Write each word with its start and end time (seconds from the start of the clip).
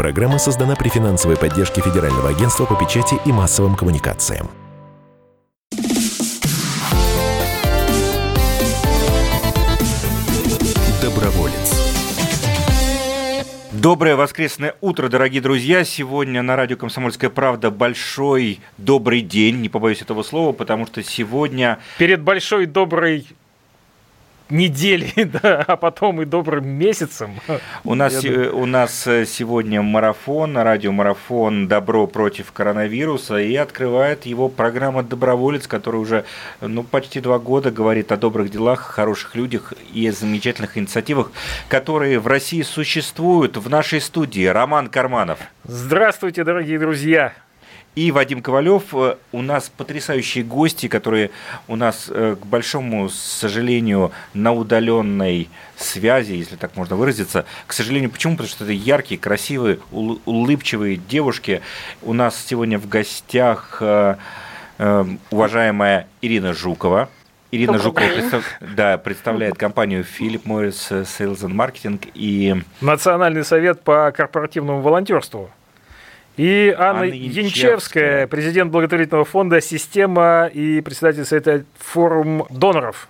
Программа 0.00 0.38
создана 0.38 0.76
при 0.76 0.88
финансовой 0.88 1.36
поддержке 1.36 1.82
Федерального 1.82 2.30
агентства 2.30 2.64
по 2.64 2.74
печати 2.74 3.16
и 3.26 3.32
массовым 3.32 3.76
коммуникациям. 3.76 4.48
Доброволец. 11.02 11.80
Доброе 13.72 14.16
воскресное 14.16 14.74
утро, 14.80 15.10
дорогие 15.10 15.42
друзья. 15.42 15.84
Сегодня 15.84 16.40
на 16.40 16.56
радио 16.56 16.78
«Комсомольская 16.78 17.28
правда» 17.28 17.70
большой 17.70 18.60
добрый 18.78 19.20
день, 19.20 19.60
не 19.60 19.68
побоюсь 19.68 20.00
этого 20.00 20.22
слова, 20.22 20.52
потому 20.52 20.86
что 20.86 21.02
сегодня... 21.02 21.78
Перед 21.98 22.22
большой 22.22 22.64
доброй 22.64 23.26
недели, 24.50 25.12
да, 25.42 25.64
а 25.66 25.76
потом 25.76 26.22
и 26.22 26.24
добрым 26.24 26.68
месяцем. 26.68 27.34
У 27.84 27.94
нас, 27.94 28.24
у 28.24 28.66
нас 28.66 29.06
э, 29.06 29.24
сегодня 29.26 29.82
марафон, 29.82 30.56
радиомарафон 30.56 31.68
«Добро 31.68 32.06
против 32.06 32.52
коронавируса», 32.52 33.38
и 33.38 33.54
открывает 33.56 34.26
его 34.26 34.48
программа 34.48 35.02
«Доброволец», 35.02 35.66
которая 35.66 36.00
уже 36.00 36.24
ну, 36.60 36.82
почти 36.82 37.20
два 37.20 37.38
года 37.38 37.70
говорит 37.70 38.12
о 38.12 38.16
добрых 38.16 38.50
делах, 38.50 38.80
хороших 38.80 39.36
людях 39.36 39.72
и 39.92 40.10
замечательных 40.10 40.78
инициативах, 40.78 41.32
которые 41.68 42.18
в 42.18 42.26
России 42.26 42.62
существуют. 42.62 43.56
В 43.56 43.68
нашей 43.68 44.00
студии 44.00 44.46
Роман 44.46 44.88
Карманов. 44.88 45.38
Здравствуйте, 45.64 46.44
дорогие 46.44 46.78
друзья! 46.78 47.32
И 47.96 48.12
Вадим 48.12 48.40
Ковалев. 48.40 48.94
Э, 48.94 49.16
у 49.32 49.42
нас 49.42 49.68
потрясающие 49.68 50.44
гости, 50.44 50.86
которые 50.86 51.30
у 51.66 51.76
нас, 51.76 52.06
э, 52.08 52.36
к 52.40 52.46
большому 52.46 53.08
сожалению, 53.08 54.12
на 54.32 54.52
удаленной 54.52 55.48
связи, 55.76 56.32
если 56.32 56.56
так 56.56 56.76
можно 56.76 56.94
выразиться. 56.96 57.44
К 57.66 57.72
сожалению, 57.72 58.10
почему? 58.10 58.34
Потому 58.34 58.48
что 58.48 58.64
это 58.64 58.72
яркие, 58.72 59.20
красивые, 59.20 59.80
улыбчивые 59.90 60.96
девушки. 60.96 61.62
У 62.02 62.12
нас 62.12 62.42
сегодня 62.46 62.78
в 62.78 62.88
гостях 62.88 63.78
э, 63.80 64.16
уважаемая 65.30 66.06
Ирина 66.22 66.54
Жукова. 66.54 67.08
Ирина 67.50 67.78
Жукова 67.78 68.06
представ... 68.06 68.44
да, 68.60 68.96
представляет 68.98 69.56
компанию 69.56 70.04
Philip 70.04 70.44
Morris 70.44 71.04
Sales 71.04 71.40
and 71.40 71.54
Marketing 71.54 72.08
и... 72.14 72.62
Национальный 72.80 73.44
совет 73.44 73.82
по 73.82 74.12
корпоративному 74.12 74.80
волонтерству. 74.80 75.50
И 76.36 76.74
Анна, 76.76 77.00
Анна 77.00 77.04
Янчевская, 77.04 77.42
Янчевская, 77.42 78.26
президент 78.26 78.70
благотворительного 78.70 79.24
фонда 79.24 79.60
«Система» 79.60 80.46
и 80.52 80.80
председатель 80.80 81.24
совета 81.24 81.64
форум 81.78 82.46
доноров. 82.50 83.08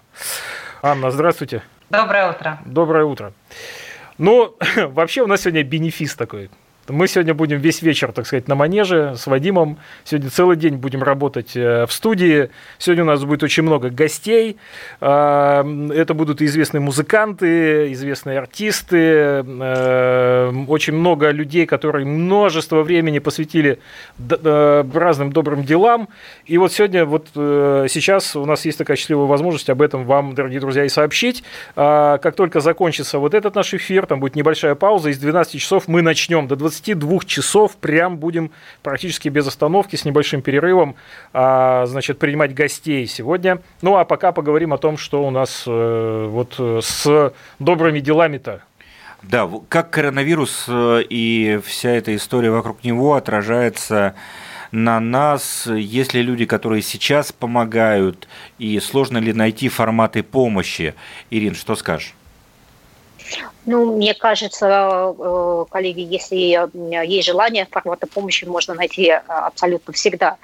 Анна, 0.83 1.11
здравствуйте. 1.11 1.63
Доброе 1.91 2.31
утро. 2.31 2.59
Доброе 2.65 3.05
утро. 3.05 3.33
Ну, 4.19 4.57
вообще 4.77 5.23
у 5.23 5.27
нас 5.27 5.43
сегодня 5.43 5.63
бенефис 5.63 6.15
такой. 6.15 6.51
Мы 6.91 7.07
сегодня 7.07 7.35
будем 7.35 7.59
весь 7.59 7.83
вечер, 7.83 8.11
так 8.13 8.27
сказать, 8.27 8.49
на 8.49 8.55
манеже 8.55 9.15
с 9.17 9.27
Вадимом. 9.27 9.79
Сегодня 10.05 10.31
целый 10.31 10.57
день 10.57 10.77
будем 10.77 11.03
работать 11.03 11.57
э, 11.57 11.87
в 11.87 11.93
студии. 11.93 12.51
Сегодня 12.79 13.05
у 13.05 13.07
нас 13.07 13.25
будет 13.25 13.43
очень 13.43 13.63
много 13.63 13.91
гостей. 13.91 14.57
А, 15.01 15.65
это 15.93 16.15
будут 16.15 16.43
известные 16.43 16.81
музыканты, 16.81 17.93
известные 17.93 18.39
артисты, 18.39 18.97
э, 18.97 20.53
очень 20.67 20.95
много 20.95 21.31
людей, 21.31 21.67
которые 21.67 22.07
множество 22.07 22.83
времени 22.83 23.21
посвятили 23.21 23.79
э, 24.19 24.85
разным 24.93 25.33
добрым 25.33 25.65
делам. 25.65 26.09
И 26.47 26.59
вот 26.59 26.73
сегодня, 26.73 27.05
вот 27.05 27.29
сейчас 27.35 28.35
у 28.35 28.45
нас 28.47 28.65
есть 28.65 28.79
такая 28.79 28.97
счастливая 28.97 29.27
возможность 29.27 29.71
об 29.71 29.81
этом 29.83 30.05
вам, 30.05 30.35
дорогие 30.35 30.61
друзья, 30.61 30.85
и 30.85 30.89
сообщить. 30.89 31.45
А, 31.77 32.19
как 32.19 32.35
только 32.35 32.61
закончится 32.61 33.19
вот 33.19 33.35
этот 33.35 33.55
наш 33.55 33.75
эфир, 33.75 34.07
там 34.07 34.19
будет 34.19 34.35
небольшая 34.35 34.75
пауза, 34.75 35.11
из 35.11 35.19
12 35.19 35.61
часов 35.61 35.87
мы 35.87 36.03
начнем 36.03 36.49
до 36.49 36.57
20 36.57 36.80
22 36.81 37.21
часов 37.27 37.77
прям 37.77 38.19
будем 38.19 38.51
практически 38.83 39.29
без 39.29 39.47
остановки, 39.47 39.97
с 39.97 40.05
небольшим 40.05 40.43
перерывом, 40.43 40.97
а, 41.33 41.87
значит, 41.87 42.19
принимать 42.19 42.55
гостей 42.55 43.07
сегодня. 43.07 43.61
Ну, 43.83 43.97
а 43.97 44.05
пока 44.05 44.33
поговорим 44.33 44.73
о 44.73 44.79
том, 44.79 44.97
что 44.97 45.25
у 45.27 45.31
нас 45.31 45.65
э, 45.67 46.27
вот 46.29 46.55
э, 46.59 46.81
с 46.83 47.33
добрыми 47.59 48.01
делами-то 48.01 48.63
да, 49.23 49.51
как 49.69 49.91
коронавирус 49.91 50.65
э, 50.67 51.03
и 51.11 51.61
вся 51.63 51.91
эта 51.91 52.17
история 52.17 52.51
вокруг 52.51 52.83
него 52.85 53.17
отражается 53.17 54.15
на 54.73 54.99
нас, 54.99 55.67
есть 55.67 56.15
ли 56.15 56.23
люди, 56.23 56.47
которые 56.47 56.81
сейчас 56.81 57.33
помогают, 57.33 58.29
и 58.59 58.79
сложно 58.81 59.19
ли 59.19 59.33
найти 59.33 59.69
форматы 59.69 60.23
помощи? 60.23 60.95
Ирин, 61.31 61.55
что 61.55 61.75
скажешь? 61.75 62.15
Ну, 63.67 63.97
мне 63.97 64.15
кажется, 64.15 65.15
э, 65.19 65.65
коллеги, 65.71 66.01
если 66.01 66.67
э, 66.67 67.07
есть 67.07 67.27
желание, 67.29 67.67
формата 67.71 68.07
помощи 68.07 68.47
можно 68.47 68.75
найти 68.75 69.09
э, 69.09 69.21
абсолютно 69.27 69.93
всегда. 69.93 70.39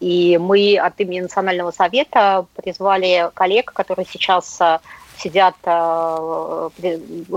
И 0.00 0.38
мы 0.38 0.78
от 0.78 0.98
имени 1.00 1.20
Национального 1.20 1.70
совета 1.70 2.46
призвали 2.56 3.30
коллег, 3.34 3.72
которые 3.72 4.06
сейчас 4.10 4.58
сидят, 5.16 5.54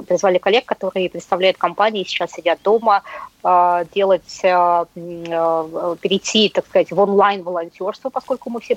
призвали 0.07 0.39
коллег, 0.39 0.65
которые 0.65 1.09
представляют 1.11 1.57
компании, 1.57 2.03
сейчас 2.03 2.31
сидят 2.31 2.59
дома, 2.63 3.03
делать, 3.43 4.39
перейти, 6.01 6.49
так 6.49 6.65
сказать, 6.65 6.91
в 6.91 6.99
онлайн-волонтерство, 6.99 8.09
поскольку 8.09 8.49
мы 8.49 8.59
все, 8.61 8.75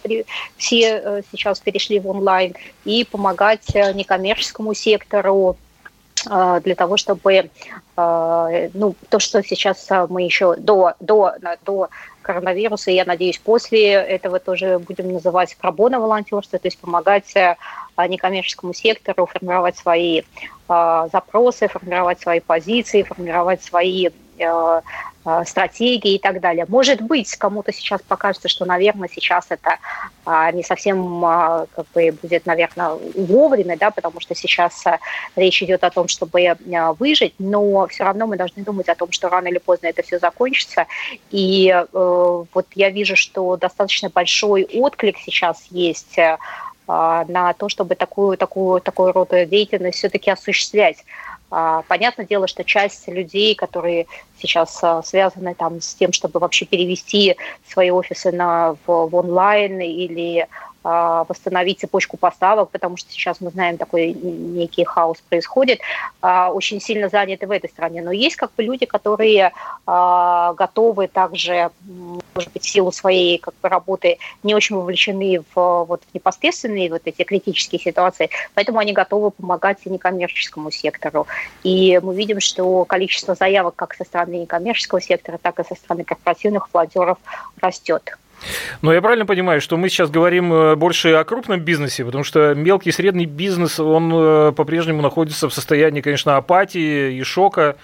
все 0.58 1.22
сейчас 1.32 1.60
перешли 1.60 1.98
в 2.00 2.08
онлайн, 2.08 2.54
и 2.84 3.04
помогать 3.04 3.74
некоммерческому 3.74 4.74
сектору, 4.74 5.56
для 6.24 6.74
того, 6.74 6.96
чтобы 6.96 7.50
а, 7.96 8.48
ну, 8.74 8.94
то, 9.08 9.18
что 9.18 9.42
сейчас 9.42 9.90
а, 9.90 10.06
мы 10.08 10.22
еще 10.22 10.54
до, 10.56 10.94
до, 11.00 11.34
до 11.64 11.88
коронавируса, 12.22 12.90
я 12.90 13.04
надеюсь, 13.04 13.38
после 13.38 13.92
этого 13.92 14.38
тоже 14.38 14.78
будем 14.78 15.12
называть 15.12 15.56
пробона 15.56 15.98
волонтерство, 15.98 16.58
то 16.58 16.68
есть 16.68 16.78
помогать 16.78 17.34
некоммерческому 17.96 18.74
сектору 18.74 19.26
формировать 19.26 19.76
свои 19.76 20.22
запросы, 20.68 21.68
формировать 21.68 22.20
свои 22.20 22.40
позиции, 22.40 23.02
формировать 23.02 23.62
свои 23.62 24.10
стратегии 25.46 26.14
и 26.14 26.18
так 26.18 26.40
далее. 26.40 26.66
Может 26.68 27.00
быть, 27.00 27.34
кому-то 27.36 27.72
сейчас 27.72 28.00
покажется, 28.02 28.48
что, 28.48 28.64
наверное, 28.64 29.08
сейчас 29.12 29.46
это 29.48 29.78
а, 30.24 30.52
не 30.52 30.62
совсем 30.62 31.24
а, 31.24 31.66
как 31.74 31.86
бы 31.94 32.12
будет, 32.22 32.46
наверное, 32.46 32.90
вовремя, 33.16 33.76
да, 33.76 33.90
потому 33.90 34.20
что 34.20 34.34
сейчас 34.34 34.86
а, 34.86 34.98
речь 35.36 35.62
идет 35.62 35.84
о 35.84 35.90
том, 35.90 36.08
чтобы 36.08 36.56
выжить, 36.98 37.34
но 37.38 37.86
все 37.88 38.04
равно 38.04 38.26
мы 38.26 38.36
должны 38.36 38.62
думать 38.62 38.88
о 38.88 38.94
том, 38.94 39.10
что 39.12 39.28
рано 39.28 39.48
или 39.48 39.58
поздно 39.58 39.86
это 39.86 40.02
все 40.02 40.18
закончится. 40.18 40.86
И 41.30 41.68
э, 41.70 41.86
вот 41.92 42.66
я 42.74 42.90
вижу, 42.90 43.16
что 43.16 43.56
достаточно 43.56 44.10
большой 44.10 44.64
отклик 44.64 45.16
сейчас 45.18 45.66
есть 45.70 46.18
э, 46.18 46.36
на 46.86 47.54
то, 47.58 47.68
чтобы 47.68 47.94
такую, 47.94 48.36
такую, 48.36 48.80
такую 48.80 49.12
роду 49.12 49.44
деятельность 49.44 49.98
все-таки 49.98 50.30
осуществлять. 50.30 51.04
А, 51.50 51.82
понятное 51.88 52.26
дело, 52.26 52.46
что 52.46 52.64
часть 52.64 53.08
людей, 53.08 53.54
которые 53.54 54.06
сейчас 54.38 54.78
а, 54.82 55.02
связаны 55.02 55.54
там 55.54 55.80
с 55.80 55.94
тем, 55.94 56.12
чтобы 56.12 56.40
вообще 56.40 56.66
перевести 56.66 57.36
свои 57.66 57.90
офисы 57.90 58.32
на, 58.32 58.76
в, 58.86 59.08
в 59.08 59.14
онлайн 59.14 59.80
или 59.80 60.46
восстановить 60.84 61.80
цепочку 61.80 62.16
поставок, 62.16 62.70
потому 62.70 62.96
что 62.96 63.10
сейчас 63.10 63.40
мы 63.40 63.50
знаем, 63.50 63.78
такой 63.78 64.12
некий 64.12 64.84
хаос 64.84 65.18
происходит, 65.28 65.80
а, 66.20 66.50
очень 66.52 66.80
сильно 66.80 67.08
заняты 67.08 67.46
в 67.46 67.50
этой 67.50 67.68
стране. 67.68 68.00
Но 68.00 68.12
есть 68.12 68.36
как 68.36 68.52
бы 68.54 68.62
люди, 68.62 68.86
которые 68.86 69.52
а, 69.86 70.54
готовы 70.54 71.08
также, 71.08 71.70
может 72.34 72.52
быть, 72.52 72.62
в 72.62 72.68
силу 72.68 72.92
своей 72.92 73.38
как 73.38 73.54
бы, 73.60 73.68
работы 73.68 74.18
не 74.42 74.54
очень 74.54 74.76
вовлечены 74.76 75.42
в 75.54 75.84
вот, 75.84 76.02
непосредственные 76.14 76.90
вот 76.90 77.02
эти 77.04 77.24
критические 77.24 77.80
ситуации, 77.80 78.30
поэтому 78.54 78.78
они 78.78 78.92
готовы 78.92 79.30
помогать 79.30 79.78
и 79.84 79.90
некоммерческому 79.90 80.70
сектору. 80.70 81.26
И 81.64 81.98
мы 82.02 82.14
видим, 82.14 82.40
что 82.40 82.84
количество 82.84 83.34
заявок 83.34 83.74
как 83.76 83.94
со 83.94 84.04
стороны 84.04 84.36
некоммерческого 84.36 85.00
сектора, 85.00 85.38
так 85.38 85.58
и 85.58 85.64
со 85.64 85.74
стороны 85.74 86.04
корпоративных 86.04 86.68
волонтеров 86.72 87.18
растет. 87.60 88.16
Но 88.82 88.92
я 88.92 89.00
правильно 89.00 89.26
понимаю, 89.26 89.60
что 89.60 89.76
мы 89.76 89.88
сейчас 89.88 90.10
говорим 90.10 90.52
э, 90.52 90.76
больше 90.76 91.12
о 91.12 91.24
крупном 91.24 91.60
бизнесе, 91.60 92.04
потому 92.04 92.24
что 92.24 92.54
мелкий 92.54 92.90
и 92.90 92.92
средний 92.92 93.26
бизнес, 93.26 93.80
он 93.80 94.12
э, 94.14 94.52
по-прежнему 94.52 95.02
находится 95.02 95.48
в 95.48 95.54
состоянии, 95.54 96.00
конечно, 96.00 96.36
апатии 96.36 97.14
и 97.14 97.22
шока. 97.22 97.76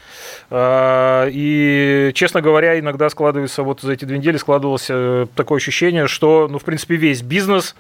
А, 0.50 1.28
и, 1.30 2.12
честно 2.14 2.40
говоря, 2.40 2.78
иногда 2.78 3.10
складывается, 3.10 3.62
вот 3.62 3.80
за 3.80 3.92
эти 3.92 4.04
две 4.04 4.18
недели 4.18 4.36
складывалось 4.36 4.86
э, 4.88 5.26
такое 5.34 5.56
ощущение, 5.56 6.06
что, 6.06 6.48
ну, 6.48 6.58
в 6.58 6.64
принципе, 6.64 6.96
весь 6.96 7.22
бизнес 7.22 7.74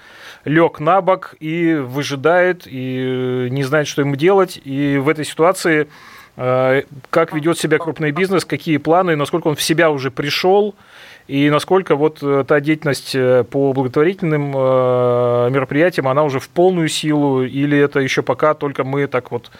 лег 0.44 0.80
на 0.80 1.00
бок 1.00 1.36
и 1.40 1.74
выжидает, 1.74 2.62
и 2.66 3.48
не 3.50 3.62
знает, 3.62 3.86
что 3.86 4.02
ему 4.02 4.16
делать. 4.16 4.60
И 4.64 4.98
в 4.98 5.08
этой 5.08 5.24
ситуации 5.24 5.88
как 6.36 7.32
ведет 7.32 7.60
себя 7.60 7.78
крупный 7.78 8.10
бизнес, 8.10 8.44
какие 8.44 8.78
планы, 8.78 9.14
насколько 9.14 9.46
он 9.46 9.54
в 9.54 9.62
себя 9.62 9.92
уже 9.92 10.10
пришел, 10.10 10.74
и 11.26 11.50
насколько 11.50 11.96
вот 11.96 12.22
та 12.46 12.60
деятельность 12.60 13.12
по 13.50 13.72
благотворительным 13.72 14.50
мероприятиям, 14.50 16.08
она 16.08 16.22
уже 16.22 16.38
в 16.38 16.48
полную 16.48 16.88
силу, 16.88 17.42
или 17.44 17.78
это 17.78 18.00
еще 18.00 18.22
пока 18.22 18.54
только 18.54 18.84
мы 18.84 19.06
так 19.06 19.30
вот 19.30 19.50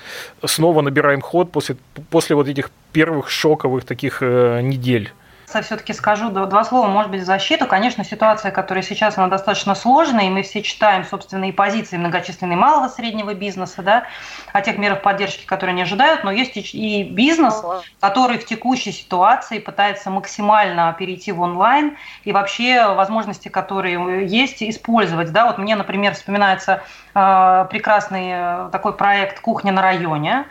снова 0.45 0.83
набираем 0.83 1.21
ход 1.21 1.51
после, 1.53 1.77
после 2.11 2.37
вот 2.37 2.49
этих 2.49 2.71
первых 2.93 3.31
шоковых 3.31 3.85
таких 3.85 4.21
недель? 4.21 5.13
Все-таки 5.63 5.93
скажу 5.93 6.31
два 6.31 6.65
слова, 6.65 6.89
может 6.89 7.11
быть, 7.11 7.23
в 7.23 7.25
защиту. 7.25 7.67
Конечно, 7.67 8.05
ситуация, 8.05 8.51
которая 8.51 8.83
сейчас, 8.83 9.19
она 9.19 9.29
достаточно 9.29 9.75
сложная, 9.75 10.27
и 10.27 10.31
мы 10.31 10.43
все 10.43 10.63
читаем, 10.63 11.05
собственно, 11.05 11.45
и 11.45 11.53
позиции 11.53 11.97
многочисленные 11.97 12.57
малого 12.57 12.89
среднего 12.89 13.35
бизнеса, 13.35 13.83
да, 13.83 14.05
о 14.53 14.61
тех 14.61 14.79
мерах 14.79 15.03
поддержки, 15.03 15.45
которые 15.45 15.73
они 15.73 15.83
ожидают, 15.83 16.25
но 16.25 16.31
есть 16.31 16.57
и 16.57 17.05
бизнес, 17.05 17.63
который 18.01 18.39
в 18.39 18.47
текущей 18.47 18.93
ситуации 18.93 19.59
пытается 19.59 20.11
максимально 20.11 20.95
перейти 20.99 21.33
в 21.33 21.41
онлайн 21.41 21.97
и 22.25 22.33
вообще 22.33 22.95
возможности, 22.95 23.49
которые 23.49 24.27
есть, 24.27 24.63
использовать. 24.63 25.33
Да, 25.33 25.47
вот 25.47 25.59
мне, 25.59 25.77
например, 25.77 26.15
вспоминается 26.15 26.83
э, 27.15 27.67
прекрасный 27.71 28.71
такой 28.71 28.95
проект 28.95 29.41
«Кухня 29.41 29.73
на 29.73 29.83
районе», 29.83 30.45
а, 30.45 30.47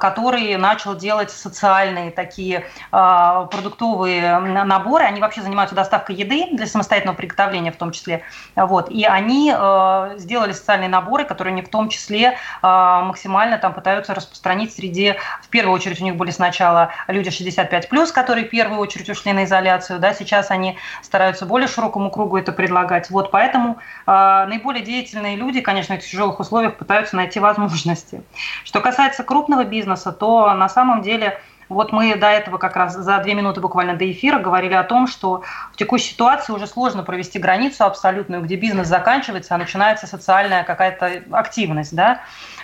который 0.00 0.56
начал 0.56 0.96
делать 0.96 1.30
социальные 1.30 2.10
такие 2.10 2.64
а, 2.92 3.44
продуктовые 3.44 4.38
наборы. 4.38 5.04
Они 5.04 5.20
вообще 5.20 5.42
занимаются 5.42 5.74
доставкой 5.74 6.16
еды 6.16 6.48
для 6.52 6.66
самостоятельного 6.66 7.16
приготовления 7.16 7.72
в 7.72 7.76
том 7.76 7.92
числе. 7.92 8.22
Вот. 8.56 8.90
И 8.90 9.04
они 9.04 9.52
а, 9.54 10.14
сделали 10.16 10.52
социальные 10.52 10.88
наборы, 10.88 11.24
которые 11.24 11.52
они 11.52 11.62
в 11.62 11.68
том 11.68 11.88
числе 11.88 12.36
максимально 12.62 13.58
там 13.58 13.74
пытаются 13.74 14.14
распространить 14.14 14.74
среди, 14.74 15.16
в 15.42 15.48
первую 15.48 15.74
очередь 15.74 16.00
у 16.00 16.04
них 16.04 16.16
были 16.16 16.30
сначала 16.30 16.90
люди 17.08 17.28
65+, 17.28 18.12
которые 18.12 18.46
в 18.46 18.50
первую 18.50 18.80
очередь 18.80 19.08
ушли 19.08 19.32
на 19.32 19.44
изоляцию, 19.44 19.98
да, 19.98 20.14
сейчас 20.14 20.50
они 20.50 20.78
стараются 21.02 21.46
более 21.46 21.68
широкому 21.68 22.10
кругу 22.10 22.36
это 22.36 22.52
предлагать. 22.52 23.10
Вот 23.10 23.30
поэтому 23.30 23.78
наиболее 24.06 24.84
деятельные 24.84 25.36
люди, 25.36 25.60
конечно, 25.60 25.96
в 25.96 26.00
тяжелых 26.00 26.40
условиях 26.40 26.76
пытаются 26.76 27.16
найти 27.16 27.40
возможности. 27.40 28.22
Что 28.64 28.80
касается 28.80 29.22
крупных 29.22 29.49
крупного 29.50 29.64
бизнеса, 29.64 30.12
то 30.12 30.54
на 30.54 30.68
самом 30.68 31.02
деле 31.02 31.38
вот 31.68 31.92
мы 31.92 32.16
до 32.16 32.26
этого 32.26 32.58
как 32.58 32.76
раз 32.76 32.94
за 32.94 33.18
две 33.18 33.34
минуты 33.34 33.60
буквально 33.60 33.94
до 33.94 34.10
эфира 34.10 34.38
говорили 34.38 34.74
о 34.74 34.84
том, 34.84 35.06
что 35.06 35.42
в 35.72 35.76
текущей 35.76 36.12
ситуации 36.12 36.52
уже 36.52 36.66
сложно 36.66 37.02
провести 37.02 37.38
границу 37.38 37.84
абсолютную, 37.84 38.42
где 38.42 38.56
бизнес 38.56 38.88
заканчивается, 38.88 39.54
а 39.54 39.58
начинается 39.58 40.06
социальная 40.06 40.64
какая-то 40.64 41.22
активность, 41.32 41.94
да, 41.94 42.20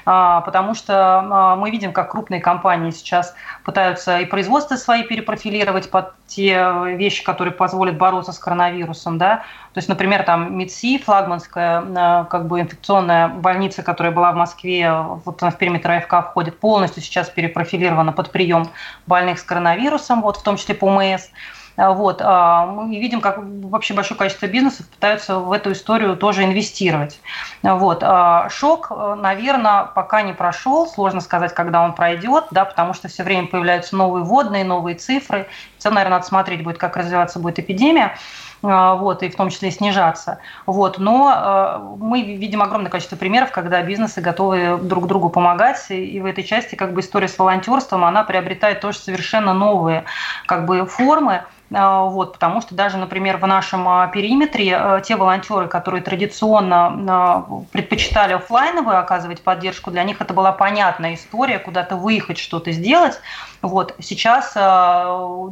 потому 0.06 0.75
что 0.75 1.19
а, 1.19 1.56
мы 1.56 1.70
видим, 1.70 1.93
как 1.93 2.12
крупные 2.12 2.41
компании 2.41 2.93
сейчас 2.93 3.35
пытаются 3.64 4.20
и 4.20 4.25
производство 4.25 4.76
свои 4.76 5.03
перепрофилировать 5.03 5.91
под 5.91 6.12
те 6.29 6.73
вещи, 6.94 7.25
которые 7.25 7.53
позволят 7.53 7.99
бороться 7.99 8.32
с 8.32 8.38
коронавирусом, 8.38 9.19
да, 9.19 9.43
то 9.75 9.79
есть, 9.79 9.88
например, 9.88 10.23
там 10.23 10.56
МИДСИ, 10.56 10.99
флагманская 10.99 11.82
а, 11.97 12.25
как 12.25 12.47
бы 12.47 12.61
инфекционная 12.61 13.29
больница, 13.29 13.82
которая 13.82 14.12
была 14.12 14.32
в 14.32 14.37
Москве, 14.37 14.91
вот 14.93 15.43
в 15.43 15.53
периметр 15.58 15.91
АФК 15.91 16.31
входит, 16.31 16.61
полностью 16.61 17.02
сейчас 17.02 17.29
перепрофилирована 17.29 18.12
под 18.12 18.31
прием 18.31 18.70
больных 19.06 19.41
с 19.41 19.43
коронавирусом, 19.43 20.23
вот 20.23 20.37
в 20.37 20.43
том 20.43 20.56
числе 20.56 20.76
по 20.76 20.88
МС. 20.88 21.31
А, 21.76 21.93
вот. 21.93 22.20
А, 22.23 22.67
мы 22.67 22.99
видим, 22.99 23.20
как 23.20 23.38
вообще 23.38 23.94
большое 23.94 24.19
количество 24.19 24.46
бизнесов 24.46 24.88
пытаются 24.88 25.38
в 25.38 25.52
эту 25.52 25.73
историю 25.73 26.17
тоже 26.17 26.44
инвестировать. 26.44 27.20
Вот. 27.62 28.02
А, 28.02 28.49
шок, 28.49 28.90
наверное, 28.90 29.84
пока 29.84 30.23
не 30.23 30.32
прошел. 30.32 30.87
Сложно 30.87 31.20
сказать, 31.20 31.55
когда 31.55 31.82
он 31.82 31.94
пройдет, 31.94 32.44
да, 32.50 32.64
потому 32.64 32.94
что 32.94 33.08
все 33.08 33.23
время 33.23 33.46
появляются 33.46 33.96
новые 33.96 34.25
водные, 34.25 34.64
новые 34.64 34.96
цифры. 34.96 35.49
В 35.78 35.82
целом, 35.82 35.96
наверное, 35.96 36.19
надо 36.19 36.26
смотреть 36.26 36.62
будет, 36.62 36.78
как 36.78 36.96
развиваться 36.96 37.38
будет 37.38 37.58
эпидемия 37.58 38.17
вот, 38.62 39.23
и 39.23 39.28
в 39.28 39.37
том 39.37 39.50
числе 39.50 39.70
снижаться. 39.70 40.38
Вот. 40.64 40.99
Но 40.99 41.96
мы 41.99 42.23
видим 42.23 42.62
огромное 42.62 42.90
количество 42.90 43.14
примеров, 43.14 43.52
когда 43.52 43.82
бизнесы 43.82 44.20
готовы 44.23 44.78
друг 44.78 45.06
другу 45.06 45.28
помогать, 45.28 45.84
и 45.90 46.19
в 46.20 46.25
этой 46.25 46.43
части 46.43 46.75
как 46.75 46.94
бы 46.94 47.00
история 47.00 47.28
с 47.28 47.38
волонтерством, 47.38 48.05
она 48.05 48.25
приобретает 48.25 48.81
тоже 48.81 48.99
совершенно 48.99 49.52
новые 49.52 50.05
как 50.46 50.64
бы 50.64 50.87
формы, 50.87 51.43
а, 51.75 52.05
вот, 52.05 52.34
потому 52.34 52.61
что 52.61 52.75
даже, 52.75 52.96
например, 52.96 53.38
в 53.38 53.46
нашем 53.46 53.88
а, 53.88 54.06
периметре 54.06 54.76
а, 54.76 55.00
те 55.00 55.17
волонтеры, 55.17 55.67
которые 55.67 56.00
традиционно 56.00 57.67
предпочитали 57.73 58.34
офлайновую 58.34 58.99
оказывать 58.99 59.43
поддержку, 59.43 59.90
для 59.90 60.05
них 60.05 60.20
это 60.20 60.32
была 60.32 60.52
понятная 60.52 61.14
история, 61.14 61.58
куда-то 61.58 61.96
выехать, 61.96 62.38
что-то 62.38 62.70
сделать. 62.70 63.20
Вот. 63.62 63.94
Сейчас 63.99 64.53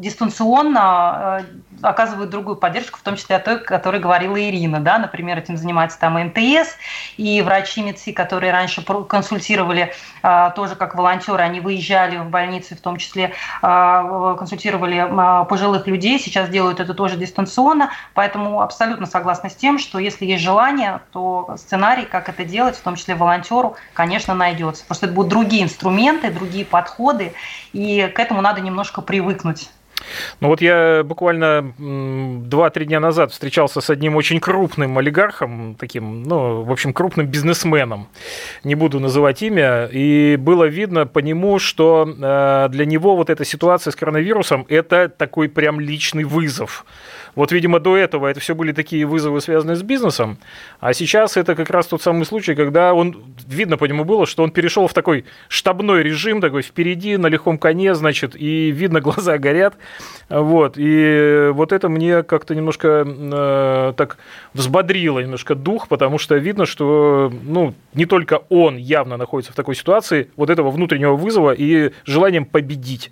дистанционно 0.01 1.45
оказывают 1.83 2.31
другую 2.31 2.57
поддержку, 2.57 2.99
в 2.99 3.03
том 3.03 3.17
числе 3.17 3.37
о 3.37 3.41
той, 3.41 3.57
о 3.57 3.59
которой 3.59 4.01
говорила 4.01 4.41
Ирина. 4.41 4.81
Да? 4.81 4.99
Например, 4.99 5.37
этим 5.39 5.57
занимается 5.57 5.99
там 5.99 6.15
МТС 6.23 6.77
и 7.17 7.43
врачи 7.43 7.83
МЕДСИ, 7.83 8.13
которые 8.13 8.53
раньше 8.53 8.85
консультировали 9.09 9.93
тоже 10.55 10.77
как 10.77 10.95
волонтеры, 10.95 11.43
они 11.43 11.61
выезжали 11.61 12.19
в 12.19 12.27
больницы, 12.27 12.77
в 12.77 12.81
том 12.81 12.99
числе 12.99 13.33
консультировали 13.61 15.45
пожилых 15.49 15.87
людей, 15.87 16.05
людей 16.05 16.19
сейчас 16.19 16.49
делают 16.49 16.81
это 16.81 16.93
тоже 16.95 17.17
дистанционно, 17.17 17.91
поэтому 18.15 18.61
абсолютно 18.61 19.07
согласна 19.07 19.49
с 19.49 19.55
тем, 19.55 19.79
что 19.79 19.99
если 19.99 20.27
есть 20.27 20.43
желание, 20.43 21.01
то 21.13 21.55
сценарий, 21.57 22.05
как 22.05 22.29
это 22.29 22.45
делать, 22.45 22.77
в 22.77 22.83
том 22.83 22.97
числе 22.97 23.15
волонтеру, 23.15 23.77
конечно, 23.95 24.35
найдется. 24.35 24.85
Просто 24.85 25.07
это 25.07 25.15
будут 25.15 25.31
другие 25.31 25.63
инструменты, 25.63 26.31
другие 26.31 26.65
подходы, 26.65 27.33
и 27.73 28.04
к 28.09 28.19
этому 28.19 28.41
надо 28.41 28.61
немножко 28.61 29.03
привыкнуть. 29.03 29.71
Ну 30.41 30.49
вот 30.49 30.61
я 30.61 31.03
буквально 31.05 31.75
2-3 31.79 32.85
дня 32.85 33.01
назад 33.01 33.33
встречался 33.33 33.81
с 33.81 33.91
одним 33.91 34.17
очень 34.17 34.41
крупным 34.41 34.99
олигархом, 34.99 35.77
таким, 35.79 36.23
ну, 36.23 36.63
в 36.63 36.73
общем, 36.73 36.93
крупным 36.93 37.27
бизнесменом, 37.27 38.09
не 38.65 38.75
буду 38.75 39.01
называть 39.01 39.43
имя, 39.43 39.87
и 39.87 40.37
было 40.37 40.65
видно 40.65 41.07
по 41.07 41.21
нему, 41.21 41.59
что 41.59 42.07
э, 42.07 42.69
для 42.71 42.87
него 42.87 43.17
вот 43.17 43.31
эта 43.31 43.45
ситуация 43.45 43.91
с 43.91 43.97
коронавирусом– 43.97 44.67
это 44.69 45.09
такой 45.09 45.49
прям 45.49 45.81
личный 45.81 46.25
вызов. 46.25 46.85
Вот, 47.35 47.53
видимо, 47.53 47.81
до 47.81 47.97
этого 47.97 48.27
это 48.29 48.41
все 48.41 48.55
были 48.55 48.73
такие 48.73 49.07
вызовы, 49.07 49.41
связанные 49.41 49.77
с 49.77 49.83
бизнесом, 49.83 50.39
а 50.81 50.93
сейчас 50.93 51.37
это 51.37 51.55
как 51.55 51.71
раз 51.71 51.87
тот 51.87 52.03
самый 52.03 52.25
случай, 52.25 52.55
когда 52.55 52.95
он, 52.95 53.25
видно 53.47 53.77
по 53.77 53.85
нему 53.85 54.05
было, 54.05 54.27
что 54.27 54.43
он 54.43 54.51
перешел 54.51 54.87
в 54.87 54.95
такой 54.95 55.25
штабной 55.49 56.03
режим, 56.03 56.41
такой 56.41 56.63
впереди, 56.63 57.17
на 57.17 57.29
легком 57.29 57.59
коне, 57.59 57.95
значит, 57.95 58.37
и 58.37 58.71
видно, 58.71 59.01
глаза 59.05 59.39
горят, 59.39 59.75
вот, 60.29 60.75
и 60.77 61.51
вот 61.53 61.73
это 61.73 61.89
мне 61.89 62.23
как-то 62.23 62.55
немножко 62.55 63.05
э, 63.07 63.93
так 63.97 64.19
взбодрило 64.53 65.21
немножко 65.21 65.55
дух, 65.55 65.89
потому 65.89 66.19
что 66.19 66.37
видно, 66.37 66.67
что, 66.67 67.33
ну, 67.43 67.75
не 67.95 68.07
только 68.07 68.43
он 68.49 68.77
явно 68.77 69.17
находится 69.17 69.53
в 69.53 69.57
такой 69.57 69.75
ситуации, 69.75 70.31
вот 70.37 70.51
этого 70.51 70.71
внутреннего 70.71 71.17
вызова 71.17 71.53
и 71.53 71.93
желанием 72.05 72.45
победить. 72.45 73.11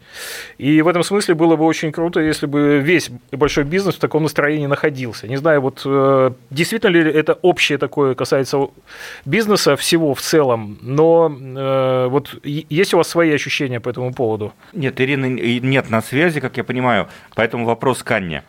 И 0.59 0.83
в 0.83 0.89
этом 0.89 1.03
смысле 1.03 1.35
было 1.35 1.57
бы 1.57 1.65
очень 1.65 1.93
круто, 1.93 2.21
если 2.21 2.47
бы 2.47 2.79
весь 2.79 3.11
большой 3.31 3.65
бизнес 3.65 3.97
в 3.97 3.99
таком 3.99 4.12
таком 4.13 4.25
настроении 4.25 4.67
находился. 4.67 5.27
Не 5.27 5.37
знаю, 5.37 5.63
вот 5.63 5.83
э, 5.87 6.33
действительно 6.51 6.91
ли 6.91 7.11
это 7.11 7.39
общее 7.41 7.79
такое 7.79 8.15
касается 8.15 8.59
бизнеса 9.25 9.75
всего 9.77 10.15
в 10.15 10.21
целом, 10.21 10.77
но 10.83 11.35
э, 11.35 12.09
вот 12.11 12.39
есть 12.45 12.93
у 12.93 12.99
вас 12.99 13.09
свои 13.09 13.33
ощущения 13.33 13.81
по 13.81 13.89
этому 13.89 14.13
поводу? 14.13 14.53
Нет, 14.75 15.01
Ирины 15.01 15.61
нет 15.63 15.91
на 15.91 16.03
связи, 16.03 16.41
как 16.41 16.59
я 16.59 16.65
понимаю, 16.65 17.09
поэтому 17.35 17.65
вопрос 17.65 18.03
к 18.03 18.11
Анне. 18.11 18.43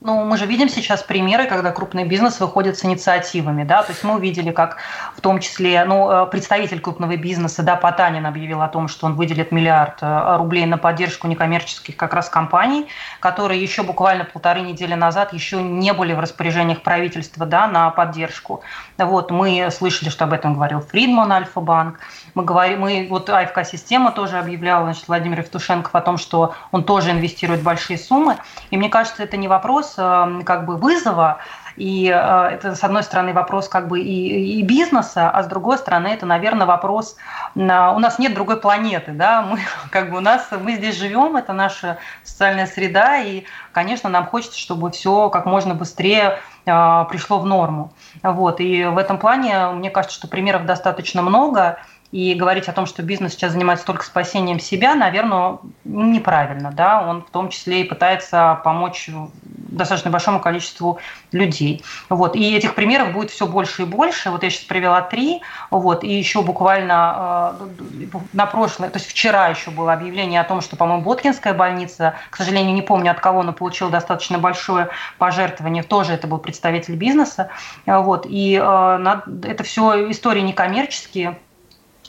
Ну, 0.00 0.24
мы 0.24 0.36
же 0.36 0.46
видим 0.46 0.68
сейчас 0.68 1.02
примеры, 1.02 1.46
когда 1.46 1.72
крупный 1.72 2.04
бизнес 2.04 2.38
выходит 2.38 2.78
с 2.78 2.84
инициативами, 2.84 3.64
да, 3.64 3.82
то 3.82 3.90
есть 3.90 4.04
мы 4.04 4.14
увидели, 4.14 4.52
как 4.52 4.76
в 5.16 5.20
том 5.20 5.40
числе, 5.40 5.84
ну, 5.84 6.08
э, 6.08 6.26
представитель 6.26 6.78
крупного 6.78 7.16
бизнеса, 7.16 7.64
да, 7.64 7.74
Потанин 7.74 8.24
объявил 8.24 8.62
о 8.62 8.68
том, 8.68 8.86
что 8.86 9.06
он 9.06 9.14
выделит 9.16 9.50
миллиард 9.50 9.98
э, 10.00 10.36
рублей 10.36 10.66
на 10.66 10.78
поддержку 10.78 11.26
некоммерческих 11.26 11.96
как 11.96 12.14
раз 12.14 12.28
компаний, 12.28 12.86
которые 13.18 13.60
еще 13.60 13.82
буквально 13.82 14.24
полторы 14.24 14.60
недели 14.60 14.94
назад 14.94 15.32
еще 15.32 15.60
не 15.60 15.92
были 15.92 16.12
в 16.12 16.20
распоряжениях 16.20 16.82
правительства, 16.82 17.44
да, 17.44 17.66
на 17.66 17.90
поддержку. 17.90 18.62
Вот, 18.98 19.32
мы 19.32 19.68
слышали, 19.72 20.10
что 20.10 20.26
об 20.26 20.32
этом 20.32 20.54
говорил 20.54 20.80
Фридман, 20.80 21.32
Альфа-банк, 21.32 21.98
мы 22.38 22.44
говорим, 22.44 22.82
мы, 22.82 23.08
вот 23.10 23.28
АФК-система 23.28 24.12
тоже 24.12 24.38
объявляла, 24.38 24.84
значит, 24.84 25.08
Владимир 25.08 25.40
Евтушенков 25.40 25.92
о 25.92 26.00
том, 26.00 26.18
что 26.18 26.54
он 26.70 26.84
тоже 26.84 27.10
инвестирует 27.10 27.64
большие 27.64 27.98
суммы, 27.98 28.36
и 28.70 28.76
мне 28.76 28.88
кажется, 28.88 29.24
это 29.24 29.36
не 29.36 29.48
вопрос 29.48 29.96
э, 29.98 30.42
как 30.46 30.64
бы 30.64 30.76
вызова, 30.76 31.38
и 31.74 32.06
э, 32.06 32.48
это, 32.52 32.76
с 32.76 32.84
одной 32.84 33.02
стороны, 33.02 33.32
вопрос 33.32 33.68
как 33.68 33.88
бы 33.88 33.98
и, 33.98 34.60
и 34.60 34.62
бизнеса, 34.62 35.28
а 35.30 35.42
с 35.42 35.48
другой 35.48 35.78
стороны, 35.78 36.06
это, 36.06 36.26
наверное, 36.26 36.64
вопрос, 36.64 37.16
у 37.56 37.60
нас 37.60 38.20
нет 38.20 38.34
другой 38.34 38.60
планеты, 38.60 39.10
да, 39.10 39.42
мы 39.42 39.58
как 39.90 40.10
бы 40.12 40.18
у 40.18 40.20
нас, 40.20 40.48
мы 40.52 40.74
здесь 40.74 40.96
живем, 40.96 41.34
это 41.34 41.52
наша 41.52 41.98
социальная 42.22 42.68
среда, 42.68 43.18
и, 43.18 43.46
конечно, 43.72 44.08
нам 44.08 44.26
хочется, 44.26 44.60
чтобы 44.60 44.92
все 44.92 45.28
как 45.30 45.44
можно 45.44 45.74
быстрее 45.74 46.38
э, 46.66 47.04
пришло 47.10 47.40
в 47.40 47.46
норму. 47.46 47.92
Вот, 48.22 48.60
и 48.60 48.84
в 48.84 48.96
этом 48.96 49.18
плане, 49.18 49.70
мне 49.70 49.90
кажется, 49.90 50.16
что 50.16 50.28
примеров 50.28 50.66
достаточно 50.66 51.20
много, 51.20 51.78
И 52.10 52.34
говорить 52.34 52.68
о 52.68 52.72
том, 52.72 52.86
что 52.86 53.02
бизнес 53.02 53.32
сейчас 53.32 53.52
занимается 53.52 53.84
только 53.84 54.02
спасением 54.02 54.60
себя, 54.60 54.94
наверное, 54.94 55.58
неправильно. 55.84 56.72
Да? 56.72 57.06
Он 57.06 57.22
в 57.22 57.30
том 57.30 57.50
числе 57.50 57.82
и 57.82 57.84
пытается 57.84 58.60
помочь 58.64 59.10
достаточно 59.42 60.10
большому 60.10 60.40
количеству 60.40 60.98
людей. 61.32 61.84
Вот. 62.08 62.34
И 62.34 62.56
этих 62.56 62.74
примеров 62.74 63.12
будет 63.12 63.30
все 63.30 63.46
больше 63.46 63.82
и 63.82 63.84
больше. 63.84 64.30
Вот 64.30 64.42
я 64.42 64.48
сейчас 64.48 64.64
привела 64.64 65.02
три. 65.02 65.42
Вот. 65.70 66.02
И 66.02 66.10
еще 66.10 66.42
буквально 66.42 67.58
э, 67.60 68.18
на 68.32 68.46
прошлое, 68.46 68.88
то 68.88 68.98
есть 68.98 69.10
вчера 69.10 69.48
еще 69.48 69.70
было 69.70 69.92
объявление 69.92 70.40
о 70.40 70.44
том, 70.44 70.62
что, 70.62 70.76
по-моему, 70.76 71.02
Боткинская 71.02 71.52
больница, 71.52 72.14
к 72.30 72.36
сожалению, 72.36 72.74
не 72.74 72.82
помню 72.82 73.10
от 73.10 73.20
кого, 73.20 73.42
но 73.42 73.52
получила 73.52 73.90
достаточно 73.90 74.38
большое 74.38 74.88
пожертвование. 75.18 75.82
Тоже 75.82 76.14
это 76.14 76.26
был 76.26 76.38
представитель 76.38 76.96
бизнеса. 76.96 77.50
Вот. 77.84 78.26
И 78.26 78.58
э, 78.58 79.20
это 79.44 79.62
все 79.62 80.10
истории 80.10 80.40
некоммерческие 80.40 81.38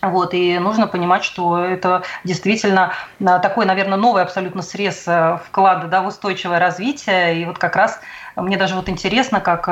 вот, 0.01 0.33
и 0.33 0.57
нужно 0.59 0.87
понимать, 0.87 1.23
что 1.23 1.59
это 1.59 2.03
действительно 2.23 2.93
а, 3.23 3.39
такой, 3.39 3.65
наверное, 3.65 3.97
новый 3.97 4.23
абсолютно 4.23 4.61
срез 4.61 5.03
э, 5.07 5.39
вклада 5.45 5.87
да, 5.87 6.01
в 6.01 6.07
устойчивое 6.07 6.59
развитие. 6.59 7.41
И 7.41 7.45
вот 7.45 7.57
как 7.57 7.75
раз 7.75 7.99
мне 8.35 8.55
даже 8.55 8.75
вот 8.75 8.87
интересно, 8.87 9.41
как 9.41 9.65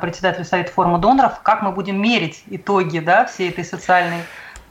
председатель 0.00 0.44
Совета 0.44 0.72
форума 0.72 0.98
доноров, 0.98 1.40
как 1.42 1.62
мы 1.62 1.70
будем 1.70 2.00
мерить 2.00 2.42
итоги 2.50 2.98
да, 2.98 3.26
всей 3.26 3.50
этой 3.50 3.64
социальной 3.64 4.24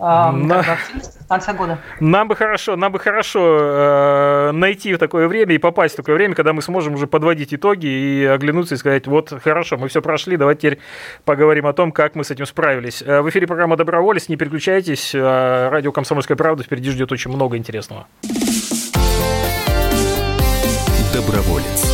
на... 0.04 0.62
в 0.62 1.28
конце 1.28 1.54
года. 1.54 1.80
Нам 2.00 2.28
бы 2.28 2.36
хорошо, 2.36 2.76
нам 2.76 2.92
бы 2.92 3.00
хорошо 3.00 3.60
э, 3.62 4.52
найти 4.52 4.96
такое 4.98 5.28
время 5.28 5.56
и 5.56 5.58
попасть 5.58 5.94
в 5.94 5.98
такое 5.98 6.16
время, 6.16 6.36
когда 6.36 6.52
мы 6.52 6.62
сможем 6.62 6.96
уже 6.96 7.08
подводить 7.08 7.54
итоги 7.54 7.88
и 7.88 8.26
оглянуться 8.26 8.76
и 8.76 8.78
сказать, 8.78 9.08
вот 9.08 9.34
хорошо, 9.42 9.78
мы 9.78 9.88
все 9.88 10.02
прошли, 10.02 10.36
давайте 10.36 10.62
теперь 10.62 10.80
поговорим 11.24 11.68
о 11.68 11.74
том, 11.74 11.92
как 11.92 12.16
мы 12.16 12.24
с 12.24 12.32
этим 12.32 12.46
справились. 12.46 13.02
Э, 13.02 13.22
в 13.22 13.30
эфире 13.30 13.48
программа 13.48 13.78
«Доброволец», 13.78 14.28
не 14.28 14.36
переключайтесь, 14.36 15.16
э, 15.16 15.70
радио 15.70 15.92
«Комсомольская 15.92 16.36
правда» 16.36 16.64
впереди 16.64 16.92
ждет 16.92 17.12
очень 17.12 17.32
много 17.32 17.56
интересного. 17.56 18.08
Доброволец. 21.14 21.94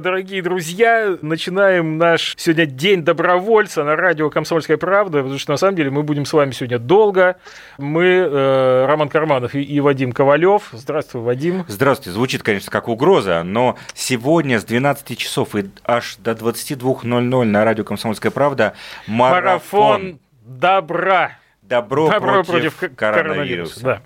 Дорогие 0.00 0.42
друзья! 0.42 1.16
Начинаем 1.22 1.98
наш 1.98 2.34
сегодня 2.36 2.66
день 2.66 3.02
добровольца 3.02 3.84
на 3.84 3.96
радио 3.96 4.30
«Комсомольская 4.30 4.76
правда», 4.76 5.18
потому 5.18 5.38
что 5.38 5.52
на 5.52 5.56
самом 5.56 5.76
деле 5.76 5.90
мы 5.90 6.02
будем 6.02 6.24
с 6.24 6.32
вами 6.32 6.52
сегодня 6.52 6.78
долго. 6.78 7.36
Мы, 7.78 8.04
э, 8.04 8.86
Роман 8.86 9.08
Карманов 9.08 9.54
и, 9.54 9.62
и 9.62 9.80
Вадим 9.80 10.12
Ковалев. 10.12 10.68
Здравствуй, 10.72 11.22
Вадим. 11.22 11.64
Здравствуйте. 11.68 12.12
Звучит, 12.12 12.42
конечно, 12.42 12.70
как 12.70 12.88
угроза, 12.88 13.42
но 13.42 13.76
сегодня 13.94 14.60
с 14.60 14.64
12 14.64 15.18
часов 15.18 15.54
и 15.56 15.70
аж 15.84 16.16
до 16.16 16.32
22.00 16.32 17.44
на 17.44 17.64
радио 17.64 17.84
«Комсомольская 17.84 18.30
правда» 18.30 18.74
марафон, 19.06 19.80
марафон 19.80 20.20
добра. 20.44 21.32
Добро, 21.62 22.08
Добро 22.08 22.44
против, 22.44 22.76
против 22.76 22.96
коронавируса. 22.96 23.24
коронавируса. 23.34 23.80
Да. 23.82 24.02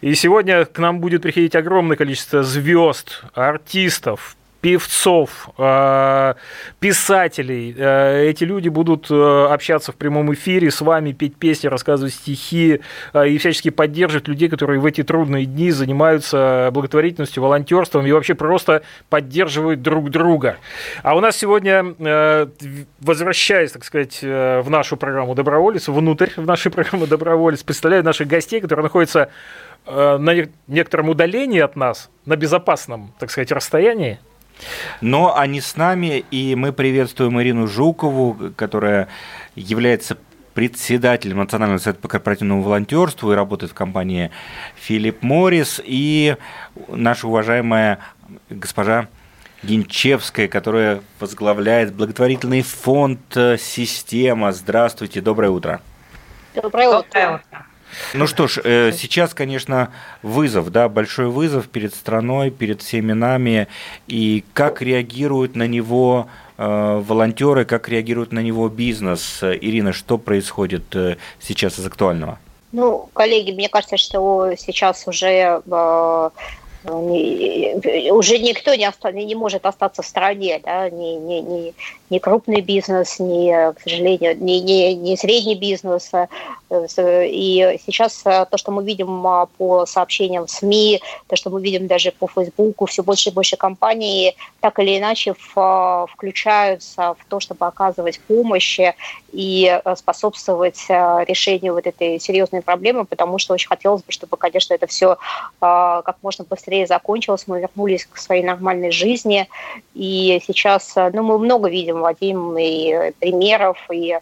И 0.00 0.14
сегодня 0.14 0.64
к 0.64 0.78
нам 0.78 1.00
будет 1.00 1.20
приходить 1.20 1.54
огромное 1.54 1.94
количество 1.94 2.42
звезд, 2.42 3.22
артистов, 3.34 4.34
певцов, 4.66 5.48
э, 5.58 6.34
писателей. 6.80 7.72
Э, 7.78 8.26
эти 8.28 8.42
люди 8.42 8.68
будут 8.68 9.06
э, 9.12 9.46
общаться 9.48 9.92
в 9.92 9.94
прямом 9.94 10.34
эфире 10.34 10.72
с 10.72 10.80
вами, 10.80 11.12
петь 11.12 11.36
песни, 11.36 11.68
рассказывать 11.68 12.14
стихи 12.14 12.80
и 13.14 13.38
всячески 13.38 13.70
поддерживать 13.70 14.26
людей, 14.26 14.48
которые 14.48 14.80
в 14.80 14.86
эти 14.86 15.04
трудные 15.04 15.46
дни 15.46 15.70
занимаются 15.70 16.70
благотворительностью, 16.72 17.44
волонтерством 17.44 18.06
и 18.06 18.10
вообще 18.10 18.34
просто 18.34 18.82
поддерживают 19.08 19.82
друг 19.82 20.10
друга. 20.10 20.56
А 21.04 21.14
у 21.14 21.20
нас 21.20 21.36
сегодня, 21.36 21.94
возвращаясь, 23.00 23.70
так 23.70 23.84
сказать, 23.84 24.18
в 24.20 24.66
нашу 24.68 24.96
программу 24.96 25.36
«Доброволец», 25.36 25.86
внутрь 25.86 26.30
в 26.36 26.44
нашей 26.44 26.72
программы 26.72 27.06
«Доброволец», 27.06 27.62
представляю 27.62 28.02
наших 28.02 28.26
гостей, 28.26 28.60
которые 28.60 28.82
находятся 28.82 29.30
на 29.86 30.48
некотором 30.66 31.08
удалении 31.10 31.60
от 31.60 31.76
нас, 31.76 32.10
на 32.24 32.34
безопасном, 32.34 33.14
так 33.20 33.30
сказать, 33.30 33.52
расстоянии. 33.52 34.18
Но 35.00 35.36
они 35.36 35.60
с 35.60 35.76
нами, 35.76 36.24
и 36.30 36.54
мы 36.54 36.72
приветствуем 36.72 37.40
Ирину 37.40 37.66
Жукову, 37.66 38.52
которая 38.56 39.08
является 39.54 40.16
председателем 40.54 41.36
Национального 41.36 41.78
совета 41.78 42.00
по 42.00 42.08
корпоративному 42.08 42.62
волонтерству 42.62 43.30
и 43.30 43.34
работает 43.34 43.72
в 43.72 43.74
компании 43.74 44.30
Филипп 44.76 45.22
Моррис, 45.22 45.82
и 45.84 46.36
наша 46.88 47.28
уважаемая 47.28 47.98
госпожа 48.48 49.08
Гинчевская, 49.62 50.48
которая 50.48 51.02
возглавляет 51.20 51.92
благотворительный 51.92 52.62
фонд 52.62 53.20
«Система». 53.58 54.52
Здравствуйте, 54.52 55.20
доброе 55.20 55.50
утро. 55.50 55.82
Доброе 56.54 56.88
утро. 56.88 57.04
Доброе 57.12 57.34
утро. 57.34 57.65
Ну 58.14 58.26
что 58.26 58.46
ж, 58.46 58.60
э, 58.62 58.92
сейчас, 58.92 59.34
конечно, 59.34 59.90
вызов, 60.22 60.70
да, 60.70 60.88
большой 60.88 61.26
вызов 61.26 61.68
перед 61.68 61.94
страной, 61.94 62.50
перед 62.50 62.82
всеми 62.82 63.12
нами, 63.12 63.68
и 64.06 64.44
как 64.52 64.82
реагируют 64.82 65.56
на 65.56 65.66
него 65.66 66.28
э, 66.58 67.02
волонтеры, 67.06 67.64
как 67.64 67.88
реагирует 67.88 68.32
на 68.32 68.40
него 68.40 68.68
бизнес. 68.68 69.42
Ирина, 69.42 69.92
что 69.92 70.18
происходит 70.18 70.94
э, 70.94 71.16
сейчас 71.40 71.78
из 71.78 71.86
актуального? 71.86 72.38
Ну, 72.72 73.08
коллеги, 73.12 73.52
мне 73.52 73.68
кажется, 73.68 73.96
что 73.96 74.52
сейчас 74.58 75.06
уже 75.06 75.62
уже 76.88 78.38
никто 78.38 78.74
не, 78.74 78.88
оста- 78.88 79.12
не 79.12 79.34
может 79.34 79.66
остаться 79.66 80.02
в 80.02 80.06
стране, 80.06 80.60
да, 80.64 80.88
ни, 80.90 81.16
ни, 81.16 81.40
ни, 81.40 81.74
ни 82.10 82.18
крупный 82.18 82.60
бизнес, 82.60 83.18
ни, 83.18 83.50
к 83.72 83.80
сожалению, 83.82 84.36
ни, 84.38 84.52
ни, 84.52 84.92
ни 84.92 85.16
средний 85.16 85.56
бизнес. 85.56 86.12
Э, 86.68 87.26
и 87.26 87.80
сейчас 87.86 88.22
э, 88.24 88.46
то, 88.50 88.56
что 88.56 88.72
мы 88.72 88.84
видим 88.84 89.26
а, 89.26 89.46
по 89.46 89.86
сообщениям 89.86 90.46
в 90.46 90.50
СМИ, 90.50 91.00
то, 91.28 91.36
что 91.36 91.50
мы 91.50 91.62
видим 91.62 91.86
даже 91.86 92.10
по 92.10 92.26
Фейсбуку, 92.26 92.86
все 92.86 93.02
больше 93.02 93.30
и 93.30 93.32
больше 93.32 93.56
компаний 93.56 94.36
так 94.60 94.78
или 94.80 94.98
иначе 94.98 95.34
в, 95.34 96.06
включаются 96.12 97.14
в 97.14 97.24
то, 97.28 97.38
чтобы 97.38 97.66
оказывать 97.66 98.20
помощь 98.20 98.80
и 99.32 99.80
э, 99.84 99.96
способствовать 99.96 100.86
решению 100.88 101.74
вот 101.74 101.86
этой 101.86 102.18
серьезной 102.18 102.62
проблемы, 102.62 103.04
потому 103.04 103.38
что 103.38 103.54
очень 103.54 103.68
хотелось 103.68 104.02
бы, 104.02 104.12
чтобы, 104.12 104.36
конечно, 104.36 104.74
это 104.74 104.86
все 104.86 105.16
как 105.60 106.16
можно 106.22 106.44
быстрее 106.44 106.86
закончилось, 106.86 107.44
мы 107.46 107.60
вернулись 107.60 108.06
к 108.06 108.16
своей 108.18 108.42
нормальной 108.42 108.90
жизни. 108.90 109.48
И 109.94 110.40
сейчас, 110.46 110.94
ну, 110.94 111.22
мы 111.22 111.38
много 111.38 111.68
видим, 111.68 112.00
Вадим, 112.00 112.56
и 112.58 113.12
примеров, 113.18 113.78
и 113.90 114.12
а, 114.12 114.20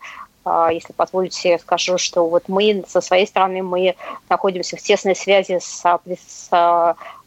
если 0.70 0.92
позволите, 0.92 1.58
скажу, 1.58 1.98
что 1.98 2.28
вот 2.28 2.44
мы 2.48 2.84
со 2.86 3.00
своей 3.00 3.26
стороны 3.26 3.62
мы 3.62 3.94
находимся 4.28 4.76
в 4.76 4.82
тесной 4.82 5.16
связи 5.16 5.58
с, 5.58 5.82
с 5.82 6.48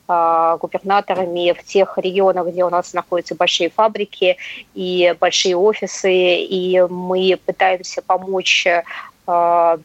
а, 0.09 0.57
губернаторами 0.57 1.51
в 1.51 1.63
тех 1.65 1.97
регионах, 1.97 2.47
где 2.47 2.63
у 2.63 2.69
нас 2.69 2.93
находятся 2.93 3.36
большие 3.36 3.69
фабрики 3.69 4.38
и 4.74 5.13
большие 5.19 5.57
офисы, 5.57 6.12
и 6.12 6.81
мы 6.89 7.38
пытаемся 7.45 8.01
помочь 8.01 8.67
а, 9.29 9.77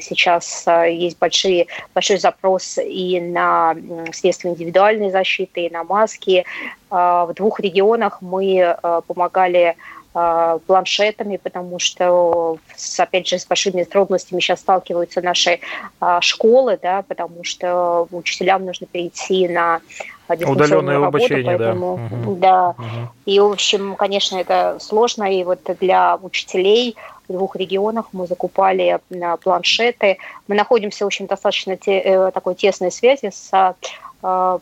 сейчас 0.00 0.64
а, 0.66 0.86
есть 0.86 1.16
большие, 1.18 1.68
большой 1.94 2.18
запрос 2.18 2.78
и 2.78 3.20
на 3.20 3.76
средства 4.12 4.48
индивидуальной 4.48 5.12
защиты, 5.12 5.66
и 5.66 5.70
на 5.70 5.84
маски. 5.84 6.44
А, 6.90 7.26
в 7.26 7.34
двух 7.34 7.60
регионах 7.60 8.20
мы 8.20 8.76
помогали 9.06 9.76
планшетами, 10.12 11.38
потому 11.38 11.78
что, 11.78 12.58
опять 12.98 13.26
же, 13.26 13.38
с 13.38 13.46
большими 13.46 13.84
трудностями 13.84 14.40
сейчас 14.40 14.60
сталкиваются 14.60 15.22
наши 15.22 15.58
э, 16.00 16.18
школы, 16.20 16.78
да, 16.82 17.02
потому 17.02 17.44
что 17.44 18.06
учителям 18.10 18.66
нужно 18.66 18.86
перейти 18.86 19.48
на 19.48 19.80
Удаленное 20.28 20.94
работу, 20.94 21.18
обучение, 21.18 21.44
поэтому, 21.44 22.00
да. 22.10 22.16
Угу. 22.16 22.36
да. 22.36 22.68
Угу. 22.70 23.08
И, 23.26 23.40
в 23.40 23.52
общем, 23.52 23.96
конечно, 23.96 24.36
это 24.36 24.78
сложно, 24.80 25.24
и 25.24 25.44
вот 25.44 25.60
для 25.80 26.16
учителей 26.22 26.96
в 27.28 27.32
двух 27.32 27.56
регионах 27.56 28.06
мы 28.12 28.26
закупали 28.26 28.98
планшеты. 29.42 30.18
Мы 30.48 30.54
находимся, 30.54 31.04
в 31.04 31.06
общем, 31.06 31.26
достаточно 31.26 31.76
те, 31.76 32.30
такой 32.32 32.54
тесной 32.54 32.90
связи 32.90 33.30
с 33.30 33.74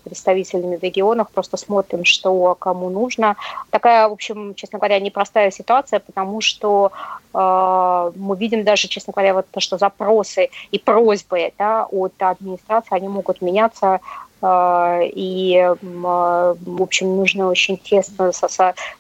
представителями 0.04 0.76
в 0.76 0.82
регионах, 0.82 1.30
просто 1.30 1.56
смотрим, 1.56 2.04
что 2.04 2.54
кому 2.54 2.88
нужно. 2.90 3.36
Такая, 3.70 4.08
в 4.08 4.12
общем, 4.12 4.54
честно 4.54 4.78
говоря, 4.78 4.98
непростая 5.00 5.50
ситуация, 5.50 6.00
потому 6.00 6.40
что 6.40 6.92
э, 7.34 8.12
мы 8.16 8.36
видим 8.36 8.64
даже, 8.64 8.88
честно 8.88 9.12
говоря, 9.12 9.34
вот 9.34 9.46
то, 9.50 9.60
что 9.60 9.78
запросы 9.78 10.48
и 10.70 10.78
просьбы 10.78 11.52
да, 11.58 11.86
от 11.90 12.12
администрации, 12.18 12.96
они 12.96 13.08
могут 13.08 13.42
меняться 13.42 14.00
и, 14.42 15.74
в 15.82 16.82
общем, 16.82 17.16
нужно 17.16 17.48
очень 17.48 17.76
тесно 17.76 18.32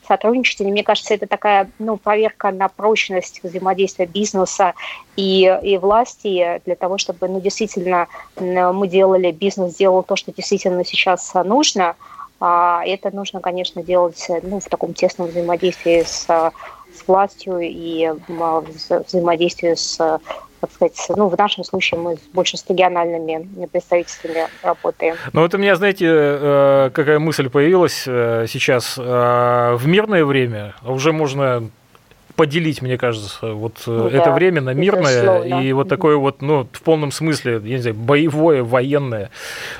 сотрудничать. 0.06 0.60
И 0.60 0.64
мне 0.64 0.84
кажется, 0.84 1.14
это 1.14 1.26
такая 1.26 1.70
ну, 1.78 1.96
проверка 1.96 2.50
на 2.50 2.68
прочность 2.68 3.40
взаимодействия 3.42 4.06
бизнеса 4.06 4.74
и, 5.16 5.58
и 5.62 5.78
власти 5.78 6.60
для 6.66 6.76
того, 6.76 6.98
чтобы 6.98 7.28
ну, 7.28 7.40
действительно 7.40 8.08
мы 8.38 8.86
делали, 8.86 9.30
бизнес 9.30 9.76
делал 9.76 10.02
то, 10.02 10.16
что 10.16 10.32
действительно 10.32 10.84
сейчас 10.84 11.32
нужно. 11.34 11.96
А 12.42 12.82
это 12.86 13.14
нужно, 13.14 13.40
конечно, 13.40 13.82
делать 13.82 14.26
ну, 14.42 14.60
в 14.60 14.64
таком 14.66 14.94
тесном 14.94 15.28
взаимодействии 15.28 16.02
с, 16.06 16.52
с 16.94 17.06
властью 17.06 17.58
и 17.60 18.10
взаимодействии 18.28 19.74
с 19.74 20.20
так 20.60 20.70
сказать, 20.72 21.06
ну, 21.16 21.28
в 21.28 21.38
нашем 21.38 21.64
случае 21.64 22.00
мы 22.00 22.18
больше 22.32 22.56
с 22.56 22.66
региональными 22.68 23.66
представительствами 23.66 24.46
работаем. 24.62 25.16
Ну, 25.32 25.40
вот 25.40 25.54
у 25.54 25.58
меня, 25.58 25.74
знаете, 25.76 26.06
э, 26.06 26.90
какая 26.92 27.18
мысль 27.18 27.48
появилась 27.48 28.04
э, 28.06 28.46
сейчас. 28.46 28.96
Э, 28.98 29.74
в 29.76 29.86
мирное 29.86 30.24
время 30.24 30.74
уже 30.84 31.12
можно 31.12 31.70
поделить, 32.36 32.82
мне 32.82 32.98
кажется, 32.98 33.54
вот 33.54 33.82
ну, 33.86 34.08
это 34.08 34.26
да, 34.26 34.32
время 34.32 34.60
на 34.60 34.72
мирное 34.72 35.60
и 35.60 35.72
вот 35.72 35.88
такое 35.88 36.16
вот, 36.16 36.42
ну, 36.42 36.66
в 36.70 36.82
полном 36.82 37.10
смысле, 37.10 37.60
я 37.64 37.76
не 37.76 37.82
знаю, 37.82 37.96
боевое, 37.96 38.62
военное, 38.62 39.30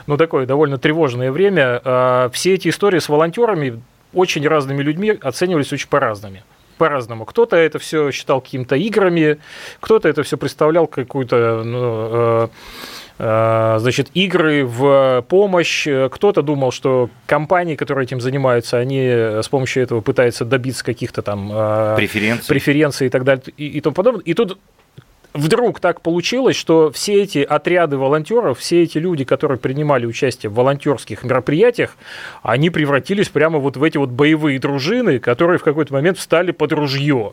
ну, 0.07 0.17
такое 0.17 0.47
довольно 0.47 0.79
тревожное 0.79 1.31
время. 1.31 2.31
Все 2.33 2.55
эти 2.55 2.69
истории 2.69 2.99
с 2.99 3.09
волонтерами 3.09 3.83
очень 4.13 4.47
разными 4.47 4.83
людьми 4.83 5.17
оценивались 5.23 5.73
очень 5.73 5.89
по-разному 5.89 6.39
по-разному. 6.81 7.27
Кто-то 7.27 7.57
это 7.57 7.79
все 7.79 8.11
считал 8.11 8.41
какими-то 8.41 8.75
играми, 8.75 9.37
кто-то 9.81 10.09
это 10.09 10.23
все 10.23 10.39
представлял 10.39 10.87
какую-то 10.87 11.63
ну, 11.63 11.79
э, 12.11 12.49
э, 13.19 13.77
значит, 13.81 14.09
игры 14.15 14.65
в 14.65 15.23
помощь. 15.29 15.87
Кто-то 16.11 16.41
думал, 16.41 16.73
что 16.73 17.11
компании, 17.27 17.77
которые 17.77 18.05
этим 18.05 18.23
занимаются, 18.23 18.79
они 18.79 19.03
с 19.43 19.49
помощью 19.51 19.83
этого 19.83 20.01
пытаются 20.01 20.47
добиться 20.47 20.83
каких-то 20.83 21.21
там 21.21 21.51
э, 21.53 21.97
преференций. 21.97 22.49
преференций 22.49 23.07
и 23.09 23.11
так 23.11 23.25
далее 23.25 23.45
и, 23.59 23.67
и 23.67 23.81
тому 23.83 23.95
подобное. 23.95 24.23
И 24.23 24.33
тут 24.33 24.59
вдруг 25.35 25.81
так 25.81 26.01
получилось, 26.01 26.57
что 26.57 26.91
все 26.91 27.23
эти 27.23 27.39
отряды 27.39 27.97
волонтеров, 27.97 28.59
все 28.59 28.83
эти 28.83 28.99
люди, 28.99 29.25
которые 29.25 29.59
принимали 29.59 30.07
участие 30.07 30.51
в 30.51 30.55
волонтерских 30.55 31.25
мероприятиях, 31.25 31.97
они 32.43 32.71
превратились 32.71 33.29
прямо 33.29 33.59
вот 33.59 33.77
в 33.77 33.83
эти 33.83 33.99
вот 33.99 34.11
боевые 34.11 34.59
дружины, 34.59 35.19
которые 35.19 35.59
в 35.59 35.63
какой-то 35.63 35.93
момент 35.93 36.19
встали 36.19 36.51
под 36.53 36.73
ружье 36.73 37.33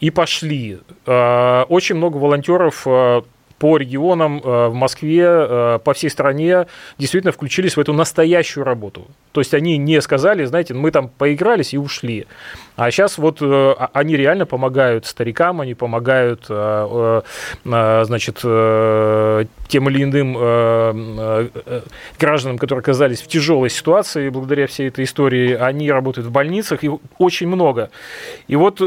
и 0.00 0.10
пошли. 0.10 0.78
А, 1.06 1.64
очень 1.68 1.96
много 1.96 2.16
волонтеров 2.16 2.82
а, 2.86 3.24
по 3.58 3.76
регионам 3.76 4.40
э, 4.42 4.68
в 4.68 4.74
Москве, 4.74 5.24
э, 5.24 5.78
по 5.82 5.92
всей 5.92 6.10
стране 6.10 6.66
действительно 6.96 7.32
включились 7.32 7.76
в 7.76 7.80
эту 7.80 7.92
настоящую 7.92 8.64
работу. 8.64 9.06
То 9.32 9.40
есть 9.40 9.52
они 9.52 9.76
не 9.76 10.00
сказали, 10.00 10.44
знаете, 10.44 10.74
мы 10.74 10.90
там 10.90 11.08
поигрались 11.08 11.74
и 11.74 11.78
ушли. 11.78 12.26
А 12.76 12.90
сейчас 12.90 13.18
вот 13.18 13.38
э, 13.40 13.44
а, 13.44 13.90
они 13.92 14.16
реально 14.16 14.46
помогают 14.46 15.06
старикам, 15.06 15.60
они 15.60 15.74
помогают, 15.74 16.46
значит, 17.64 18.36
тем 18.36 19.88
или 19.88 20.02
иным 20.02 20.34
гражданам, 22.18 22.58
которые 22.58 22.80
оказались 22.80 23.20
в 23.20 23.26
тяжелой 23.26 23.70
ситуации 23.70 24.28
благодаря 24.28 24.66
всей 24.66 24.88
этой 24.88 25.04
истории. 25.04 25.54
Они 25.54 25.90
работают 25.90 26.28
в 26.28 26.30
больницах, 26.30 26.84
и 26.84 26.90
очень 27.18 27.48
много. 27.48 27.90
И 28.46 28.56
вот 28.56 28.80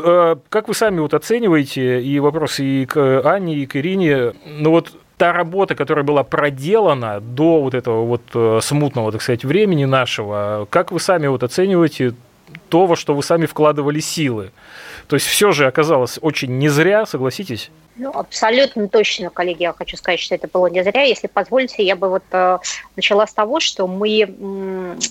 как 0.50 0.68
вы 0.68 0.74
сами 0.74 1.00
вот 1.00 1.14
оцениваете, 1.14 2.02
и 2.02 2.20
вопрос 2.20 2.60
и 2.60 2.86
к 2.86 3.22
Анне, 3.26 3.56
и 3.56 3.66
к 3.66 3.76
Ирине, 3.76 4.34
ну 4.62 4.72
вот 4.72 4.94
та 5.18 5.34
работа, 5.34 5.76
которая 5.76 6.06
была 6.06 6.24
проделана 6.24 7.20
до 7.20 7.62
вот 7.62 7.74
этого 7.74 8.06
вот 8.06 8.22
э, 8.34 8.60
смутного, 8.62 9.12
так 9.12 9.22
сказать, 9.22 9.44
времени 9.44 9.86
нашего, 9.86 10.68
как 10.70 10.92
вы 10.92 11.00
сами 11.00 11.28
вот 11.28 11.44
оцениваете 11.44 12.14
то, 12.70 12.86
во 12.86 12.96
что 12.96 13.14
вы 13.14 13.24
сами 13.24 13.46
вкладывали 13.46 14.00
силы? 14.00 14.52
То 15.08 15.16
есть 15.16 15.28
все 15.28 15.52
же 15.52 15.68
оказалось 15.68 16.20
очень 16.22 16.58
не 16.58 16.70
зря, 16.70 17.06
согласитесь? 17.06 17.72
Ну, 18.02 18.10
абсолютно 18.10 18.88
точно, 18.88 19.30
коллеги, 19.30 19.62
я 19.62 19.74
хочу 19.74 19.96
сказать, 19.96 20.20
что 20.20 20.34
это 20.34 20.48
было 20.48 20.66
не 20.66 20.84
зря. 20.84 21.04
Если 21.04 21.28
позволите, 21.28 21.84
я 21.84 21.96
бы 21.96 22.10
вот 22.10 22.24
э, 22.32 22.58
начала 22.96 23.28
с 23.28 23.34
того, 23.34 23.60
что 23.60 23.86
мы, 23.86 24.22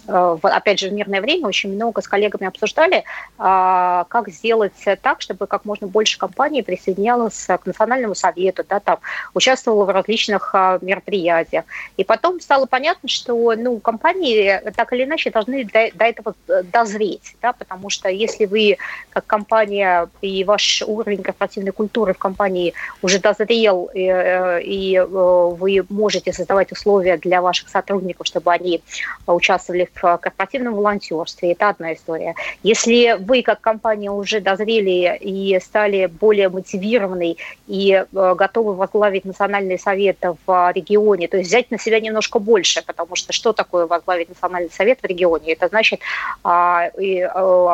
э, 0.09 0.37
опять 0.43 0.81
же, 0.81 0.89
в 0.89 0.93
мирное 0.93 1.21
время 1.21 1.47
очень 1.47 1.73
много 1.73 2.03
с 2.03 2.09
коллегами 2.09 2.49
обсуждали, 2.49 2.97
э, 2.99 3.03
как 3.39 4.29
сделать 4.31 4.73
так, 5.03 5.21
чтобы 5.21 5.47
как 5.47 5.65
можно 5.65 5.87
больше 5.87 6.19
компаний 6.19 6.63
присоединялось 6.63 7.47
к 7.47 7.61
Национальному 7.65 8.17
совету, 8.17 8.65
да, 8.69 8.81
там, 8.81 8.99
участвовало 9.35 9.85
в 9.85 9.91
различных 9.91 10.51
э, 10.53 10.81
мероприятиях. 10.83 11.67
И 11.97 12.03
потом 12.03 12.41
стало 12.41 12.67
понятно, 12.67 13.09
что 13.09 13.55
ну, 13.57 13.79
компании 13.79 14.61
так 14.75 14.93
или 14.93 15.05
иначе 15.05 15.31
должны 15.31 15.65
до, 15.65 15.91
до 15.95 16.07
этого 16.07 16.35
э, 16.49 16.65
дозреть, 16.65 17.37
да, 17.41 17.53
потому 17.53 17.89
что 17.89 18.09
если 18.09 18.47
вы 18.47 18.79
как 19.11 19.29
компания 19.29 20.09
и 20.23 20.43
ваш 20.43 20.83
уровень 20.85 21.23
корпоративной 21.23 21.71
культуры 21.71 22.15
в 22.15 22.19
компании 22.19 22.75
уже 23.03 23.19
дозрел, 23.19 23.91
и, 23.95 24.07
э, 24.07 24.63
и 24.63 24.97
э, 24.97 25.05
вы 25.05 25.85
можете 25.89 26.33
создавать 26.33 26.73
условия 26.73 27.17
для 27.17 27.41
ваших 27.41 27.69
сотрудников, 27.69 28.27
чтобы 28.27 28.53
они 28.53 28.83
участвовали 29.27 29.89
в 29.95 30.19
корпоративном 30.19 30.75
волонтерстве. 30.75 31.53
Это 31.53 31.71
одна 31.71 31.95
история. 31.95 32.35
Если 32.63 33.17
вы, 33.19 33.43
как 33.43 33.61
компания, 33.61 34.11
уже 34.11 34.41
дозрели 34.41 35.17
и 35.21 35.59
стали 35.61 36.07
более 36.07 36.49
мотивированы 36.49 37.37
и 37.67 37.93
э, 37.93 38.35
готовы 38.35 38.75
возглавить 38.75 39.25
национальный 39.25 39.79
совет 39.79 40.19
в 40.47 40.73
регионе, 40.75 41.29
то 41.29 41.37
есть 41.37 41.49
взять 41.49 41.71
на 41.71 41.79
себя 41.79 42.01
немножко 42.01 42.39
больше, 42.39 42.83
потому 42.85 43.17
что 43.17 43.33
что 43.33 43.53
такое 43.53 43.87
возглавить 43.87 44.29
национальный 44.29 44.71
совет 44.71 45.01
в 45.03 45.07
регионе? 45.07 45.53
Это 45.53 45.69
значит 45.69 46.01
а, 46.43 46.91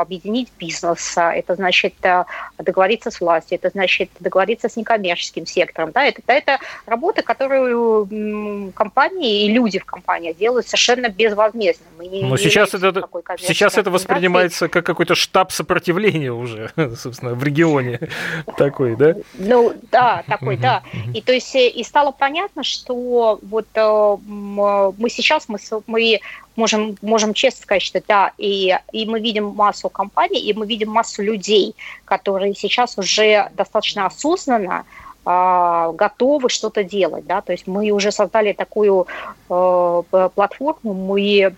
объединить 0.01 0.49
бизнес, 0.59 1.15
это 1.17 1.55
значит 1.55 1.95
договориться 2.59 3.11
с 3.11 3.21
властью, 3.21 3.59
это 3.59 3.71
значит 3.71 4.11
договориться 4.21 4.69
с 4.69 4.77
некоммерческим 4.87 5.47
сектором. 5.47 5.93
Да, 5.93 6.05
это, 6.05 6.23
это 6.27 6.59
работа, 6.87 7.23
которую 7.23 8.73
компании 8.75 9.45
и 9.45 9.53
люди 9.53 9.79
в 9.79 9.85
компании 9.85 10.33
делают 10.33 10.67
совершенно 10.67 11.09
безвозмездно. 11.09 11.87
Мы 11.99 12.07
не, 12.07 12.23
Но 12.23 12.37
сейчас 12.37 12.75
это, 12.75 12.93
сейчас 13.39 13.77
это 13.77 13.91
воспринимается 13.91 14.69
как 14.69 14.87
какой-то 14.87 15.15
штаб 15.15 15.53
сопротивления 15.53 16.33
уже, 16.33 16.71
собственно, 16.97 17.35
в 17.35 17.43
регионе 17.43 18.01
такой, 18.57 18.97
да? 18.97 19.15
Ну, 19.35 19.75
да, 19.91 20.23
такой, 20.27 20.57
да. 20.57 20.83
И 21.15 21.21
то 21.21 21.33
есть 21.33 21.55
и 21.55 21.83
стало 21.85 22.13
понятно, 22.13 22.63
что 22.63 23.39
вот 23.43 23.67
э, 23.75 24.17
мы 24.27 25.11
сейчас, 25.11 25.49
мы, 25.49 25.59
мы 25.87 26.21
можем, 26.57 26.97
можем 27.03 27.35
честно 27.35 27.63
сказать, 27.63 27.83
что 27.83 28.03
да, 28.07 28.33
и, 28.39 28.77
и 28.93 29.07
мы 29.07 29.21
видим 29.21 29.47
массу 29.47 29.89
компаний, 29.89 30.41
и 30.41 30.53
мы 30.53 30.67
видим 30.67 30.91
массу 30.91 31.23
людей, 31.23 31.75
которые 32.05 32.55
сейчас 32.55 32.99
уже 32.99 33.51
достаточно 33.55 34.07
осознанно 34.07 34.85
готовы 35.27 36.49
что-то 36.49 36.85
делать, 36.85 37.27
да, 37.27 37.41
то 37.41 37.51
есть 37.51 37.67
мы 37.67 37.91
уже 37.91 38.13
создали 38.13 38.53
такую 38.53 39.09
э, 39.51 40.03
платформу, 40.35 40.95
мы 40.95 41.53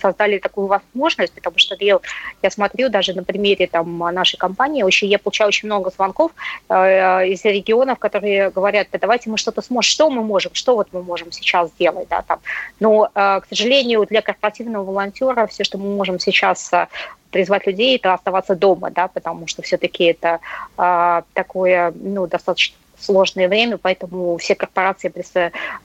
создали 0.00 0.38
такую 0.38 0.68
возможность, 0.68 1.32
потому 1.32 1.58
что 1.58 1.76
я, 1.80 1.98
я 2.42 2.50
смотрю 2.50 2.90
даже 2.90 3.12
на 3.14 3.24
примере 3.24 3.66
там 3.66 3.98
нашей 3.98 4.36
компании, 4.36 4.84
очень, 4.84 5.08
я 5.08 5.18
получаю 5.18 5.48
очень 5.48 5.66
много 5.66 5.90
звонков 5.90 6.30
э, 6.68 7.28
из 7.28 7.44
регионов, 7.44 7.98
которые 7.98 8.50
говорят, 8.50 8.86
да 8.92 8.98
давайте 9.00 9.28
мы 9.28 9.38
что-то 9.38 9.60
сможем, 9.60 9.90
что 9.90 10.10
мы 10.10 10.22
можем, 10.22 10.54
что 10.54 10.76
вот 10.76 10.88
мы 10.92 11.02
можем 11.02 11.32
сейчас 11.32 11.70
сделать, 11.70 12.06
да, 12.08 12.22
там, 12.22 12.38
но, 12.78 13.10
э, 13.12 13.40
к 13.40 13.46
сожалению, 13.48 14.06
для 14.06 14.22
корпоративного 14.22 14.84
волонтера 14.84 15.48
все, 15.48 15.64
что 15.64 15.78
мы 15.78 15.96
можем 15.96 16.20
сейчас 16.20 16.72
э, 16.72 16.86
призвать 17.34 17.66
людей, 17.66 17.96
это 17.96 18.14
оставаться 18.14 18.54
дома, 18.54 18.90
да, 18.90 19.08
потому 19.08 19.48
что 19.48 19.60
все-таки 19.62 20.04
это 20.04 20.38
а, 20.76 21.24
такое, 21.32 21.92
ну, 21.96 22.28
достаточно 22.28 22.76
сложное 22.98 23.48
время, 23.48 23.78
поэтому 23.78 24.36
все 24.38 24.54
корпорации, 24.54 25.12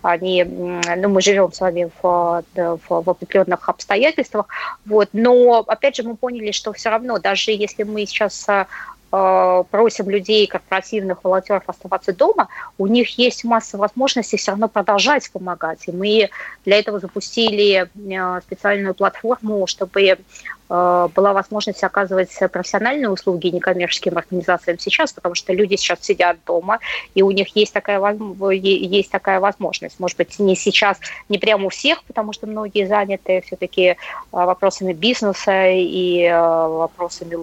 они, 0.02 0.44
ну, 0.44 1.10
мы 1.10 1.22
живем 1.22 1.52
с 1.52 1.60
вами 1.60 1.90
в, 2.02 2.44
в, 2.56 2.80
в 2.88 3.10
определенных 3.10 3.68
обстоятельствах, 3.70 4.48
вот, 4.86 5.10
но, 5.14 5.64
опять 5.68 5.96
же, 5.96 6.04
мы 6.04 6.16
поняли, 6.16 6.52
что 6.52 6.74
все 6.74 6.90
равно, 6.90 7.20
даже 7.20 7.52
если 7.52 7.84
мы 7.84 8.06
сейчас 8.06 8.48
Э, 9.12 9.64
просим 9.72 10.08
людей, 10.08 10.46
корпоративных 10.46 11.24
волонтеров 11.24 11.64
оставаться 11.66 12.14
дома, 12.14 12.48
у 12.78 12.86
них 12.86 13.18
есть 13.18 13.44
масса 13.44 13.78
возможностей 13.78 14.38
все 14.38 14.52
равно 14.52 14.68
продолжать 14.68 15.32
помогать. 15.32 15.88
И 15.88 15.92
мы 15.92 16.30
для 16.64 16.78
этого 16.78 17.00
запустили 17.00 17.90
э, 17.96 18.42
специальную 18.42 18.94
платформу, 18.94 19.66
чтобы 19.66 20.20
была 20.70 21.34
возможность 21.34 21.84
оказывать 21.84 22.30
профессиональные 22.52 23.10
услуги 23.10 23.48
некоммерческим 23.48 24.18
организациям 24.18 24.78
сейчас, 24.78 25.12
потому 25.12 25.34
что 25.34 25.52
люди 25.52 25.76
сейчас 25.76 26.00
сидят 26.02 26.38
дома, 26.46 26.80
и 27.16 27.24
у 27.24 27.32
них 27.32 27.56
есть 27.56 27.74
такая, 27.74 28.00
есть 28.52 29.10
такая 29.10 29.40
возможность. 29.40 30.00
Может 30.00 30.18
быть, 30.18 30.38
не 30.38 30.56
сейчас, 30.56 31.00
не 31.28 31.40
прямо 31.40 31.66
у 31.66 31.70
всех, 31.70 32.04
потому 32.04 32.34
что 32.34 32.46
многие 32.46 32.86
заняты 32.86 33.42
все-таки 33.46 33.82
э, 33.82 33.96
вопросами 34.32 34.94
бизнеса 34.94 35.70
и 35.70 36.24
э, 36.24 36.40
вопросами 36.40 37.36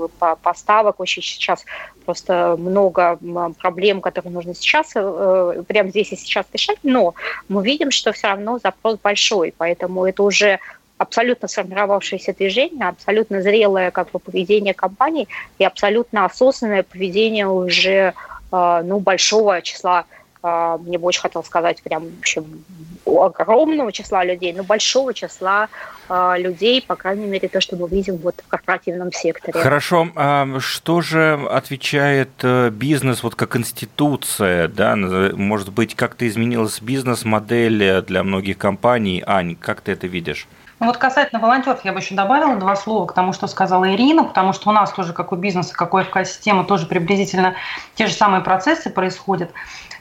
поставок. 0.42 1.00
Очень 1.00 1.22
сейчас 1.22 1.64
просто 2.04 2.56
много 2.56 3.18
проблем, 3.58 4.00
которые 4.00 4.32
нужно 4.32 4.54
сейчас, 4.54 4.92
прямо 4.92 5.90
здесь 5.90 6.12
и 6.12 6.16
сейчас 6.16 6.46
решать, 6.52 6.78
но 6.84 7.14
мы 7.48 7.64
видим, 7.64 7.90
что 7.90 8.12
все 8.12 8.28
равно 8.28 8.60
запрос 8.62 8.98
большой, 9.02 9.52
поэтому 9.56 10.06
это 10.06 10.22
уже 10.22 10.60
абсолютно 10.98 11.48
сформировавшееся 11.48 12.32
движение, 12.32 12.88
абсолютно 12.88 13.42
зрелое 13.42 13.90
как 13.90 14.10
бы 14.10 14.18
поведение 14.18 14.74
компании 14.74 15.28
и 15.58 15.64
абсолютно 15.64 16.24
осознанное 16.24 16.82
поведение 16.82 17.46
уже 17.46 18.14
э, 18.52 18.82
ну, 18.84 19.00
большого 19.00 19.60
числа 19.62 20.06
э, 20.42 20.78
мне 20.80 20.98
бы 20.98 21.06
очень 21.06 21.20
хотелось 21.20 21.46
сказать 21.46 21.82
прям 21.82 22.04
в 22.04 22.18
общем, 22.20 22.64
огромного 23.04 23.92
числа 23.92 24.24
людей, 24.24 24.54
но 24.54 24.64
большого 24.64 25.12
числа 25.12 25.68
э, 26.08 26.34
людей, 26.38 26.80
по 26.80 26.96
крайней 26.96 27.26
мере, 27.26 27.48
то, 27.48 27.60
что 27.60 27.76
мы 27.76 27.88
видим 27.88 28.16
вот 28.16 28.36
в 28.44 28.48
корпоративном 28.48 29.12
секторе. 29.12 29.60
Хорошо. 29.60 30.08
А 30.16 30.46
что 30.60 31.02
же 31.02 31.46
отвечает 31.50 32.30
э, 32.42 32.70
бизнес 32.70 33.22
вот 33.22 33.34
как 33.34 33.54
институция? 33.56 34.68
Да? 34.68 34.96
Может 34.96 35.72
быть, 35.72 35.94
как-то 35.94 36.26
изменилась 36.26 36.80
бизнес-модель 36.80 38.02
для 38.02 38.24
многих 38.24 38.56
компаний? 38.56 39.22
Ань, 39.26 39.56
как 39.56 39.82
ты 39.82 39.92
это 39.92 40.06
видишь? 40.06 40.48
Ну 40.78 40.86
вот 40.86 40.98
касательно 40.98 41.40
волонтеров 41.40 41.84
я 41.84 41.92
бы 41.92 42.00
еще 42.00 42.14
добавила 42.14 42.56
два 42.56 42.76
слова 42.76 43.06
к 43.06 43.14
тому, 43.14 43.32
что 43.32 43.46
сказала 43.46 43.94
Ирина, 43.94 44.24
потому 44.24 44.52
что 44.52 44.68
у 44.68 44.72
нас 44.72 44.92
тоже, 44.92 45.14
как 45.14 45.32
у 45.32 45.36
бизнеса, 45.36 45.74
как 45.74 45.94
у 45.94 46.02
ФК-системы, 46.02 46.64
тоже 46.64 46.84
приблизительно 46.84 47.54
те 47.94 48.06
же 48.06 48.12
самые 48.12 48.42
процессы 48.42 48.90
происходят. 48.90 49.52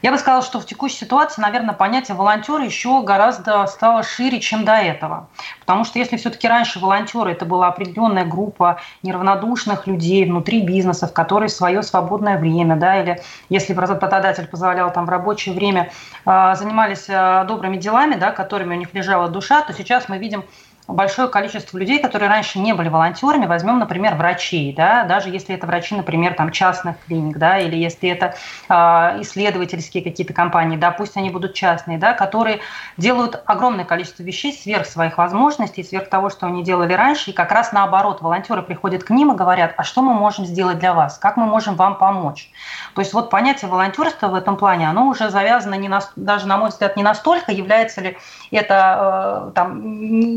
Я 0.01 0.11
бы 0.11 0.17
сказала, 0.17 0.43
что 0.43 0.59
в 0.59 0.65
текущей 0.65 0.97
ситуации, 0.97 1.41
наверное, 1.41 1.73
понятие 1.73 2.15
волонтера 2.15 2.63
еще 2.63 3.01
гораздо 3.03 3.65
стало 3.67 4.03
шире, 4.03 4.41
чем 4.41 4.65
до 4.65 4.73
этого. 4.73 5.29
Потому 5.61 5.85
что 5.85 5.97
если 5.97 6.17
все-таки 6.17 6.47
раньше 6.47 6.79
волонтеры 6.79 7.31
это 7.31 7.45
была 7.45 7.69
определенная 7.69 8.25
группа 8.25 8.81
неравнодушных 9.01 9.87
людей 9.87 10.25
внутри 10.25 10.61
бизнесов, 10.61 11.13
которые 11.13 11.49
свое 11.49 11.83
свободное 11.83 12.37
время, 12.37 12.75
да, 12.75 13.01
или 13.01 13.21
если 13.47 13.73
работодатель 13.73 14.47
позволял 14.47 14.91
там 14.91 15.05
в 15.05 15.09
рабочее 15.09 15.55
время 15.55 15.89
а, 16.25 16.53
занимались 16.55 17.05
а, 17.09 17.45
добрыми 17.45 17.77
делами, 17.77 18.15
да, 18.15 18.31
которыми 18.31 18.75
у 18.75 18.77
них 18.77 18.93
лежала 18.93 19.29
душа, 19.29 19.61
то 19.61 19.73
сейчас 19.73 20.09
мы 20.09 20.17
видим 20.17 20.43
большое 20.87 21.27
количество 21.27 21.77
людей, 21.77 21.99
которые 21.99 22.29
раньше 22.29 22.59
не 22.59 22.73
были 22.73 22.89
волонтерами, 22.89 23.45
возьмем, 23.45 23.79
например, 23.79 24.15
врачей, 24.15 24.73
да, 24.73 25.03
даже 25.03 25.29
если 25.29 25.55
это 25.55 25.65
врачи, 25.65 25.95
например, 25.95 26.35
там 26.35 26.51
частных 26.51 26.97
клиник, 27.05 27.37
да, 27.37 27.57
или 27.57 27.75
если 27.75 28.09
это 28.09 28.35
э, 28.69 28.73
исследовательские 29.21 30.03
какие-то 30.03 30.33
компании, 30.33 30.77
да, 30.77 30.91
пусть 30.91 31.17
они 31.17 31.29
будут 31.29 31.53
частные, 31.53 31.97
да, 31.97 32.13
которые 32.13 32.59
делают 32.97 33.41
огромное 33.45 33.85
количество 33.85 34.23
вещей 34.23 34.53
сверх 34.53 34.85
своих 34.85 35.17
возможностей, 35.17 35.83
сверх 35.83 36.09
того, 36.09 36.29
что 36.29 36.45
они 36.45 36.63
делали 36.63 36.93
раньше, 36.93 37.31
и 37.31 37.33
как 37.33 37.51
раз 37.51 37.71
наоборот, 37.71 38.21
волонтеры 38.21 38.61
приходят 38.61 39.03
к 39.03 39.09
ним 39.09 39.31
и 39.31 39.35
говорят, 39.35 39.73
а 39.77 39.83
что 39.83 40.01
мы 40.01 40.13
можем 40.13 40.45
сделать 40.45 40.77
для 40.79 40.93
вас, 40.93 41.17
как 41.17 41.37
мы 41.37 41.45
можем 41.45 41.75
вам 41.75 41.97
помочь. 41.97 42.49
То 42.93 43.01
есть 43.01 43.13
вот 43.13 43.29
понятие 43.29 43.71
волонтерства 43.71 44.27
в 44.27 44.35
этом 44.35 44.55
плане, 44.55 44.89
оно 44.89 45.07
уже 45.07 45.29
завязано 45.29 45.75
не 45.75 45.89
на, 45.89 46.01
даже, 46.15 46.47
на 46.47 46.57
мой 46.57 46.69
взгляд, 46.69 46.95
не 46.95 47.03
настолько, 47.03 47.51
является 47.51 48.01
ли 48.01 48.17
это 48.51 49.47
э, 49.47 49.51
там 49.55 49.81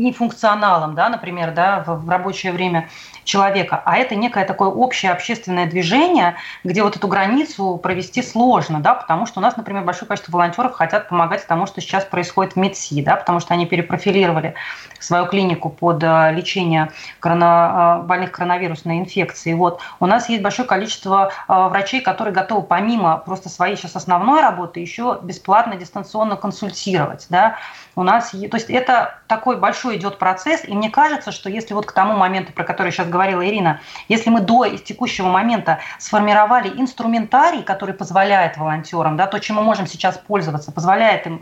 не 0.01 0.11
функциональным 0.11 0.38
функционалом, 0.39 0.95
да, 0.95 1.09
например, 1.09 1.51
да, 1.51 1.83
в, 1.85 2.05
в 2.05 2.09
рабочее 2.09 2.53
время 2.53 2.89
человека, 3.25 3.81
а 3.85 3.97
это 3.97 4.15
некое 4.15 4.45
такое 4.45 4.69
общее 4.69 5.11
общественное 5.11 5.65
движение, 5.67 6.35
где 6.63 6.81
вот 6.81 6.95
эту 6.95 7.07
границу 7.07 7.77
провести 7.77 8.23
сложно, 8.23 8.79
да, 8.79 8.95
потому 8.95 9.25
что 9.25 9.39
у 9.39 9.43
нас, 9.43 9.57
например, 9.57 9.83
большое 9.83 10.07
количество 10.07 10.31
волонтеров 10.31 10.73
хотят 10.73 11.09
помогать 11.09 11.45
тому, 11.45 11.67
что 11.67 11.81
сейчас 11.81 12.05
происходит 12.05 12.53
в 12.53 12.55
МЕДСИ, 12.55 13.03
да, 13.03 13.17
потому 13.17 13.39
что 13.39 13.53
они 13.53 13.65
перепрофилировали 13.65 14.55
свою 14.99 15.25
клинику 15.25 15.69
под 15.69 16.03
э, 16.03 16.31
лечение 16.33 16.91
корона, 17.19 17.99
э, 18.01 18.07
больных 18.07 18.31
коронавирусной 18.31 18.99
инфекцией. 18.99 19.55
Вот. 19.55 19.81
У 19.99 20.05
нас 20.05 20.29
есть 20.29 20.41
большое 20.41 20.67
количество 20.67 21.31
э, 21.47 21.53
врачей, 21.69 22.01
которые 22.01 22.33
готовы 22.33 22.63
помимо 22.63 23.17
просто 23.17 23.49
своей 23.49 23.75
сейчас 23.75 23.95
основной 23.95 24.41
работы 24.41 24.79
еще 24.79 25.19
бесплатно 25.21 25.75
дистанционно 25.75 26.35
консультировать. 26.35 27.27
Да. 27.29 27.57
У 27.95 28.03
нас, 28.03 28.31
то 28.31 28.57
есть 28.57 28.69
это 28.69 29.19
такой 29.27 29.57
большой 29.57 29.97
идет 29.97 30.17
процесс, 30.17 30.28
и 30.67 30.73
мне 30.73 30.89
кажется, 30.89 31.31
что 31.31 31.49
если 31.49 31.73
вот 31.73 31.85
к 31.85 31.91
тому 31.91 32.15
моменту, 32.15 32.53
про 32.53 32.63
который 32.63 32.91
сейчас 32.91 33.07
говорила 33.07 33.45
Ирина, 33.45 33.81
если 34.07 34.29
мы 34.29 34.41
до 34.41 34.67
текущего 34.77 35.27
момента 35.27 35.79
сформировали 35.97 36.69
инструментарий, 36.79 37.63
который 37.63 37.93
позволяет 37.93 38.57
волонтерам, 38.57 39.17
да, 39.17 39.27
то, 39.27 39.39
чем 39.39 39.57
мы 39.57 39.63
можем 39.63 39.87
сейчас 39.87 40.17
пользоваться, 40.17 40.71
позволяет 40.71 41.27
им 41.27 41.41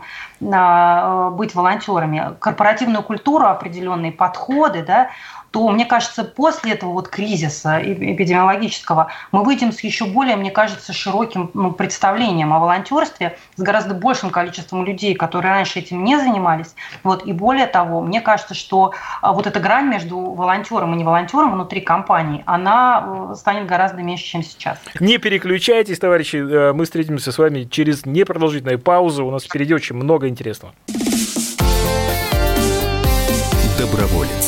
а, 0.52 1.30
быть 1.30 1.54
волонтерами, 1.54 2.36
корпоративную 2.40 3.02
культуру 3.02 3.46
определенные 3.46 4.12
подходы, 4.12 4.82
да, 4.82 5.10
то, 5.50 5.68
мне 5.70 5.86
кажется, 5.86 6.24
после 6.24 6.72
этого 6.72 6.92
вот 6.92 7.08
кризиса 7.08 7.80
эпидемиологического 7.82 9.10
мы 9.32 9.44
выйдем 9.44 9.72
с 9.72 9.80
еще 9.80 10.04
более, 10.04 10.36
мне 10.36 10.50
кажется, 10.50 10.92
широким 10.92 11.50
ну, 11.54 11.72
представлением 11.72 12.52
о 12.52 12.58
волонтерстве, 12.58 13.38
с 13.56 13.62
гораздо 13.62 13.94
большим 13.94 14.30
количеством 14.30 14.84
людей, 14.84 15.14
которые 15.14 15.52
раньше 15.52 15.78
этим 15.78 16.04
не 16.04 16.16
занимались. 16.18 16.74
Вот. 17.02 17.26
И 17.26 17.32
более 17.32 17.66
того, 17.66 18.00
мне 18.00 18.20
кажется, 18.20 18.54
что 18.54 18.92
а, 19.22 19.32
вот 19.32 19.46
эта 19.46 19.60
грань 19.60 19.86
между 19.86 20.18
волонтером 20.18 20.94
и 20.94 20.96
не 20.98 21.04
волонтером 21.04 21.52
внутри 21.52 21.80
компании, 21.80 22.42
она 22.46 23.30
э, 23.30 23.34
станет 23.34 23.66
гораздо 23.66 24.02
меньше, 24.02 24.24
чем 24.24 24.42
сейчас. 24.42 24.78
Не 25.00 25.18
переключайтесь, 25.18 25.98
товарищи, 25.98 26.36
э, 26.36 26.72
мы 26.72 26.84
встретимся 26.84 27.32
с 27.32 27.38
вами 27.38 27.64
через 27.64 28.04
непродолжительную 28.04 28.78
паузу. 28.78 29.26
У 29.26 29.30
нас 29.30 29.44
впереди 29.44 29.74
очень 29.74 29.96
много 29.96 30.28
интересного. 30.28 30.74
Доброволец. 33.78 34.47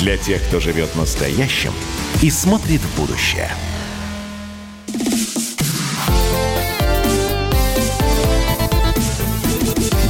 Для 0.00 0.18
тех, 0.18 0.46
кто 0.46 0.60
живет 0.60 0.94
настоящим 0.94 1.72
и 2.22 2.28
смотрит 2.28 2.82
в 2.82 3.00
будущее. 3.00 3.48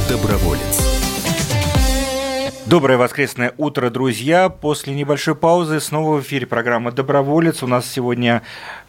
Доброволец. 0.09 0.61
Доброе 2.65 2.97
воскресное 2.97 3.53
утро, 3.57 3.89
друзья. 3.89 4.49
После 4.49 4.93
небольшой 4.93 5.35
паузы 5.35 5.79
снова 5.79 6.17
в 6.17 6.21
эфире 6.21 6.45
программа 6.47 6.91
«Доброволец». 6.91 7.63
У 7.63 7.67
нас 7.67 7.89
сегодня 7.89 8.41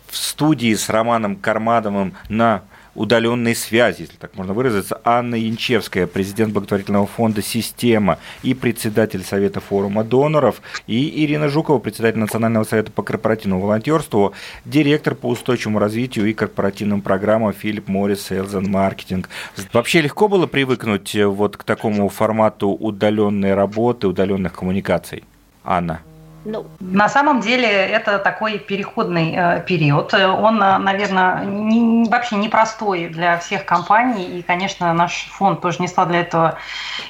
в 0.08 0.16
студии 0.16 0.74
с 0.74 0.88
Романом 0.88 1.36
Кармадовым 1.36 2.14
на 2.28 2.64
удаленной 2.94 3.54
связи, 3.54 4.02
если 4.02 4.16
так 4.16 4.36
можно 4.36 4.52
выразиться, 4.52 5.00
Анна 5.04 5.34
Янчевская, 5.34 6.06
президент 6.06 6.52
благотворительного 6.52 7.06
фонда 7.06 7.42
«Система» 7.42 8.18
и 8.42 8.54
председатель 8.54 9.22
Совета 9.22 9.60
форума 9.60 10.04
доноров, 10.04 10.62
и 10.86 11.24
Ирина 11.24 11.48
Жукова, 11.48 11.78
председатель 11.78 12.18
Национального 12.18 12.64
совета 12.64 12.90
по 12.92 13.02
корпоративному 13.02 13.62
волонтерству, 13.62 14.34
директор 14.64 15.14
по 15.14 15.28
устойчивому 15.28 15.78
развитию 15.78 16.26
и 16.26 16.32
корпоративным 16.32 17.00
программам 17.00 17.52
Филипп 17.52 17.88
Моррис 17.88 18.30
Sales 18.30 18.60
Маркетинг. 18.66 19.28
Вообще 19.72 20.00
легко 20.00 20.28
было 20.28 20.46
привыкнуть 20.46 21.14
э, 21.14 21.26
вот 21.26 21.56
к 21.56 21.64
такому 21.64 22.08
формату 22.08 22.68
удаленной 22.70 23.54
работы, 23.54 24.08
удаленных 24.08 24.52
коммуникаций? 24.52 25.24
Анна. 25.64 26.00
Ну, 26.50 26.66
на 26.80 27.10
самом 27.10 27.40
деле 27.40 27.68
это 27.68 28.18
такой 28.18 28.58
переходный 28.58 29.34
э, 29.36 29.64
период. 29.66 30.14
Он, 30.14 30.62
э, 30.62 30.78
наверное, 30.78 31.44
не, 31.44 32.08
вообще 32.08 32.36
непростой 32.36 33.08
для 33.08 33.36
всех 33.38 33.66
компаний. 33.66 34.38
И, 34.38 34.42
конечно, 34.42 34.94
наш 34.94 35.28
фонд 35.30 35.60
тоже 35.60 35.76
не 35.80 35.88
стал 35.88 36.06
для 36.06 36.20
этого 36.20 36.58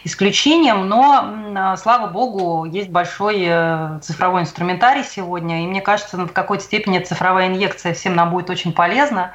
исключением. 0.03 0.89
Но, 0.89 1.35
э, 1.55 1.77
слава 1.77 2.09
богу, 2.09 2.65
есть 2.65 2.91
большой 2.91 3.45
э, 3.47 4.01
цифровой 4.03 4.43
инструментарий 4.43 5.05
сегодня. 5.05 5.63
И 5.63 5.67
мне 5.69 5.83
кажется, 5.83 6.17
в 6.17 6.33
какой-то 6.33 6.65
степени 6.65 6.99
цифровая 6.99 7.47
инъекция 7.47 7.95
всем 7.95 8.17
нам 8.17 8.31
будет 8.31 8.51
очень 8.51 8.73
полезна. 8.73 9.35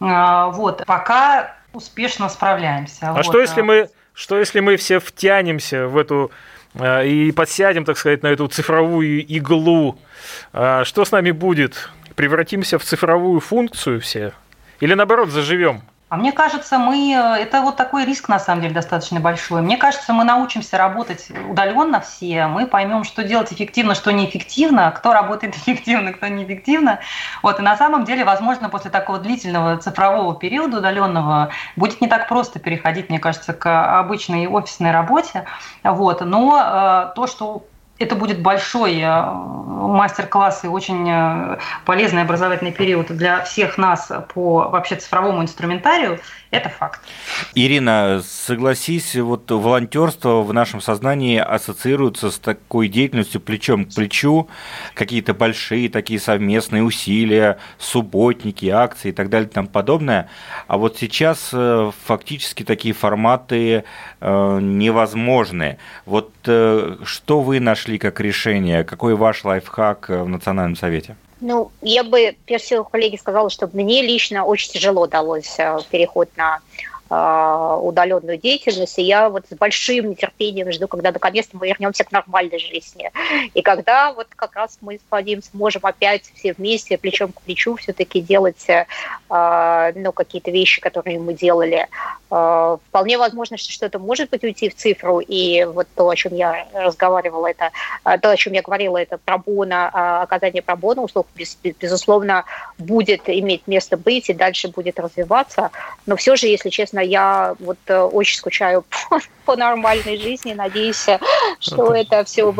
Вот. 0.00 0.84
Пока 0.86 1.54
успешно 1.74 2.30
справляемся. 2.30 3.10
А 3.10 3.12
вот. 3.12 3.24
что 3.24 3.38
если 3.38 3.60
мы 3.60 3.88
что 4.14 4.38
если 4.38 4.60
мы 4.60 4.76
все 4.76 4.98
втянемся 4.98 5.86
в 5.86 5.96
эту 5.96 6.30
и 6.80 7.32
подсядем, 7.32 7.84
так 7.84 7.98
сказать, 7.98 8.22
на 8.22 8.28
эту 8.28 8.46
цифровую 8.48 9.24
иглу, 9.26 9.98
э, 10.52 10.84
что 10.84 11.04
с 11.04 11.10
нами 11.10 11.30
будет? 11.30 11.90
Превратимся 12.14 12.78
в 12.78 12.84
цифровую 12.84 13.40
функцию 13.40 14.00
все? 14.00 14.32
Или 14.80 14.94
наоборот, 14.94 15.30
заживем? 15.30 15.82
А 16.12 16.18
мне 16.18 16.30
кажется, 16.30 16.76
мы 16.76 17.14
э, 17.14 17.40
это 17.40 17.62
вот 17.62 17.78
такой 17.78 18.04
риск 18.04 18.28
на 18.28 18.38
самом 18.38 18.60
деле 18.60 18.74
достаточно 18.74 19.18
большой. 19.18 19.62
Мне 19.62 19.78
кажется, 19.78 20.12
мы 20.12 20.24
научимся 20.24 20.76
работать 20.76 21.28
удаленно 21.48 22.02
все, 22.02 22.48
мы 22.48 22.66
поймем, 22.66 23.04
что 23.04 23.24
делать 23.24 23.50
эффективно, 23.50 23.94
что 23.94 24.12
неэффективно, 24.12 24.90
кто 24.90 25.14
работает 25.14 25.56
эффективно, 25.56 26.12
кто 26.12 26.26
неэффективно. 26.26 26.98
Вот 27.42 27.60
и 27.60 27.62
на 27.62 27.78
самом 27.78 28.04
деле, 28.04 28.26
возможно, 28.26 28.68
после 28.68 28.90
такого 28.90 29.20
длительного 29.20 29.78
цифрового 29.78 30.38
периода 30.38 30.80
удаленного 30.80 31.48
будет 31.76 32.02
не 32.02 32.08
так 32.08 32.28
просто 32.28 32.58
переходить, 32.58 33.08
мне 33.08 33.18
кажется, 33.18 33.54
к 33.54 33.98
обычной 33.98 34.46
офисной 34.48 34.90
работе. 34.90 35.46
Вот. 35.82 36.20
Но 36.20 36.60
э, 36.62 37.14
то, 37.14 37.26
что 37.26 37.64
это 38.02 38.16
будет 38.16 38.40
большой 38.40 39.00
э, 39.00 39.32
мастер-класс 39.32 40.64
и 40.64 40.68
очень 40.68 41.08
э, 41.08 41.58
полезный 41.84 42.22
образовательный 42.22 42.72
период 42.72 43.06
для 43.08 43.42
всех 43.44 43.78
нас 43.78 44.10
по 44.34 44.68
вообще 44.68 44.96
цифровому 44.96 45.42
инструментарию. 45.42 46.18
Это 46.50 46.68
факт. 46.68 47.00
Ирина, 47.54 48.20
согласись, 48.22 49.16
вот 49.16 49.50
волонтерство 49.50 50.42
в 50.42 50.52
нашем 50.52 50.82
сознании 50.82 51.38
ассоциируется 51.38 52.30
с 52.30 52.38
такой 52.38 52.88
деятельностью 52.88 53.40
плечом 53.40 53.86
к 53.86 53.94
плечу, 53.94 54.48
какие-то 54.92 55.32
большие 55.32 55.88
такие 55.88 56.20
совместные 56.20 56.82
усилия, 56.82 57.58
субботники, 57.78 58.66
акции 58.66 59.08
и 59.08 59.12
так 59.12 59.30
далее 59.30 59.48
и 59.48 59.52
тому 59.52 59.68
подобное. 59.68 60.28
А 60.66 60.76
вот 60.76 60.98
сейчас 60.98 61.50
э, 61.54 61.90
фактически 62.04 62.64
такие 62.64 62.94
форматы 62.94 63.84
невозможны. 64.20 65.78
Вот 66.06 66.32
что 66.42 67.40
вы 67.40 67.60
нашли 67.60 67.91
как 67.98 68.20
решение? 68.20 68.84
Какой 68.84 69.14
ваш 69.14 69.44
лайфхак 69.44 70.08
в 70.08 70.28
Национальном 70.28 70.76
совете? 70.76 71.16
Ну, 71.42 71.72
я 71.82 72.04
бы, 72.04 72.36
прежде 72.46 72.66
всего, 72.66 72.84
коллеги, 72.84 73.16
сказала, 73.16 73.50
что 73.50 73.68
мне 73.72 74.00
лично 74.00 74.44
очень 74.44 74.72
тяжело 74.72 75.08
далось 75.08 75.56
э, 75.58 75.78
переход 75.90 76.28
на 76.36 76.58
э, 76.58 76.82
удаленную 77.12 78.38
деятельность, 78.38 78.98
и 78.98 79.02
я 79.02 79.28
вот 79.28 79.44
с 79.50 79.54
большим 79.54 80.10
нетерпением 80.10 80.72
жду, 80.72 80.88
когда 80.88 81.12
наконец-то 81.12 81.56
мы 81.58 81.68
вернемся 81.68 82.04
к 82.04 82.12
нормальной 82.12 82.58
жизни. 82.58 83.10
И 83.52 83.60
когда 83.60 84.12
вот 84.12 84.28
как 84.34 84.54
раз 84.54 84.78
мы 84.80 84.96
с 84.96 85.00
Вадим 85.10 85.42
сможем 85.42 85.84
опять 85.84 86.22
все 86.34 86.54
вместе, 86.54 86.96
плечом 86.96 87.32
к 87.32 87.42
плечу 87.42 87.76
все-таки 87.76 88.20
делать 88.20 88.66
э, 88.68 89.92
ну, 89.94 90.12
какие-то 90.12 90.50
вещи, 90.50 90.80
которые 90.80 91.18
мы 91.18 91.34
делали. 91.34 91.86
Э, 92.30 92.78
вполне 92.88 93.18
возможно, 93.18 93.58
что 93.58 93.70
что-то 93.70 93.98
может 93.98 94.30
быть 94.30 94.42
уйти 94.44 94.70
в 94.70 94.74
цифру, 94.74 95.20
и 95.20 95.64
вот 95.64 95.88
то, 95.94 96.08
о 96.08 96.16
чем 96.16 96.34
я 96.34 96.66
разговаривала, 96.72 97.48
это 97.48 97.70
то, 98.20 98.30
о 98.30 98.36
чем 98.36 98.54
я 98.54 98.62
говорила, 98.62 98.96
это 98.96 99.18
пробона, 99.18 100.22
оказание 100.22 100.62
пробона 100.62 101.02
услуг, 101.02 101.26
безусловно, 101.62 102.44
будет 102.78 103.22
иметь 103.26 103.66
место 103.66 103.96
быть 103.96 104.30
и 104.30 104.34
дальше 104.34 104.68
будет 104.68 104.98
развиваться. 104.98 105.70
Но 106.06 106.16
все 106.16 106.36
же, 106.36 106.46
если 106.46 106.70
честно, 106.70 107.01
я 107.02 107.54
вот 107.58 107.78
очень 107.88 108.38
скучаю 108.38 108.84
по, 109.10 109.20
по 109.44 109.56
нормальной 109.56 110.18
жизни, 110.18 110.54
надеюсь, 110.54 111.06
что 111.60 111.94
это 111.94 112.24
все 112.24 112.54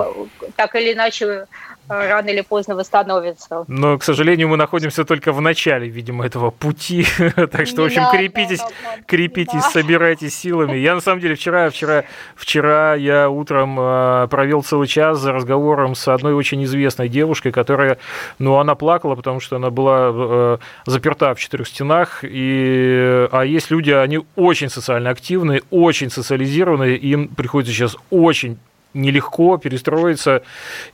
так 0.56 0.74
или 0.74 0.92
иначе 0.92 1.46
Э, 1.46 1.46
рано 1.88 2.28
или 2.28 2.40
поздно 2.40 2.74
восстановится. 2.74 3.64
Но, 3.68 3.98
к 3.98 4.04
сожалению, 4.04 4.48
мы 4.48 4.56
находимся 4.56 5.04
только 5.04 5.32
в 5.32 5.40
начале, 5.40 5.88
видимо, 5.88 6.24
этого 6.24 6.50
пути. 6.50 7.06
так 7.50 7.66
что, 7.66 7.82
в 7.82 7.86
общем, 7.86 8.04
крепитесь, 8.10 8.60
крепитесь, 9.06 9.64
собирайтесь 9.64 10.36
силами. 10.36 10.76
Я, 10.76 10.94
на 10.94 11.00
самом 11.00 11.20
деле, 11.20 11.34
вчера, 11.34 11.70
вчера, 11.70 12.04
вчера 12.36 12.94
я 12.94 13.28
утром 13.28 13.78
э, 13.78 14.28
провел 14.30 14.62
целый 14.62 14.88
час 14.88 15.18
за 15.18 15.32
разговором 15.32 15.94
с 15.94 16.08
одной 16.08 16.34
очень 16.34 16.62
известной 16.64 17.08
девушкой, 17.08 17.52
которая, 17.52 17.98
ну, 18.38 18.56
она 18.56 18.74
плакала, 18.74 19.14
потому 19.14 19.40
что 19.40 19.56
она 19.56 19.70
была 19.70 20.10
э, 20.12 20.58
заперта 20.86 21.34
в 21.34 21.40
четырех 21.40 21.68
стенах. 21.68 22.20
И, 22.22 23.28
а 23.30 23.42
есть 23.42 23.70
люди, 23.70 23.90
они 23.90 24.20
очень 24.36 24.68
социально 24.68 25.10
активные, 25.10 25.62
очень 25.70 26.10
социализированные, 26.10 26.96
им 26.96 27.28
приходится 27.28 27.74
сейчас 27.74 27.96
очень 28.10 28.58
нелегко 28.94 29.58
перестроиться 29.58 30.42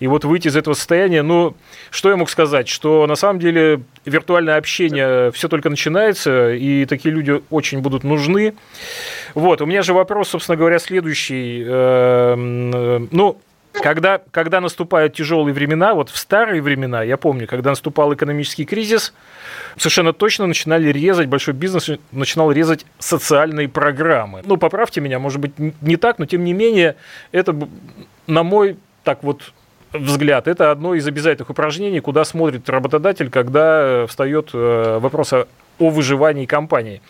и 0.01 0.07
вот 0.07 0.25
выйти 0.25 0.49
из 0.49 0.57
этого 0.57 0.75
состояния. 0.75 1.23
Ну, 1.23 1.57
что 1.91 2.11
я 2.11 2.17
мог 2.17 2.31
сказать? 2.31 2.69
Что 2.69 3.07
на 3.07 3.17
самом 3.17 3.41
деле 3.41 3.83
виртуальное 4.05 4.57
общение 4.57 5.31
все 5.33 5.49
только 5.49 5.71
начинается, 5.71 6.55
и 6.55 6.85
такие 6.85 7.15
люди 7.15 7.43
очень 7.51 7.81
будут 7.81 8.05
нужны. 8.05 8.55
Вот, 9.35 9.61
у 9.61 9.67
меня 9.67 9.83
же 9.83 9.95
вопрос, 9.95 10.29
собственно 10.29 10.57
говоря, 10.57 10.79
следующий. 10.79 11.65
Эм, 11.67 13.09
ну, 13.11 13.41
когда, 13.83 14.21
когда 14.31 14.61
наступают 14.61 15.15
тяжелые 15.15 15.55
времена, 15.55 15.95
вот 15.95 16.11
в 16.11 16.17
старые 16.17 16.63
времена, 16.63 17.03
я 17.03 17.17
помню, 17.17 17.47
когда 17.47 17.71
наступал 17.71 18.15
экономический 18.15 18.65
кризис, 18.65 19.15
совершенно 19.77 20.13
точно 20.13 20.47
начинали 20.47 20.89
резать, 20.91 21.29
большой 21.29 21.55
бизнес 21.55 21.91
начинал 22.13 22.53
резать 22.53 22.87
социальные 22.99 23.69
программы. 23.69 24.43
Ну, 24.45 24.57
поправьте 24.57 25.01
меня, 25.01 25.19
может 25.19 25.41
быть, 25.41 25.53
не 25.59 25.97
так, 25.97 26.19
но 26.19 26.27
тем 26.27 26.45
не 26.45 26.53
менее, 26.53 26.97
это, 27.33 27.57
на 28.27 28.43
мой 28.43 28.77
так 29.05 29.23
вот 29.23 29.53
взгляд, 29.93 30.49
это 30.49 30.71
одно 30.71 30.95
из 30.95 31.07
обязательных 31.07 31.51
упражнений, 31.51 32.01
куда 32.01 32.25
смотрит 32.25 32.69
работодатель, 32.69 33.31
когда 33.31 34.07
встает 34.07 34.51
э, 34.53 34.99
вопрос 35.01 35.33
о 35.33 35.47
выживании 35.79 36.45
компании. 36.45 37.01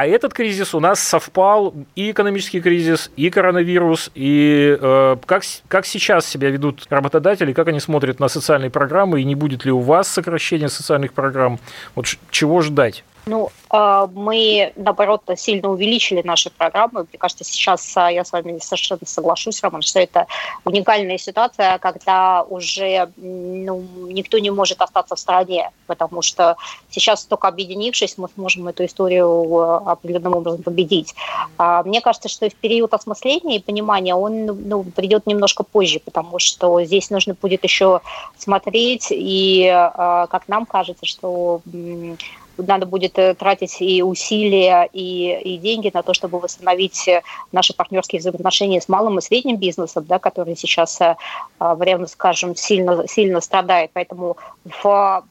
А 0.00 0.06
этот 0.06 0.32
кризис 0.32 0.74
у 0.74 0.80
нас 0.80 0.98
совпал 0.98 1.74
и 1.94 2.10
экономический 2.10 2.62
кризис, 2.62 3.10
и 3.16 3.28
коронавирус, 3.28 4.10
и 4.14 4.78
э, 4.80 5.16
как, 5.26 5.42
как 5.68 5.84
сейчас 5.84 6.24
себя 6.24 6.48
ведут 6.48 6.86
работодатели, 6.88 7.52
как 7.52 7.68
они 7.68 7.80
смотрят 7.80 8.18
на 8.18 8.28
социальные 8.28 8.70
программы, 8.70 9.20
и 9.20 9.24
не 9.24 9.34
будет 9.34 9.66
ли 9.66 9.70
у 9.70 9.80
вас 9.80 10.08
сокращения 10.08 10.70
социальных 10.70 11.12
программ, 11.12 11.60
вот 11.94 12.06
чего 12.30 12.62
ждать? 12.62 13.04
Ну, 13.26 13.50
а, 13.68 14.06
мы, 14.06 14.72
наоборот, 14.76 15.22
сильно 15.36 15.68
увеличили 15.70 16.22
наши 16.22 16.50
программы. 16.50 17.06
Мне 17.10 17.18
кажется, 17.18 17.44
сейчас 17.44 17.96
а, 17.96 18.10
я 18.10 18.24
с 18.24 18.32
вами 18.32 18.58
совершенно 18.58 19.04
соглашусь, 19.04 19.62
Роман, 19.62 19.82
что 19.82 20.00
это 20.00 20.26
уникальная 20.64 21.18
ситуация, 21.18 21.78
когда 21.78 22.42
уже 22.42 23.10
ну, 23.16 23.84
никто 24.08 24.38
не 24.38 24.50
может 24.50 24.80
остаться 24.80 25.16
в 25.16 25.20
стране, 25.20 25.70
потому 25.86 26.22
что 26.22 26.56
сейчас, 26.88 27.24
только 27.24 27.48
объединившись, 27.48 28.16
мы 28.16 28.28
сможем 28.34 28.68
эту 28.68 28.84
историю 28.84 29.54
а, 29.58 29.92
определенным 29.92 30.36
образом 30.36 30.62
победить. 30.62 31.14
Мне 31.58 32.00
кажется, 32.00 32.28
что 32.28 32.48
в 32.48 32.54
период 32.54 32.94
осмысления 32.94 33.56
и 33.56 33.62
понимания 33.62 34.14
он 34.14 34.46
ну, 34.46 34.84
придет 34.84 35.26
немножко 35.26 35.62
позже, 35.62 36.00
потому 36.00 36.38
что 36.38 36.82
здесь 36.84 37.10
нужно 37.10 37.34
будет 37.40 37.64
еще 37.64 38.00
смотреть, 38.38 39.08
и, 39.10 39.66
как 39.96 40.48
нам 40.48 40.66
кажется, 40.66 41.06
что 41.06 41.60
надо 42.58 42.86
будет 42.86 43.18
э, 43.18 43.34
тратить 43.34 43.80
и 43.80 44.02
усилия, 44.02 44.88
и, 44.92 45.32
и 45.32 45.58
деньги 45.58 45.90
на 45.92 46.02
то, 46.02 46.14
чтобы 46.14 46.38
восстановить 46.38 47.08
э, 47.08 47.22
наши 47.52 47.74
партнерские 47.74 48.20
взаимоотношения 48.20 48.80
с 48.80 48.88
малым 48.88 49.18
и 49.18 49.22
средним 49.22 49.56
бизнесом, 49.56 50.04
да, 50.04 50.18
который 50.18 50.56
сейчас, 50.56 51.00
э, 51.00 51.16
прямо 51.58 52.06
скажем, 52.06 52.56
сильно, 52.56 53.06
сильно 53.08 53.40
страдает. 53.40 53.90
Поэтому, 53.92 54.36
в, 54.64 55.24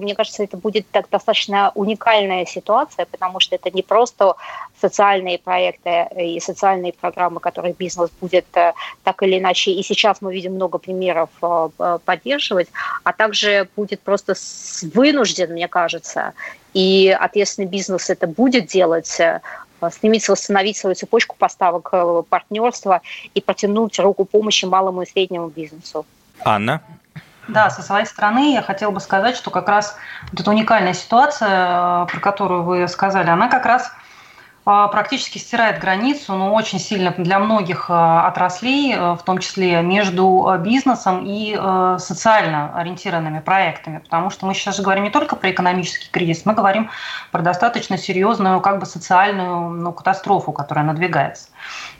мне 0.00 0.14
кажется, 0.14 0.44
это 0.44 0.56
будет 0.56 0.86
так, 0.90 1.08
достаточно 1.08 1.72
уникальная 1.74 2.44
ситуация, 2.44 3.06
потому 3.06 3.40
что 3.40 3.56
это 3.56 3.70
не 3.70 3.82
просто 3.82 4.34
социальные 4.80 5.38
проекты 5.38 6.06
и 6.18 6.40
социальные 6.40 6.92
программы, 6.92 7.40
которые 7.40 7.72
бизнес 7.72 8.10
будет 8.20 8.46
так 8.50 9.22
или 9.22 9.38
иначе, 9.38 9.70
и 9.70 9.82
сейчас 9.82 10.20
мы 10.20 10.34
видим 10.34 10.54
много 10.54 10.78
примеров 10.78 11.30
поддерживать, 12.04 12.68
а 13.02 13.12
также 13.12 13.68
будет 13.76 14.00
просто 14.00 14.34
вынужден, 14.94 15.52
мне 15.52 15.68
кажется, 15.68 16.34
и 16.76 17.08
ответственный 17.18 17.68
бизнес 17.68 18.10
это 18.10 18.26
будет 18.26 18.66
делать, 18.66 19.18
э, 19.18 19.40
стремиться 19.90 20.32
восстановить 20.32 20.76
свою 20.76 20.94
цепочку 20.94 21.34
поставок 21.38 21.88
э, 21.92 22.22
партнерства 22.28 23.00
и 23.32 23.40
протянуть 23.40 23.98
руку 23.98 24.26
помощи 24.26 24.66
малому 24.66 25.00
и 25.00 25.06
среднему 25.06 25.48
бизнесу. 25.48 26.04
Анна? 26.44 26.82
Да, 27.48 27.70
со 27.70 27.82
своей 27.82 28.06
стороны 28.06 28.54
я 28.54 28.62
хотела 28.62 28.90
бы 28.90 29.00
сказать, 29.00 29.36
что 29.36 29.50
как 29.50 29.68
раз 29.68 29.96
вот 30.32 30.40
эта 30.40 30.50
уникальная 30.50 30.94
ситуация, 30.94 32.04
э, 32.04 32.06
про 32.10 32.20
которую 32.20 32.64
вы 32.64 32.88
сказали, 32.88 33.28
она 33.30 33.48
как 33.48 33.66
раз 33.66 33.92
а, 34.68 34.88
практически 34.88 35.38
стирает 35.38 35.78
границу, 35.80 36.34
но 36.34 36.52
очень 36.52 36.80
сильно 36.80 37.14
для 37.16 37.38
многих 37.38 37.86
а, 37.88 38.26
отраслей, 38.26 38.96
в 38.96 39.20
том 39.24 39.38
числе 39.38 39.80
между 39.80 40.56
бизнесом 40.58 41.24
и 41.24 41.54
социально 41.98 42.76
ориентированными 42.76 43.38
проектами, 43.38 43.98
потому 43.98 44.30
что 44.30 44.44
мы 44.44 44.54
сейчас 44.54 44.76
же 44.76 44.82
говорим 44.82 45.04
не 45.04 45.10
только 45.10 45.36
про 45.36 45.52
экономический 45.52 46.10
кризис, 46.10 46.44
мы 46.46 46.52
говорим 46.52 46.90
про 47.30 47.42
достаточно 47.42 47.96
серьезную 47.96 48.60
как 48.60 48.80
бы 48.80 48.86
социальную 48.86 49.70
ну, 49.70 49.92
катастрофу, 49.92 50.50
которая 50.50 50.84
надвигается. 50.84 51.50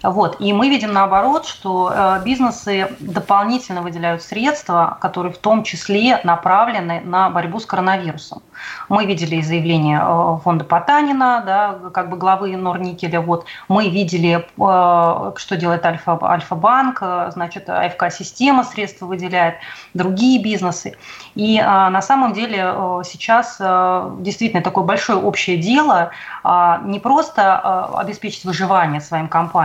Вот. 0.02 0.40
И 0.40 0.52
мы 0.52 0.68
видим 0.68 0.92
наоборот, 0.92 1.46
что 1.46 1.92
бизнесы 2.24 2.88
дополнительно 3.00 3.82
выделяют 3.82 4.22
средства, 4.22 4.98
которые 5.00 5.32
в 5.32 5.38
том 5.38 5.62
числе 5.64 6.20
направлены 6.22 7.00
на 7.00 7.30
борьбу 7.30 7.60
с 7.60 7.66
коронавирусом. 7.66 8.42
Мы 8.88 9.06
видели 9.06 9.40
заявление 9.40 10.00
фонда 10.42 10.64
Потанина, 10.64 11.42
да, 11.44 11.90
как 11.90 12.10
бы 12.10 12.16
главы 12.16 12.56
Норникеля. 12.56 13.20
Вот 13.20 13.46
мы 13.68 13.88
видели, 13.88 14.36
э, 14.36 15.32
что 15.36 15.56
делает 15.56 15.84
Альфа, 15.84 16.18
Альфа-банк, 16.22 16.98
э, 17.00 17.30
значит, 17.32 17.68
АФК-система 17.68 18.64
средства 18.64 19.06
выделяет, 19.06 19.56
другие 19.94 20.42
бизнесы. 20.42 20.96
И 21.34 21.58
э, 21.58 21.64
на 21.64 22.02
самом 22.02 22.32
деле 22.32 22.74
сейчас 23.04 23.58
действительно 24.20 24.62
такое 24.62 24.84
большое 24.84 25.18
общее 25.18 25.56
дело 25.56 26.10
не 26.84 27.00
просто 27.00 27.84
обеспечить 27.98 28.44
выживание 28.44 29.00
своим 29.00 29.28
компаниям, 29.28 29.55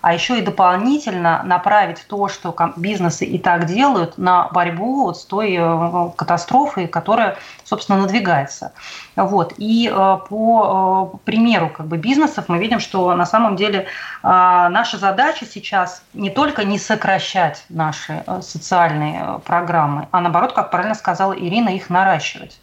а 0.00 0.14
еще 0.14 0.38
и 0.38 0.42
дополнительно 0.42 1.42
направить 1.44 2.06
то, 2.06 2.28
что 2.28 2.54
бизнесы 2.76 3.24
и 3.24 3.38
так 3.38 3.66
делают, 3.66 4.16
на 4.16 4.48
борьбу 4.48 5.04
вот 5.04 5.18
с 5.18 5.24
той 5.24 5.56
э, 5.58 6.10
катастрофой, 6.16 6.86
которая, 6.86 7.36
собственно, 7.64 7.98
надвигается. 7.98 8.72
Вот. 9.16 9.54
И 9.58 9.90
э, 9.92 10.18
по 10.28 11.12
э, 11.14 11.18
примеру 11.24 11.70
как 11.70 11.86
бы, 11.86 11.96
бизнесов 11.96 12.44
мы 12.48 12.58
видим, 12.58 12.78
что 12.78 13.14
на 13.14 13.26
самом 13.26 13.56
деле 13.56 13.86
наша 14.22 14.98
задача 14.98 15.46
сейчас 15.46 16.02
не 16.12 16.30
только 16.30 16.64
не 16.64 16.78
сокращать 16.78 17.64
наши 17.68 18.24
социальные 18.40 19.40
программы, 19.44 20.08
а 20.10 20.20
наоборот, 20.20 20.52
как 20.52 20.70
правильно 20.70 20.94
сказала 20.94 21.32
Ирина, 21.32 21.68
их 21.70 21.88
наращивать. 21.88 22.58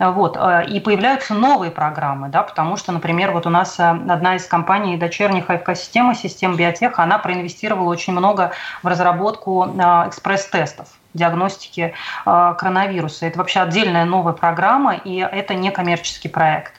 Вот. 0.00 0.36
Э, 0.36 0.64
и 0.66 0.80
появляются 0.80 1.34
новые 1.34 1.70
программы, 1.70 2.30
да, 2.30 2.42
потому 2.42 2.76
что, 2.76 2.90
например, 2.90 3.32
вот 3.32 3.46
у 3.46 3.50
нас 3.50 3.78
э, 3.78 3.90
одна 3.90 4.36
из 4.36 4.46
компаний 4.46 4.96
дочерних 4.96 5.50
АФК-системы, 5.50 6.14
систем 6.14 6.56
биотех, 6.56 6.98
она 6.98 7.18
проинвестировала 7.18 7.90
очень 7.90 8.14
много 8.14 8.52
в 8.82 8.86
разработку 8.86 9.66
экспресс-тестов 9.66 10.88
диагностики 11.14 11.94
э, 12.26 12.54
коронавируса. 12.58 13.26
Это 13.26 13.38
вообще 13.38 13.60
отдельная 13.60 14.04
новая 14.04 14.32
программа, 14.32 14.94
и 14.94 15.16
это 15.16 15.54
не 15.54 15.70
коммерческий 15.70 16.28
проект. 16.28 16.74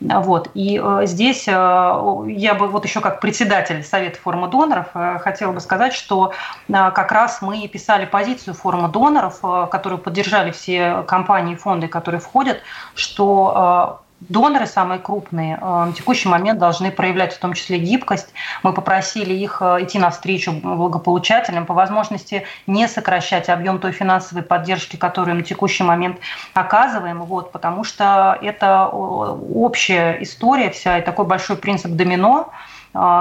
Вот. 0.00 0.50
И 0.54 0.80
э, 0.82 1.02
здесь 1.04 1.44
э, 1.46 1.52
я 1.52 2.54
бы 2.54 2.68
вот 2.68 2.84
еще 2.84 3.00
как 3.00 3.20
председатель 3.20 3.82
Совета 3.84 4.18
форума 4.18 4.48
доноров 4.48 4.88
хотела 5.20 5.52
бы 5.52 5.60
сказать, 5.60 5.92
что 5.92 6.32
как 6.68 7.12
раз 7.12 7.42
мы 7.42 7.66
писали 7.68 8.06
позицию 8.06 8.54
форума 8.54 8.88
доноров, 8.88 9.40
которую 9.70 9.98
поддержали 9.98 10.50
все 10.50 11.02
компании 11.06 11.54
и 11.54 11.56
фонды, 11.56 11.88
которые 11.88 12.20
входят, 12.20 12.60
что 12.94 14.02
Доноры 14.20 14.66
самые 14.66 14.98
крупные 14.98 15.58
э, 15.60 15.60
на 15.60 15.92
текущий 15.92 16.28
момент 16.28 16.58
должны 16.58 16.90
проявлять 16.90 17.34
в 17.34 17.38
том 17.38 17.52
числе 17.52 17.78
гибкость. 17.78 18.32
Мы 18.62 18.72
попросили 18.72 19.34
их 19.34 19.58
э, 19.60 19.84
идти 19.84 19.98
навстречу 19.98 20.52
благополучателям, 20.52 21.66
по 21.66 21.74
возможности 21.74 22.44
не 22.66 22.88
сокращать 22.88 23.50
объем 23.50 23.78
той 23.78 23.92
финансовой 23.92 24.42
поддержки, 24.42 24.96
которую 24.96 25.36
на 25.36 25.42
текущий 25.42 25.84
момент 25.84 26.16
оказываем, 26.54 27.24
вот, 27.24 27.52
потому 27.52 27.84
что 27.84 28.38
это 28.40 28.86
общая 28.88 30.16
история 30.22 30.70
вся 30.70 30.98
и 30.98 31.02
такой 31.02 31.26
большой 31.26 31.58
принцип 31.58 31.90
домино, 31.90 32.50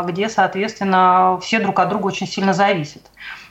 где, 0.05 0.29
соответственно, 0.29 1.39
все 1.41 1.59
друг 1.59 1.79
от 1.79 1.89
друга 1.89 2.07
очень 2.07 2.27
сильно 2.27 2.53
зависят. 2.53 3.03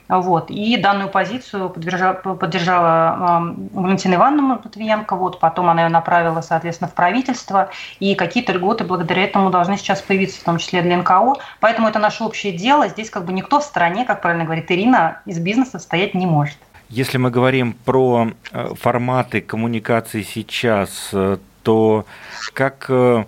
Вот. 0.09 0.51
И 0.51 0.77
данную 0.77 1.09
позицию 1.09 1.71
поддержала, 1.71 2.15
поддержала 2.15 3.55
Валентина 3.73 4.15
Ивановна 4.15 4.61
Матвиенко, 4.63 5.17
вот, 5.17 5.41
потом 5.41 5.71
она 5.71 5.85
ее 5.85 5.89
направила, 5.89 6.41
соответственно, 6.43 6.89
в 6.89 6.95
правительство, 6.95 7.71
и 8.01 8.15
какие-то 8.15 8.53
льготы 8.53 8.85
благодаря 8.85 9.25
этому 9.25 9.51
должны 9.51 9.79
сейчас 9.79 10.03
появиться, 10.03 10.41
в 10.41 10.45
том 10.45 10.59
числе 10.59 10.83
для 10.83 10.97
НКО. 10.99 11.35
Поэтому 11.61 11.89
это 11.89 11.99
наше 11.99 12.25
общее 12.25 12.53
дело. 12.53 12.89
Здесь 12.89 13.09
как 13.09 13.25
бы 13.25 13.33
никто 13.33 13.61
в 13.61 13.65
стране, 13.65 14.05
как 14.05 14.21
правильно 14.21 14.45
говорит 14.45 14.71
Ирина, 14.71 15.21
из 15.25 15.39
бизнеса 15.39 15.79
стоять 15.79 16.15
не 16.15 16.27
может. 16.27 16.57
Если 16.91 17.17
мы 17.17 17.31
говорим 17.31 17.73
про 17.85 18.29
э, 18.53 18.75
форматы 18.79 19.41
коммуникации 19.41 20.23
сейчас, 20.23 21.09
э, 21.13 21.39
то 21.63 22.05
как 22.53 22.87
э, 22.91 23.25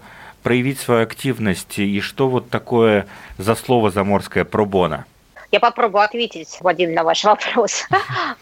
проявить 0.46 0.78
свою 0.78 1.02
активность 1.02 1.80
и 1.80 2.00
что 2.00 2.28
вот 2.28 2.50
такое 2.50 3.08
за 3.36 3.56
слово 3.56 3.90
заморское 3.90 4.44
пробона? 4.44 5.04
Я 5.50 5.60
попробую 5.60 6.04
ответить, 6.04 6.58
Вадим, 6.60 6.94
на 6.94 7.02
ваш 7.02 7.24
вопрос. 7.24 7.84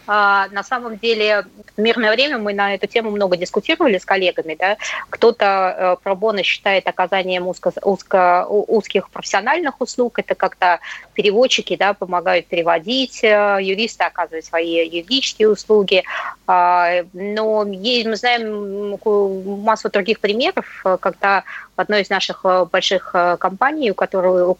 А, 0.07 0.47
на 0.51 0.61
самом 0.61 0.97
деле, 0.97 1.45
в 1.75 1.81
мирное 1.81 2.11
время 2.11 2.37
мы 2.37 2.53
на 2.53 2.75
эту 2.75 2.85
тему 2.85 3.09
много 3.09 3.37
дискутировали 3.37 3.97
с 3.97 4.05
коллегами. 4.05 4.55
Да? 4.59 4.77
Кто-то 5.09 5.45
э, 5.45 6.03
пробоно 6.03 6.43
считает 6.43 6.87
оказанием 6.87 7.47
узко, 7.47 7.71
узко, 7.81 8.45
узких 8.47 9.09
профессиональных 9.09 9.81
услуг. 9.81 10.19
Это 10.19 10.35
как-то 10.35 10.79
переводчики 11.15 11.75
да, 11.75 11.95
помогают 11.95 12.45
переводить, 12.45 13.23
э, 13.23 13.57
юристы 13.61 14.03
оказывают 14.03 14.45
свои 14.45 14.87
юридические 14.87 15.49
услуги. 15.49 16.03
А, 16.45 17.03
но 17.13 17.65
мы 17.65 18.15
знаем 18.15 18.99
массу 19.63 19.89
других 19.89 20.19
примеров, 20.19 20.83
когда 20.99 21.45
одной 21.75 22.01
из 22.01 22.09
наших 22.09 22.41
э, 22.43 22.65
больших 22.71 23.11
э, 23.13 23.37
компаний, 23.37 23.91
у 23.91 23.93
которой, 23.93 24.55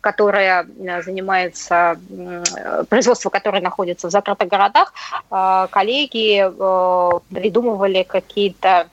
которая 0.00 0.66
занимается 1.04 1.98
производством, 2.88 3.30
которое 3.30 3.60
находится 3.60 4.08
в 4.08 4.10
закрытых 4.10 4.48
городах, 4.48 4.92
коллеги 5.70 6.44
придумывали 7.34 8.02
какие-то 8.02 8.88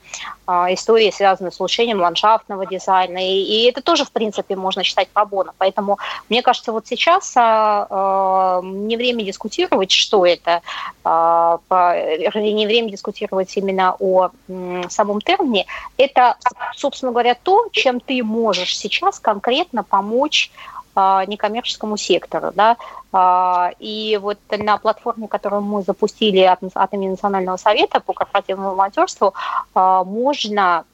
истории, 0.70 1.12
связанные 1.12 1.52
с 1.52 1.60
улучшением 1.60 2.02
ландшафтного 2.02 2.66
дизайна. 2.66 3.18
И, 3.18 3.42
и 3.44 3.70
это 3.70 3.82
тоже, 3.82 4.06
в 4.06 4.12
принципе, 4.12 4.56
можно 4.56 4.84
считать 4.84 5.10
пробоном. 5.10 5.54
Поэтому, 5.58 5.98
мне 6.30 6.42
кажется, 6.42 6.72
вот 6.72 6.88
сейчас 6.88 7.34
а, 7.36 7.88
а, 7.90 8.62
не 8.64 8.98
время 8.98 9.24
дискутировать, 9.24 9.92
что 9.92 10.26
это, 10.26 10.62
а, 11.04 11.60
по, 11.68 11.96
не 12.36 12.68
время 12.68 12.90
дискутировать 12.90 13.56
именно 13.58 13.96
о 14.00 14.30
м, 14.50 14.90
самом 14.90 15.22
термине. 15.22 15.66
Это, 15.98 16.38
собственно 16.76 17.12
говоря, 17.12 17.36
то, 17.36 17.68
чем 17.72 18.00
ты 18.00 18.24
можешь 18.24 18.78
сейчас 18.78 19.20
конкретно 19.20 19.84
помочь 19.84 20.52
а, 20.94 21.26
некоммерческому 21.26 21.98
сектору. 21.98 22.52
Да? 22.54 22.78
А, 23.14 23.72
и 23.80 24.18
вот 24.22 24.38
на 24.50 24.78
платформе, 24.78 25.28
которую 25.28 25.62
мы 25.62 25.82
запустили 25.82 26.40
от, 26.40 26.60
от 26.74 26.94
имени 26.94 27.10
Национального 27.10 27.58
совета 27.58 28.00
по 28.00 28.14
корпоративному 28.14 28.72
волонтерству, 28.72 29.34
а, 29.74 30.04
можно 30.04 30.86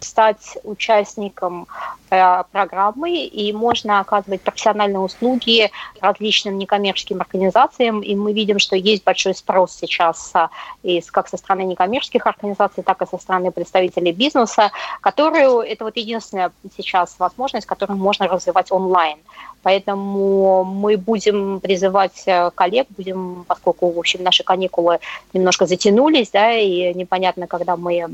стать 0.00 0.58
участником 0.64 1.66
программы 2.08 3.24
и 3.24 3.52
можно 3.52 4.00
оказывать 4.00 4.42
профессиональные 4.42 5.00
услуги 5.00 5.70
различным 6.00 6.58
некоммерческим 6.58 7.20
организациям. 7.20 8.00
И 8.00 8.14
мы 8.14 8.32
видим, 8.32 8.58
что 8.58 8.76
есть 8.76 9.04
большой 9.04 9.34
спрос 9.34 9.72
сейчас 9.72 10.32
как 11.10 11.28
со 11.28 11.36
стороны 11.36 11.62
некоммерческих 11.62 12.26
организаций, 12.26 12.82
так 12.82 13.00
и 13.02 13.06
со 13.06 13.18
стороны 13.18 13.50
представителей 13.50 14.12
бизнеса, 14.12 14.72
которые 15.00 15.66
это 15.66 15.84
вот 15.84 15.96
единственная 15.96 16.52
сейчас 16.76 17.16
возможность, 17.18 17.66
которую 17.66 17.98
можно 17.98 18.28
развивать 18.28 18.70
онлайн. 18.70 19.18
Поэтому 19.62 20.64
мы 20.64 20.96
будем 20.96 21.60
призывать 21.60 22.22
э, 22.26 22.50
коллег, 22.54 22.86
будем, 22.96 23.44
поскольку, 23.46 23.90
в 23.90 23.98
общем, 23.98 24.22
наши 24.22 24.42
каникулы 24.42 24.98
немножко 25.32 25.66
затянулись, 25.66 26.30
да, 26.30 26.52
и 26.52 26.92
непонятно, 26.94 27.46
когда 27.46 27.76
мы 27.76 27.98
э, 27.98 28.06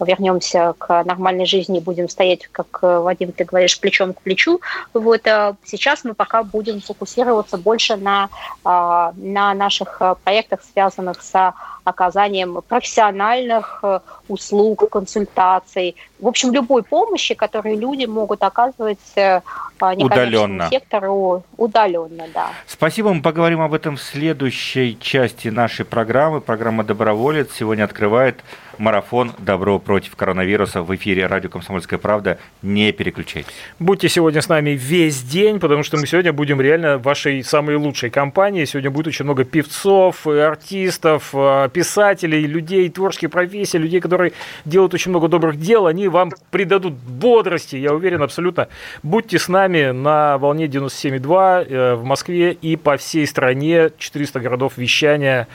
вернемся 0.00 0.74
к 0.78 1.04
нормальной 1.04 1.46
жизни, 1.46 1.80
будем 1.80 2.08
стоять, 2.08 2.46
как, 2.50 2.78
э, 2.82 2.98
Вадим, 2.98 3.32
ты 3.32 3.44
говоришь, 3.44 3.78
плечом 3.78 4.14
к 4.14 4.22
плечу. 4.22 4.60
Вот 4.94 5.22
сейчас 5.64 6.04
мы 6.04 6.14
пока 6.14 6.42
будем 6.42 6.80
фокусироваться 6.80 7.58
больше 7.58 7.96
на, 7.96 8.28
на 8.64 9.54
наших 9.54 10.00
проектах, 10.24 10.60
связанных 10.72 11.22
с 11.22 11.52
оказанием 11.84 12.62
профессиональных 12.66 13.80
э, 13.82 14.00
услуг, 14.28 14.88
консультаций, 14.90 15.96
в 16.18 16.26
общем, 16.26 16.52
любой 16.52 16.82
помощи, 16.82 17.34
которую 17.34 17.78
люди 17.78 18.06
могут 18.06 18.42
оказывать 18.42 18.98
э, 19.16 19.42
удаленно. 19.78 20.68
сектору 20.70 21.44
удаленно, 21.56 22.24
да. 22.32 22.48
Спасибо, 22.66 23.12
мы 23.12 23.22
поговорим 23.22 23.60
об 23.60 23.74
этом 23.74 23.96
в 23.96 24.02
следующей 24.02 24.98
части 24.98 25.48
нашей 25.48 25.84
программы. 25.84 26.40
Программа 26.40 26.84
«Доброволец» 26.84 27.52
сегодня 27.52 27.84
открывает 27.84 28.36
марафон 28.78 29.32
«Добро 29.38 29.78
против 29.78 30.16
коронавируса» 30.16 30.82
в 30.82 30.94
эфире 30.94 31.26
радио 31.26 31.50
«Комсомольская 31.50 31.98
правда». 31.98 32.38
Не 32.62 32.92
переключайтесь. 32.92 33.52
Будьте 33.78 34.08
сегодня 34.08 34.40
с 34.40 34.48
нами 34.48 34.70
весь 34.70 35.22
день, 35.22 35.60
потому 35.60 35.82
что 35.82 35.96
мы 35.96 36.06
сегодня 36.06 36.32
будем 36.32 36.60
реально 36.60 36.98
вашей 36.98 37.42
самой 37.44 37.76
лучшей 37.76 38.10
компанией. 38.10 38.66
Сегодня 38.66 38.90
будет 38.90 39.08
очень 39.08 39.24
много 39.24 39.44
певцов, 39.44 40.26
артистов, 40.26 41.30
э, 41.32 41.68
писателей, 41.72 42.46
людей 42.46 42.88
творческих 42.88 43.30
профессий, 43.30 43.78
людей, 43.78 44.00
которые 44.00 44.32
делают 44.64 44.94
очень 44.94 45.10
много 45.10 45.28
добрых 45.28 45.58
дел. 45.58 45.86
Они 45.86 46.08
вам 46.08 46.32
придадут 46.50 46.94
бодрости, 46.94 47.76
я 47.76 47.92
уверен, 47.92 48.22
абсолютно. 48.22 48.68
Будьте 49.02 49.38
с 49.38 49.48
нами 49.48 49.90
на 49.90 50.38
волне 50.38 50.66
97,2 50.66 51.66
э, 51.68 51.94
в 51.94 52.04
Москве 52.04 52.52
и 52.52 52.76
по 52.76 52.96
всей 52.96 53.26
стране. 53.26 53.90
400 53.98 54.40
городов 54.40 54.76
вещания 54.76 55.48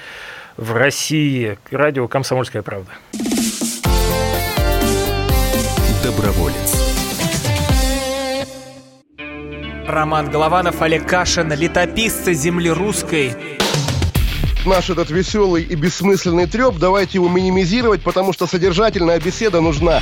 в 0.59 0.73
России. 0.73 1.57
Радио 1.71 2.07
«Комсомольская 2.07 2.61
правда». 2.61 2.91
Доброволец. 6.03 6.75
Роман 9.87 10.29
Голованов, 10.29 10.81
Олег 10.81 11.07
Кашин, 11.07 11.51
летописцы 11.53 12.33
земли 12.33 12.69
русской. 12.69 13.33
Наш 14.65 14.89
этот 14.89 15.09
веселый 15.09 15.63
и 15.63 15.75
бессмысленный 15.75 16.45
треп, 16.45 16.75
давайте 16.77 17.17
его 17.17 17.29
минимизировать, 17.29 18.03
потому 18.03 18.33
что 18.33 18.45
содержательная 18.45 19.19
беседа 19.19 19.61
нужна. 19.61 20.01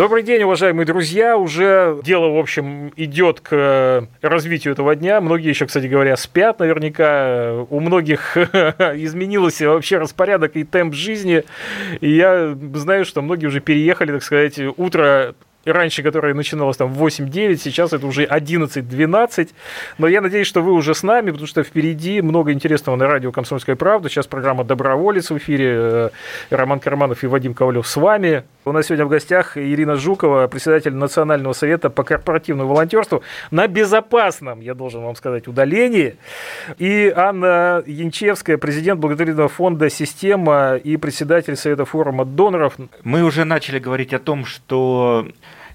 Добрый 0.00 0.22
день, 0.22 0.42
уважаемые 0.44 0.86
друзья. 0.86 1.36
Уже 1.36 2.00
дело, 2.02 2.30
в 2.30 2.38
общем, 2.38 2.90
идет 2.96 3.40
к 3.40 4.08
развитию 4.22 4.72
этого 4.72 4.96
дня. 4.96 5.20
Многие 5.20 5.50
еще, 5.50 5.66
кстати 5.66 5.88
говоря, 5.88 6.16
спят 6.16 6.58
наверняка. 6.58 7.66
У 7.68 7.80
многих 7.80 8.34
изменился 8.38 9.68
вообще 9.68 9.98
распорядок 9.98 10.56
и 10.56 10.64
темп 10.64 10.94
жизни. 10.94 11.44
И 12.00 12.10
я 12.12 12.56
знаю, 12.72 13.04
что 13.04 13.20
многие 13.20 13.44
уже 13.44 13.60
переехали, 13.60 14.12
так 14.12 14.22
сказать, 14.22 14.58
утро 14.78 15.34
раньше, 15.64 16.02
которая 16.02 16.34
начиналась 16.34 16.76
там 16.76 16.92
в 16.92 17.04
8-9, 17.04 17.56
сейчас 17.56 17.92
это 17.92 18.06
уже 18.06 18.24
11-12. 18.24 19.50
Но 19.98 20.08
я 20.08 20.20
надеюсь, 20.20 20.46
что 20.46 20.62
вы 20.62 20.72
уже 20.72 20.94
с 20.94 21.02
нами, 21.02 21.30
потому 21.30 21.46
что 21.46 21.62
впереди 21.62 22.22
много 22.22 22.52
интересного 22.52 22.96
на 22.96 23.06
радио 23.06 23.32
«Комсомольская 23.32 23.76
правда». 23.76 24.08
Сейчас 24.08 24.26
программа 24.26 24.64
«Доброволец» 24.64 25.30
в 25.30 25.38
эфире. 25.38 26.10
Роман 26.50 26.80
Карманов 26.80 27.22
и 27.24 27.26
Вадим 27.26 27.54
Ковалев 27.54 27.86
с 27.86 27.96
вами. 27.96 28.44
У 28.66 28.72
нас 28.72 28.86
сегодня 28.86 29.06
в 29.06 29.08
гостях 29.08 29.56
Ирина 29.56 29.96
Жукова, 29.96 30.46
председатель 30.46 30.92
Национального 30.94 31.54
совета 31.54 31.88
по 31.88 32.04
корпоративному 32.04 32.68
волонтерству 32.68 33.22
на 33.50 33.66
безопасном, 33.66 34.60
я 34.60 34.74
должен 34.74 35.00
вам 35.02 35.16
сказать, 35.16 35.48
удалении. 35.48 36.16
И 36.76 37.10
Анна 37.16 37.82
Янчевская, 37.86 38.58
президент 38.58 39.00
благотворительного 39.00 39.48
фонда 39.48 39.88
«Система» 39.88 40.76
и 40.76 40.98
председатель 40.98 41.56
Совета 41.56 41.86
форума 41.86 42.26
доноров. 42.26 42.74
Мы 43.02 43.22
уже 43.22 43.46
начали 43.46 43.78
говорить 43.78 44.12
о 44.12 44.18
том, 44.18 44.44
что 44.44 45.26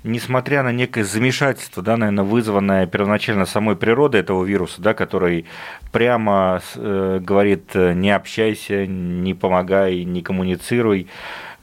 несмотря 0.04 0.62
на 0.62 0.72
некое 0.72 1.04
замешательство, 1.06 1.82
да, 1.82 1.98
наверное, 1.98 2.24
вызванное 2.24 2.86
первоначально 2.86 3.48
самой 3.48 3.76
природой 3.76 4.22
этого 4.22 4.44
вируса, 4.44 4.80
да, 4.84 4.94
который 4.94 5.46
прямо 5.92 6.62
э, 6.76 7.20
говорит 7.20 7.74
не 7.74 8.12
общайся, 8.12 8.86
не 8.86 9.34
помогай, 9.34 10.04
не 10.04 10.22
коммуницируй, 10.22 11.08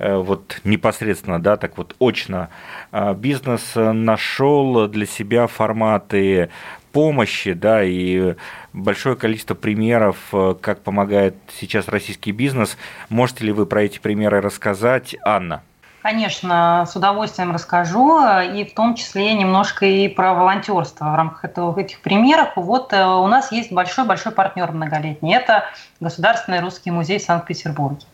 вот 0.03 0.61
непосредственно, 0.65 1.41
да, 1.41 1.57
так 1.57 1.79
вот 1.79 1.95
очно, 2.01 2.49
э, 2.91 3.15
бизнес 3.15 3.73
нашел 3.75 4.89
для 4.89 5.07
себя 5.07 5.47
форматы 5.47 6.51
помощи, 6.93 7.55
да, 7.55 7.83
и 7.83 8.35
большое 8.73 9.17
количество 9.17 9.55
примеров, 9.55 10.17
э, 10.33 10.55
как 10.61 10.83
помогает 10.83 11.35
сейчас 11.59 11.89
российский 11.89 12.33
бизнес. 12.33 12.77
Можете 13.09 13.45
ли 13.47 13.53
вы 13.53 13.67
про 13.67 13.83
эти 13.83 13.99
примеры 13.99 14.41
рассказать, 14.41 15.17
Анна? 15.25 15.63
Конечно, 16.03 16.85
с 16.91 16.97
удовольствием 16.97 17.53
расскажу, 17.53 18.19
и 18.43 18.65
в 18.65 18.75
том 18.75 18.97
числе 18.97 19.35
немножко 19.35 19.87
и 19.87 20.09
про 20.09 20.35
волонтерство 20.35 21.05
в 21.05 21.15
рамках 21.15 21.45
этого, 21.45 21.79
этих 21.79 22.01
примеров. 22.01 22.51
Вот 22.57 22.93
э, 22.93 23.05
у 23.05 23.27
нас 23.27 23.53
есть 23.53 23.73
большой-большой 23.73 24.33
партнер 24.33 24.71
многолетний. 24.73 25.35
Это 25.35 25.65
Государственный 26.01 26.61
русский 26.61 26.91
музей 26.91 27.19
в 27.19 27.23
Санкт-Петербурге. 27.23 28.05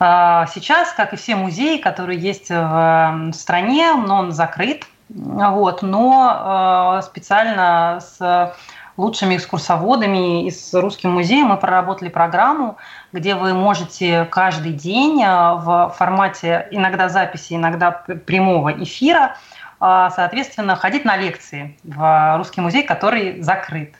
А, 0.00 0.46
сейчас, 0.46 0.92
как 0.92 1.12
и 1.12 1.16
все 1.16 1.36
музеи, 1.36 1.78
которые 1.78 2.18
есть 2.18 2.50
в 2.50 3.30
стране, 3.32 3.92
он 3.92 4.32
закрыт, 4.32 4.84
вот, 5.08 5.82
но 5.82 6.98
э, 6.98 7.02
специально 7.02 7.98
с 8.00 8.54
лучшими 8.98 9.36
экскурсоводами 9.36 10.46
и 10.46 10.50
с 10.50 10.74
Русским 10.74 11.12
музеем 11.12 11.46
мы 11.46 11.56
проработали 11.56 12.10
программу, 12.10 12.76
где 13.12 13.34
вы 13.34 13.54
можете 13.54 14.26
каждый 14.30 14.72
день 14.72 15.22
э, 15.22 15.26
в 15.26 15.94
формате 15.96 16.68
иногда 16.70 17.08
записи, 17.08 17.54
иногда 17.54 17.90
прямого 17.90 18.70
эфира, 18.82 19.36
соответственно, 19.80 20.74
ходить 20.74 21.04
на 21.04 21.16
лекции 21.16 21.78
в 21.84 22.36
Русский 22.36 22.60
музей, 22.60 22.82
который 22.82 23.40
закрыт. 23.42 23.94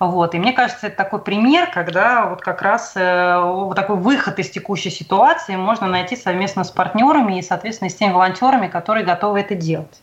Вот. 0.00 0.34
И 0.34 0.38
мне 0.38 0.52
кажется, 0.54 0.86
это 0.86 0.96
такой 0.96 1.20
пример, 1.20 1.70
когда 1.70 2.26
вот 2.26 2.40
как 2.40 2.62
раз 2.62 2.92
э, 2.96 3.38
вот 3.38 3.76
такой 3.76 3.96
выход 3.96 4.38
из 4.38 4.48
текущей 4.48 4.88
ситуации 4.88 5.56
можно 5.56 5.86
найти 5.86 6.16
совместно 6.16 6.64
с 6.64 6.70
партнерами 6.70 7.38
и, 7.38 7.42
соответственно, 7.42 7.90
с 7.90 7.94
теми 7.94 8.12
волонтерами, 8.12 8.66
которые 8.66 9.04
готовы 9.04 9.40
это 9.40 9.54
делать. 9.54 10.02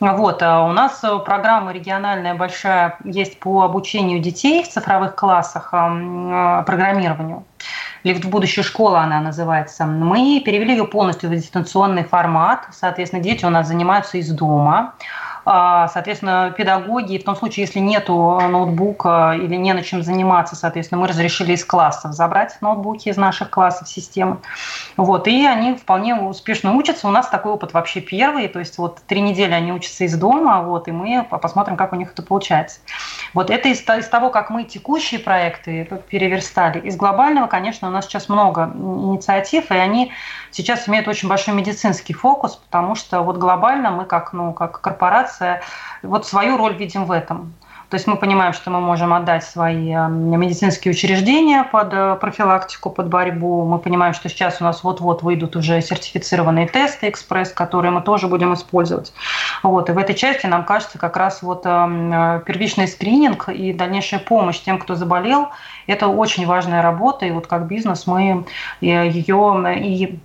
Вот, 0.00 0.42
а 0.42 0.64
у 0.64 0.72
нас 0.72 1.00
программа 1.24 1.72
региональная 1.72 2.34
большая 2.34 2.98
есть 3.04 3.38
по 3.40 3.62
обучению 3.62 4.18
детей 4.20 4.64
в 4.64 4.68
цифровых 4.68 5.14
классах 5.14 5.68
а, 5.72 6.62
программированию. 6.64 7.44
Лифт 8.02 8.24
в 8.24 8.28
будущую 8.28 8.64
школу 8.64 8.96
она 8.96 9.20
называется. 9.20 9.86
Мы 9.86 10.42
перевели 10.44 10.72
ее 10.72 10.86
полностью 10.86 11.30
в 11.30 11.32
дистанционный 11.32 12.02
формат. 12.02 12.66
Соответственно, 12.72 13.22
дети 13.22 13.44
у 13.44 13.50
нас 13.50 13.68
занимаются 13.68 14.18
из 14.18 14.28
дома. 14.30 14.94
А, 15.44 15.88
соответственно, 15.88 16.54
педагоги, 16.56 17.18
в 17.18 17.24
том 17.24 17.34
случае, 17.34 17.66
если 17.66 17.80
нет 17.80 18.08
ноутбука 18.08 19.34
или 19.36 19.56
не 19.56 19.72
на 19.72 19.82
чем 19.82 20.02
заниматься, 20.02 20.54
соответственно, 20.54 21.00
мы 21.00 21.08
разрешили 21.08 21.52
из 21.52 21.64
классов 21.64 22.12
забрать 22.12 22.56
ноутбуки 22.60 23.08
из 23.08 23.16
наших 23.16 23.50
классов 23.50 23.88
системы. 23.88 24.38
Вот, 24.96 25.26
и 25.26 25.46
они 25.46 25.74
вполне 25.74 26.14
успешно 26.14 26.74
учатся. 26.74 27.08
У 27.08 27.10
нас 27.10 27.28
такой 27.28 27.52
опыт 27.52 27.72
вообще 27.72 28.00
первый, 28.00 28.48
то 28.48 28.58
есть 28.58 28.78
вот 28.78 29.00
три 29.06 29.20
недели 29.20 29.52
они 29.52 29.72
учатся 29.72 30.04
из 30.04 30.16
дома, 30.16 30.62
вот, 30.62 30.88
и 30.88 30.92
мы 30.92 31.24
посмотрим, 31.24 31.76
как 31.76 31.92
у 31.92 31.96
них 31.96 32.12
это 32.12 32.22
получается. 32.22 32.80
Вот 33.34 33.50
это 33.50 33.68
из, 33.68 33.80
из 33.80 34.08
того, 34.08 34.30
как 34.30 34.50
мы 34.50 34.64
текущие 34.64 35.18
проекты 35.18 35.88
переверстали. 36.08 36.78
Из 36.80 36.96
глобального, 36.96 37.46
конечно, 37.46 37.88
у 37.88 37.90
нас 37.90 38.06
сейчас 38.06 38.28
много 38.28 38.70
инициатив, 38.74 39.70
и 39.70 39.74
они 39.74 40.12
сейчас 40.50 40.88
имеют 40.88 41.08
очень 41.08 41.28
большой 41.28 41.54
медицинский 41.54 42.12
фокус, 42.12 42.56
потому 42.56 42.94
что 42.94 43.22
вот 43.22 43.38
глобально 43.38 43.90
мы 43.90 44.04
как, 44.04 44.32
ну, 44.32 44.52
как 44.52 44.80
корпорация 44.80 45.31
вот 46.02 46.26
свою 46.26 46.56
роль 46.56 46.76
видим 46.76 47.04
в 47.04 47.12
этом. 47.12 47.54
То 47.92 47.96
есть 47.96 48.06
мы 48.06 48.16
понимаем, 48.16 48.54
что 48.54 48.70
мы 48.70 48.80
можем 48.80 49.12
отдать 49.12 49.44
свои 49.44 49.92
э, 49.94 50.08
медицинские 50.08 50.92
учреждения 50.92 51.62
под 51.62 51.92
э, 51.92 52.16
профилактику, 52.18 52.88
под 52.88 53.08
борьбу. 53.08 53.66
Мы 53.66 53.78
понимаем, 53.78 54.14
что 54.14 54.30
сейчас 54.30 54.62
у 54.62 54.64
нас 54.64 54.82
вот-вот 54.82 55.22
выйдут 55.22 55.56
уже 55.56 55.78
сертифицированные 55.82 56.66
тесты 56.68 57.10
экспресс, 57.10 57.52
которые 57.52 57.90
мы 57.90 58.00
тоже 58.00 58.28
будем 58.28 58.54
использовать. 58.54 59.12
Вот. 59.62 59.90
И 59.90 59.92
в 59.92 59.98
этой 59.98 60.14
части 60.14 60.46
нам 60.46 60.64
кажется 60.64 60.96
как 60.96 61.18
раз 61.18 61.42
вот 61.42 61.66
э, 61.66 62.40
первичный 62.46 62.88
скрининг 62.88 63.50
и 63.50 63.74
дальнейшая 63.74 64.20
помощь 64.20 64.60
тем, 64.60 64.78
кто 64.78 64.94
заболел, 64.94 65.50
это 65.86 66.08
очень 66.08 66.46
важная 66.46 66.80
работа. 66.80 67.26
И 67.26 67.30
вот 67.30 67.46
как 67.46 67.66
бизнес 67.66 68.06
мы 68.06 68.46
ее 68.80 69.10
и 69.10 70.18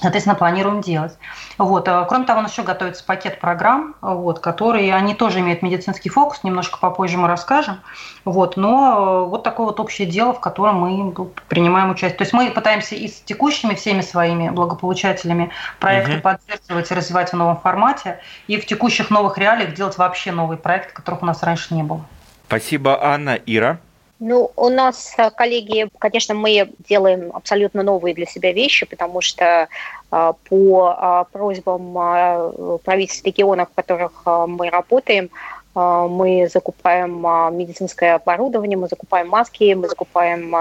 соответственно, 0.00 0.36
планируем 0.36 0.80
делать. 0.80 1.16
Вот. 1.58 1.88
А, 1.88 2.04
кроме 2.04 2.24
того, 2.26 2.40
у 2.40 2.42
нас 2.42 2.52
еще 2.52 2.62
готовится 2.62 3.04
пакет 3.04 3.40
программ, 3.40 3.94
вот, 4.00 4.40
которые, 4.40 4.94
они 4.94 5.14
тоже 5.14 5.40
имеют 5.40 5.62
медицинский 5.62 6.08
фокус, 6.08 6.44
немножко 6.44 6.78
попозже 6.78 7.16
мы 7.16 7.28
расскажем. 7.28 7.80
Вот. 8.24 8.56
Но 8.56 9.26
вот 9.26 9.42
такое 9.42 9.66
вот 9.66 9.80
общее 9.80 10.06
дело, 10.06 10.32
в 10.32 10.40
котором 10.40 10.80
мы 10.80 11.12
ну, 11.16 11.32
принимаем 11.48 11.90
участие. 11.90 12.18
То 12.18 12.24
есть 12.24 12.32
мы 12.32 12.50
пытаемся 12.50 12.94
и 12.94 13.08
с 13.08 13.20
текущими 13.20 13.74
всеми 13.74 14.02
своими 14.02 14.50
благополучателями 14.50 15.50
проекты 15.80 16.14
угу. 16.14 16.22
поддерживать 16.22 16.90
и 16.90 16.94
развивать 16.94 17.30
в 17.30 17.36
новом 17.36 17.58
формате, 17.58 18.20
и 18.46 18.60
в 18.60 18.66
текущих 18.66 19.10
новых 19.10 19.38
реалиях 19.38 19.74
делать 19.74 19.96
вообще 19.98 20.32
новые 20.32 20.58
проекты, 20.58 20.92
которых 20.92 21.22
у 21.22 21.26
нас 21.26 21.42
раньше 21.42 21.74
не 21.74 21.82
было. 21.82 22.04
Спасибо, 22.46 23.02
Анна. 23.02 23.38
Ира? 23.46 23.78
Ну, 24.18 24.50
у 24.56 24.70
нас, 24.70 25.14
э, 25.18 25.30
коллеги, 25.30 25.88
конечно, 25.98 26.34
мы 26.34 26.70
делаем 26.88 27.30
абсолютно 27.34 27.82
новые 27.82 28.14
для 28.14 28.24
себя 28.24 28.52
вещи, 28.52 28.86
потому 28.86 29.20
что 29.20 29.68
э, 30.10 30.32
по 30.48 30.96
э, 30.98 31.24
просьбам 31.32 32.80
правительств 32.82 33.26
регионов, 33.26 33.68
в 33.70 33.74
которых 33.74 34.22
мы 34.24 34.70
работаем, 34.70 35.30
мы 35.74 36.48
закупаем 36.50 37.20
медицинское 37.54 38.14
оборудование, 38.14 38.78
мы 38.78 38.88
закупаем 38.88 39.28
маски, 39.28 39.74
мы 39.74 39.88
закупаем 39.88 40.54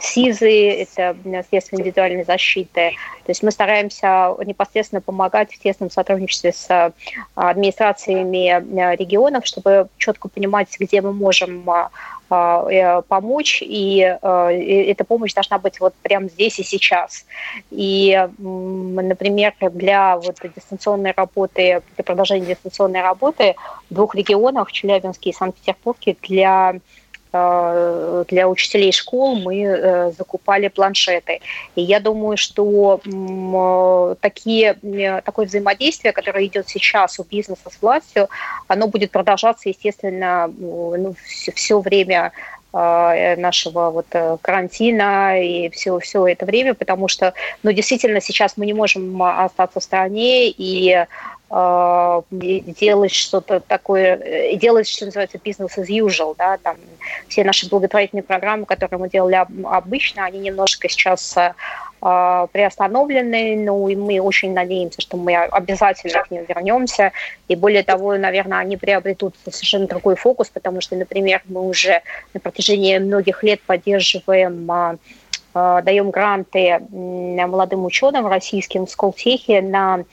СИЗы, 0.00 0.70
это 0.70 1.14
средства 1.50 1.76
индивидуальной 1.76 2.24
защиты. 2.24 2.92
То 3.24 3.30
есть 3.30 3.42
мы 3.42 3.50
стараемся 3.50 4.34
непосредственно 4.42 5.02
помогать 5.02 5.52
в 5.52 5.58
тесном 5.58 5.90
сотрудничестве 5.90 6.54
с 6.54 6.94
администрациями 7.34 8.94
регионов, 8.96 9.44
чтобы 9.44 9.88
четко 9.98 10.28
понимать, 10.28 10.74
где 10.80 11.02
мы 11.02 11.12
можем 11.12 11.68
помочь, 13.08 13.62
и 13.62 13.98
эта 13.98 15.04
помощь 15.04 15.34
должна 15.34 15.58
быть 15.58 15.80
вот 15.80 15.94
прямо 16.02 16.28
здесь 16.28 16.58
и 16.58 16.62
сейчас. 16.62 17.26
И, 17.70 18.28
например, 18.38 19.54
для 19.60 20.16
вот 20.16 20.36
дистанционной 20.56 21.12
работы, 21.12 21.82
для 21.96 22.04
продолжения 22.04 22.46
дистанционной 22.46 23.02
работы 23.02 23.54
в 23.90 23.94
двух 23.94 24.14
регионах, 24.14 24.72
Челябинске 24.72 25.30
и 25.30 25.32
Санкт-Петербурге, 25.32 26.16
для 26.22 26.74
э, 26.74 26.78
для 27.32 28.46
учителей 28.48 28.92
школ 28.92 29.36
мы 29.36 29.62
э, 29.62 30.12
закупали 30.12 30.68
планшеты. 30.68 31.40
И 31.74 31.82
я 31.82 31.98
думаю, 31.98 32.36
что 32.36 33.00
такие, 34.20 34.74
такое 35.24 35.46
взаимодействие, 35.46 36.12
которое 36.12 36.44
идет 36.44 36.68
сейчас 36.68 37.18
у 37.18 37.24
бизнеса 37.24 37.70
с 37.70 37.80
властью, 37.80 38.28
оно 38.68 38.86
будет 38.86 39.10
продолжаться, 39.10 39.70
естественно, 39.70 40.52
ну, 40.58 41.14
все, 41.24 41.52
все 41.52 41.80
время 41.80 42.32
э, 42.74 43.36
нашего 43.36 43.90
вот 43.90 44.06
карантина 44.42 45.42
и 45.42 45.70
все, 45.70 45.98
все 46.00 46.26
это 46.26 46.44
время, 46.44 46.74
потому 46.74 47.08
что, 47.08 47.32
ну, 47.62 47.72
действительно, 47.72 48.20
сейчас 48.20 48.58
мы 48.58 48.66
не 48.66 48.74
можем 48.74 49.22
остаться 49.22 49.80
в 49.80 49.82
стране, 49.82 50.50
и 50.50 50.94
Э, 50.94 51.06
делать 51.52 53.12
что-то 53.12 53.60
такое, 53.60 54.16
э, 54.16 54.56
делать, 54.56 54.88
что 54.88 55.04
называется, 55.04 55.36
business 55.36 55.76
as 55.76 55.88
usual, 55.88 56.34
да, 56.38 56.56
там 56.56 56.76
все 57.28 57.44
наши 57.44 57.68
благотворительные 57.68 58.22
программы, 58.22 58.64
которые 58.64 58.98
мы 58.98 59.10
делали 59.10 59.44
обычно, 59.64 60.24
они 60.24 60.38
немножко 60.38 60.88
сейчас 60.88 61.36
э, 61.36 61.52
приостановлены, 62.00 63.56
ну 63.56 63.86
и 63.88 63.96
мы 63.96 64.18
очень 64.20 64.54
надеемся, 64.54 65.02
что 65.02 65.18
мы 65.18 65.36
обязательно 65.36 66.24
к 66.24 66.30
ним 66.30 66.46
вернемся, 66.48 67.12
и 67.48 67.54
более 67.54 67.82
того, 67.82 68.16
наверное, 68.16 68.58
они 68.58 68.78
приобретут 68.78 69.34
совершенно 69.44 69.86
другой 69.86 70.16
фокус, 70.16 70.48
потому 70.48 70.80
что, 70.80 70.96
например, 70.96 71.42
мы 71.44 71.60
уже 71.68 72.00
на 72.32 72.40
протяжении 72.40 72.96
многих 72.96 73.42
лет 73.42 73.60
поддерживаем 73.60 74.98
даем 75.54 76.10
гранты 76.10 76.80
молодым 76.90 77.84
ученым 77.84 78.26
российским 78.26 78.86
в 78.86 78.90
Сколтехе 78.90 79.60
на 79.60 80.00
э, 80.00 80.04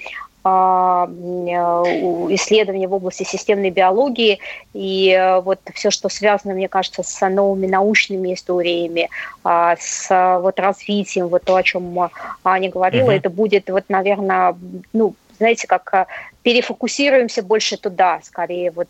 исследования 2.35 2.87
в 2.87 2.93
области 2.93 3.23
системной 3.23 3.69
биологии 3.69 4.39
и 4.73 5.11
э, 5.11 5.39
вот 5.41 5.59
все, 5.73 5.91
что 5.91 6.09
связано, 6.09 6.53
мне 6.53 6.67
кажется, 6.67 7.03
с 7.03 7.29
новыми 7.29 7.67
научными 7.67 8.33
историями, 8.33 9.09
а, 9.43 9.75
с 9.79 10.39
вот 10.41 10.59
развитием, 10.59 11.27
вот 11.27 11.43
то, 11.43 11.55
о 11.55 11.63
чем 11.63 12.09
Аня 12.43 12.69
говорила, 12.69 13.11
uh-huh. 13.11 13.17
это 13.17 13.29
будет 13.29 13.69
вот, 13.69 13.85
наверное, 13.89 14.55
ну, 14.93 15.15
знаете, 15.39 15.67
как 15.67 15.93
э, 15.93 16.05
перефокусируемся 16.49 17.43
больше 17.43 17.77
туда, 17.77 18.21
скорее 18.23 18.71
вот 18.71 18.87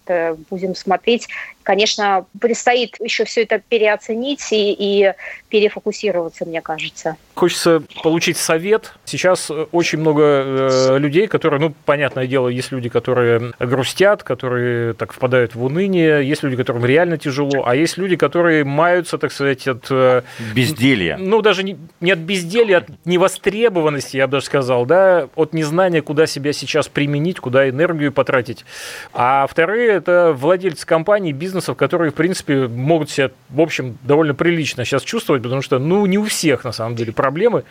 будем 0.50 0.76
смотреть. 0.76 1.28
Конечно, 1.70 2.26
предстоит 2.40 2.96
еще 3.00 3.26
все 3.26 3.44
это 3.44 3.60
переоценить 3.60 4.48
и, 4.52 4.74
и 4.80 5.14
перефокусироваться, 5.50 6.46
мне 6.46 6.62
кажется. 6.62 7.18
Хочется 7.36 7.84
получить 8.02 8.38
совет. 8.38 8.94
Сейчас 9.06 9.52
э, 9.52 9.68
очень 9.72 10.00
много 10.00 10.24
э, 10.24 10.98
людей, 10.98 11.28
которые, 11.28 11.60
ну, 11.60 11.74
понятное 11.86 12.26
дело, 12.26 12.48
есть 12.48 12.72
люди, 12.72 12.90
которые 12.90 13.54
грустят, 13.60 14.24
которые 14.24 14.96
так 14.96 15.14
впадают 15.14 15.54
в 15.54 15.64
уныние, 15.64 16.28
есть 16.28 16.42
люди, 16.42 16.56
которым 16.56 16.86
реально 16.86 17.20
тяжело, 17.20 17.64
а 17.66 17.76
есть 17.76 17.98
люди, 17.98 18.16
которые 18.16 18.64
маются, 18.64 19.20
так 19.20 19.32
сказать, 19.32 19.68
от... 19.68 19.86
Э, 19.92 20.24
безделья. 20.56 21.18
Ну, 21.20 21.42
даже 21.44 21.64
не, 21.64 21.78
не 22.00 22.12
от 22.12 22.20
безделья, 22.20 22.78
от 22.78 22.88
невостребованности, 23.06 24.18
я 24.18 24.26
бы 24.26 24.32
даже 24.32 24.48
сказал, 24.48 24.88
да, 24.88 25.30
от 25.36 25.54
незнания, 25.54 26.02
куда 26.02 26.26
себя 26.26 26.52
сейчас 26.52 26.88
применить, 26.88 27.40
куда 27.50 27.68
энергию 27.68 28.12
потратить. 28.12 28.64
А 29.12 29.48
вторые– 29.48 29.88
это 29.90 30.36
владельцы 30.38 30.86
компаний, 30.86 31.34
бизнесов, 31.34 31.76
которые, 31.78 32.12
в 32.12 32.14
принципе, 32.14 32.68
могут 32.68 33.10
себя, 33.10 33.32
в 33.50 33.60
общем, 33.60 33.98
довольно 34.04 34.36
прилично 34.36 34.86
сейчас 34.86 35.02
чувствовать, 35.02 35.42
потому 35.42 35.64
что, 35.64 35.80
ну, 35.80 36.06
не 36.06 36.20
у 36.20 36.26
всех, 36.26 36.64
на 36.64 36.72
самом 36.72 36.96
деле, 36.96 37.12
проблемы. 37.12 37.64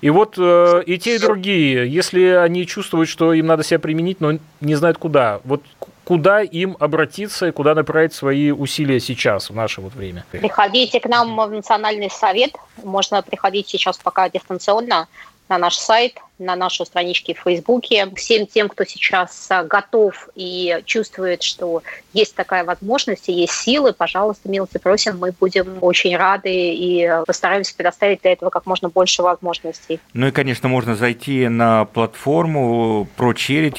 И 0.00 0.10
вот 0.10 0.34
э, 0.38 0.82
и 0.86 0.96
те, 0.98 1.16
и 1.16 1.18
другие, 1.18 1.92
если 1.92 2.22
они 2.22 2.68
чувствуют, 2.68 3.08
что 3.08 3.32
им 3.32 3.46
надо 3.46 3.64
себя 3.64 3.80
применить, 3.80 4.20
но 4.20 4.38
не 4.60 4.74
знают 4.76 4.98
куда, 4.98 5.40
вот 5.42 5.62
куда 6.04 6.42
им 6.42 6.76
обратиться 6.78 7.48
и 7.48 7.50
куда 7.50 7.74
направить 7.74 8.12
свои 8.12 8.52
усилия 8.52 9.00
сейчас, 9.00 9.50
в 9.50 9.56
наше 9.56 9.80
вот 9.80 9.94
время? 9.94 10.24
Приходите 10.30 11.00
к 11.00 11.06
нам 11.06 11.36
в 11.36 11.50
Национальный 11.50 12.10
совет. 12.10 12.52
Можно 12.84 13.22
приходить 13.22 13.68
сейчас 13.68 13.98
пока 13.98 14.28
дистанционно 14.28 15.08
на 15.48 15.58
наш 15.58 15.76
сайт, 15.76 16.18
на 16.38 16.56
нашу 16.56 16.84
страничке 16.84 17.34
в 17.34 17.38
Фейсбуке. 17.38 18.10
Всем 18.16 18.46
тем, 18.46 18.68
кто 18.68 18.84
сейчас 18.84 19.46
а, 19.50 19.62
готов 19.64 20.28
и 20.34 20.82
чувствует, 20.84 21.42
что 21.42 21.82
есть 22.12 22.34
такая 22.34 22.64
возможность 22.64 23.28
и 23.28 23.32
есть 23.32 23.54
силы, 23.54 23.92
пожалуйста, 23.92 24.48
милости 24.48 24.78
просим, 24.78 25.18
мы 25.18 25.32
будем 25.38 25.78
очень 25.80 26.16
рады 26.16 26.50
и 26.50 27.10
постараемся 27.26 27.74
предоставить 27.74 28.22
для 28.22 28.32
этого 28.32 28.50
как 28.50 28.66
можно 28.66 28.88
больше 28.88 29.22
возможностей. 29.22 30.00
Ну 30.12 30.26
и, 30.26 30.30
конечно, 30.30 30.68
можно 30.68 30.94
зайти 30.94 31.48
на 31.48 31.86
платформу 31.86 33.08
про 33.16 33.32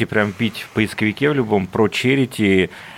прям 0.05 0.31
пить 0.33 0.61
в 0.61 0.69
поисковике 0.69 1.29
в 1.29 1.33
любом 1.33 1.67
про 1.67 1.89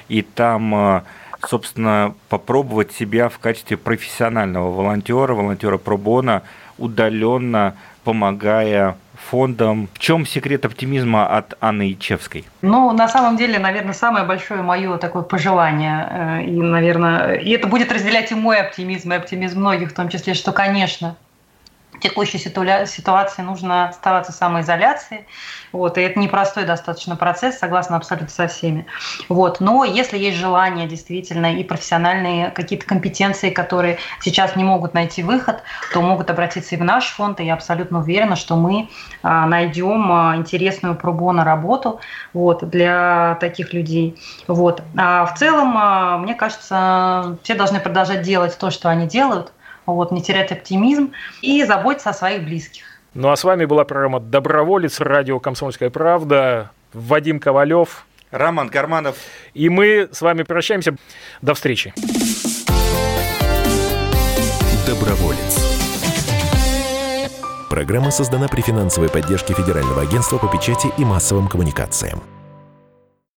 и 0.09 0.21
там 0.21 0.75
а, 0.75 1.03
собственно, 1.47 2.15
попробовать 2.29 2.91
себя 2.91 3.29
в 3.29 3.39
качестве 3.39 3.77
профессионального 3.77 4.71
волонтера, 4.71 5.33
волонтера 5.33 5.77
пробона, 5.77 6.43
удаленно 6.77 7.75
помогая 8.09 8.97
фондам. 9.29 9.87
В 9.93 9.99
чем 9.99 10.25
секрет 10.25 10.65
оптимизма 10.65 11.27
от 11.27 11.53
Анны 11.61 11.91
Ичевской? 11.91 12.43
Ну, 12.63 12.91
на 12.91 13.07
самом 13.07 13.37
деле, 13.37 13.59
наверное, 13.59 13.93
самое 13.93 14.25
большое 14.25 14.63
мое 14.63 14.97
такое 14.97 15.21
пожелание, 15.21 16.07
э, 16.09 16.43
и, 16.45 16.51
наверное, 16.59 17.35
и 17.35 17.51
это 17.51 17.67
будет 17.67 17.91
разделять 17.91 18.31
и 18.31 18.35
мой 18.35 18.57
оптимизм, 18.57 19.13
и 19.13 19.15
оптимизм 19.15 19.59
многих, 19.59 19.91
в 19.91 19.93
том 19.93 20.09
числе, 20.09 20.33
что, 20.33 20.51
конечно, 20.51 21.17
текущей 22.01 22.37
ситуации 22.37 23.41
нужно 23.41 23.89
оставаться 23.89 24.31
в 24.31 24.35
самоизоляции. 24.35 25.25
Вот, 25.71 25.97
и 25.97 26.01
это 26.01 26.19
непростой 26.19 26.65
достаточно 26.65 27.15
процесс, 27.15 27.59
согласна 27.59 27.97
абсолютно 27.97 28.29
со 28.29 28.47
всеми. 28.47 28.85
Вот, 29.27 29.59
но 29.59 29.83
если 29.83 30.17
есть 30.17 30.37
желание 30.37 30.87
действительно 30.87 31.53
и 31.53 31.63
профессиональные 31.63 32.49
какие-то 32.49 32.85
компетенции, 32.85 33.51
которые 33.51 33.97
сейчас 34.21 34.55
не 34.55 34.63
могут 34.63 34.93
найти 34.93 35.21
выход, 35.21 35.61
то 35.93 36.01
могут 36.01 36.29
обратиться 36.29 36.75
и 36.75 36.77
в 36.77 36.83
наш 36.83 37.05
фонд, 37.09 37.39
и 37.39 37.45
я 37.45 37.53
абсолютно 37.53 37.99
уверена, 37.99 38.35
что 38.35 38.55
мы 38.55 38.89
а, 39.21 39.45
найдем 39.45 40.11
а, 40.11 40.35
интересную 40.35 40.95
пробону 40.95 41.43
работу 41.43 41.99
вот, 42.33 42.67
для 42.67 43.37
таких 43.39 43.73
людей. 43.73 44.19
Вот. 44.47 44.81
А 44.97 45.25
в 45.25 45.37
целом, 45.37 45.75
а, 45.77 46.17
мне 46.17 46.33
кажется, 46.33 47.37
все 47.43 47.53
должны 47.53 47.79
продолжать 47.79 48.23
делать 48.23 48.57
то, 48.57 48.71
что 48.71 48.89
они 48.89 49.07
делают, 49.07 49.51
вот, 49.95 50.11
не 50.11 50.21
терять 50.21 50.51
оптимизм 50.51 51.11
и 51.41 51.63
заботиться 51.63 52.09
о 52.09 52.13
своих 52.13 52.43
близких. 52.43 52.83
Ну 53.13 53.29
а 53.29 53.35
с 53.35 53.43
вами 53.43 53.65
была 53.65 53.85
программа 53.85 54.19
«Доброволец», 54.19 54.99
радио 54.99 55.39
«Комсомольская 55.39 55.89
правда», 55.89 56.71
Вадим 56.93 57.39
Ковалев. 57.39 58.05
Роман 58.31 58.69
Карманов. 58.69 59.15
И 59.53 59.69
мы 59.69 60.09
с 60.11 60.21
вами 60.21 60.43
прощаемся. 60.43 60.95
До 61.41 61.53
встречи. 61.53 61.93
Доброволец. 64.85 65.65
Программа 67.69 68.11
создана 68.11 68.47
при 68.47 68.61
финансовой 68.61 69.09
поддержке 69.09 69.53
Федерального 69.53 70.01
агентства 70.01 70.37
по 70.37 70.47
печати 70.47 70.87
и 70.97 71.05
массовым 71.05 71.47
коммуникациям. 71.47 72.21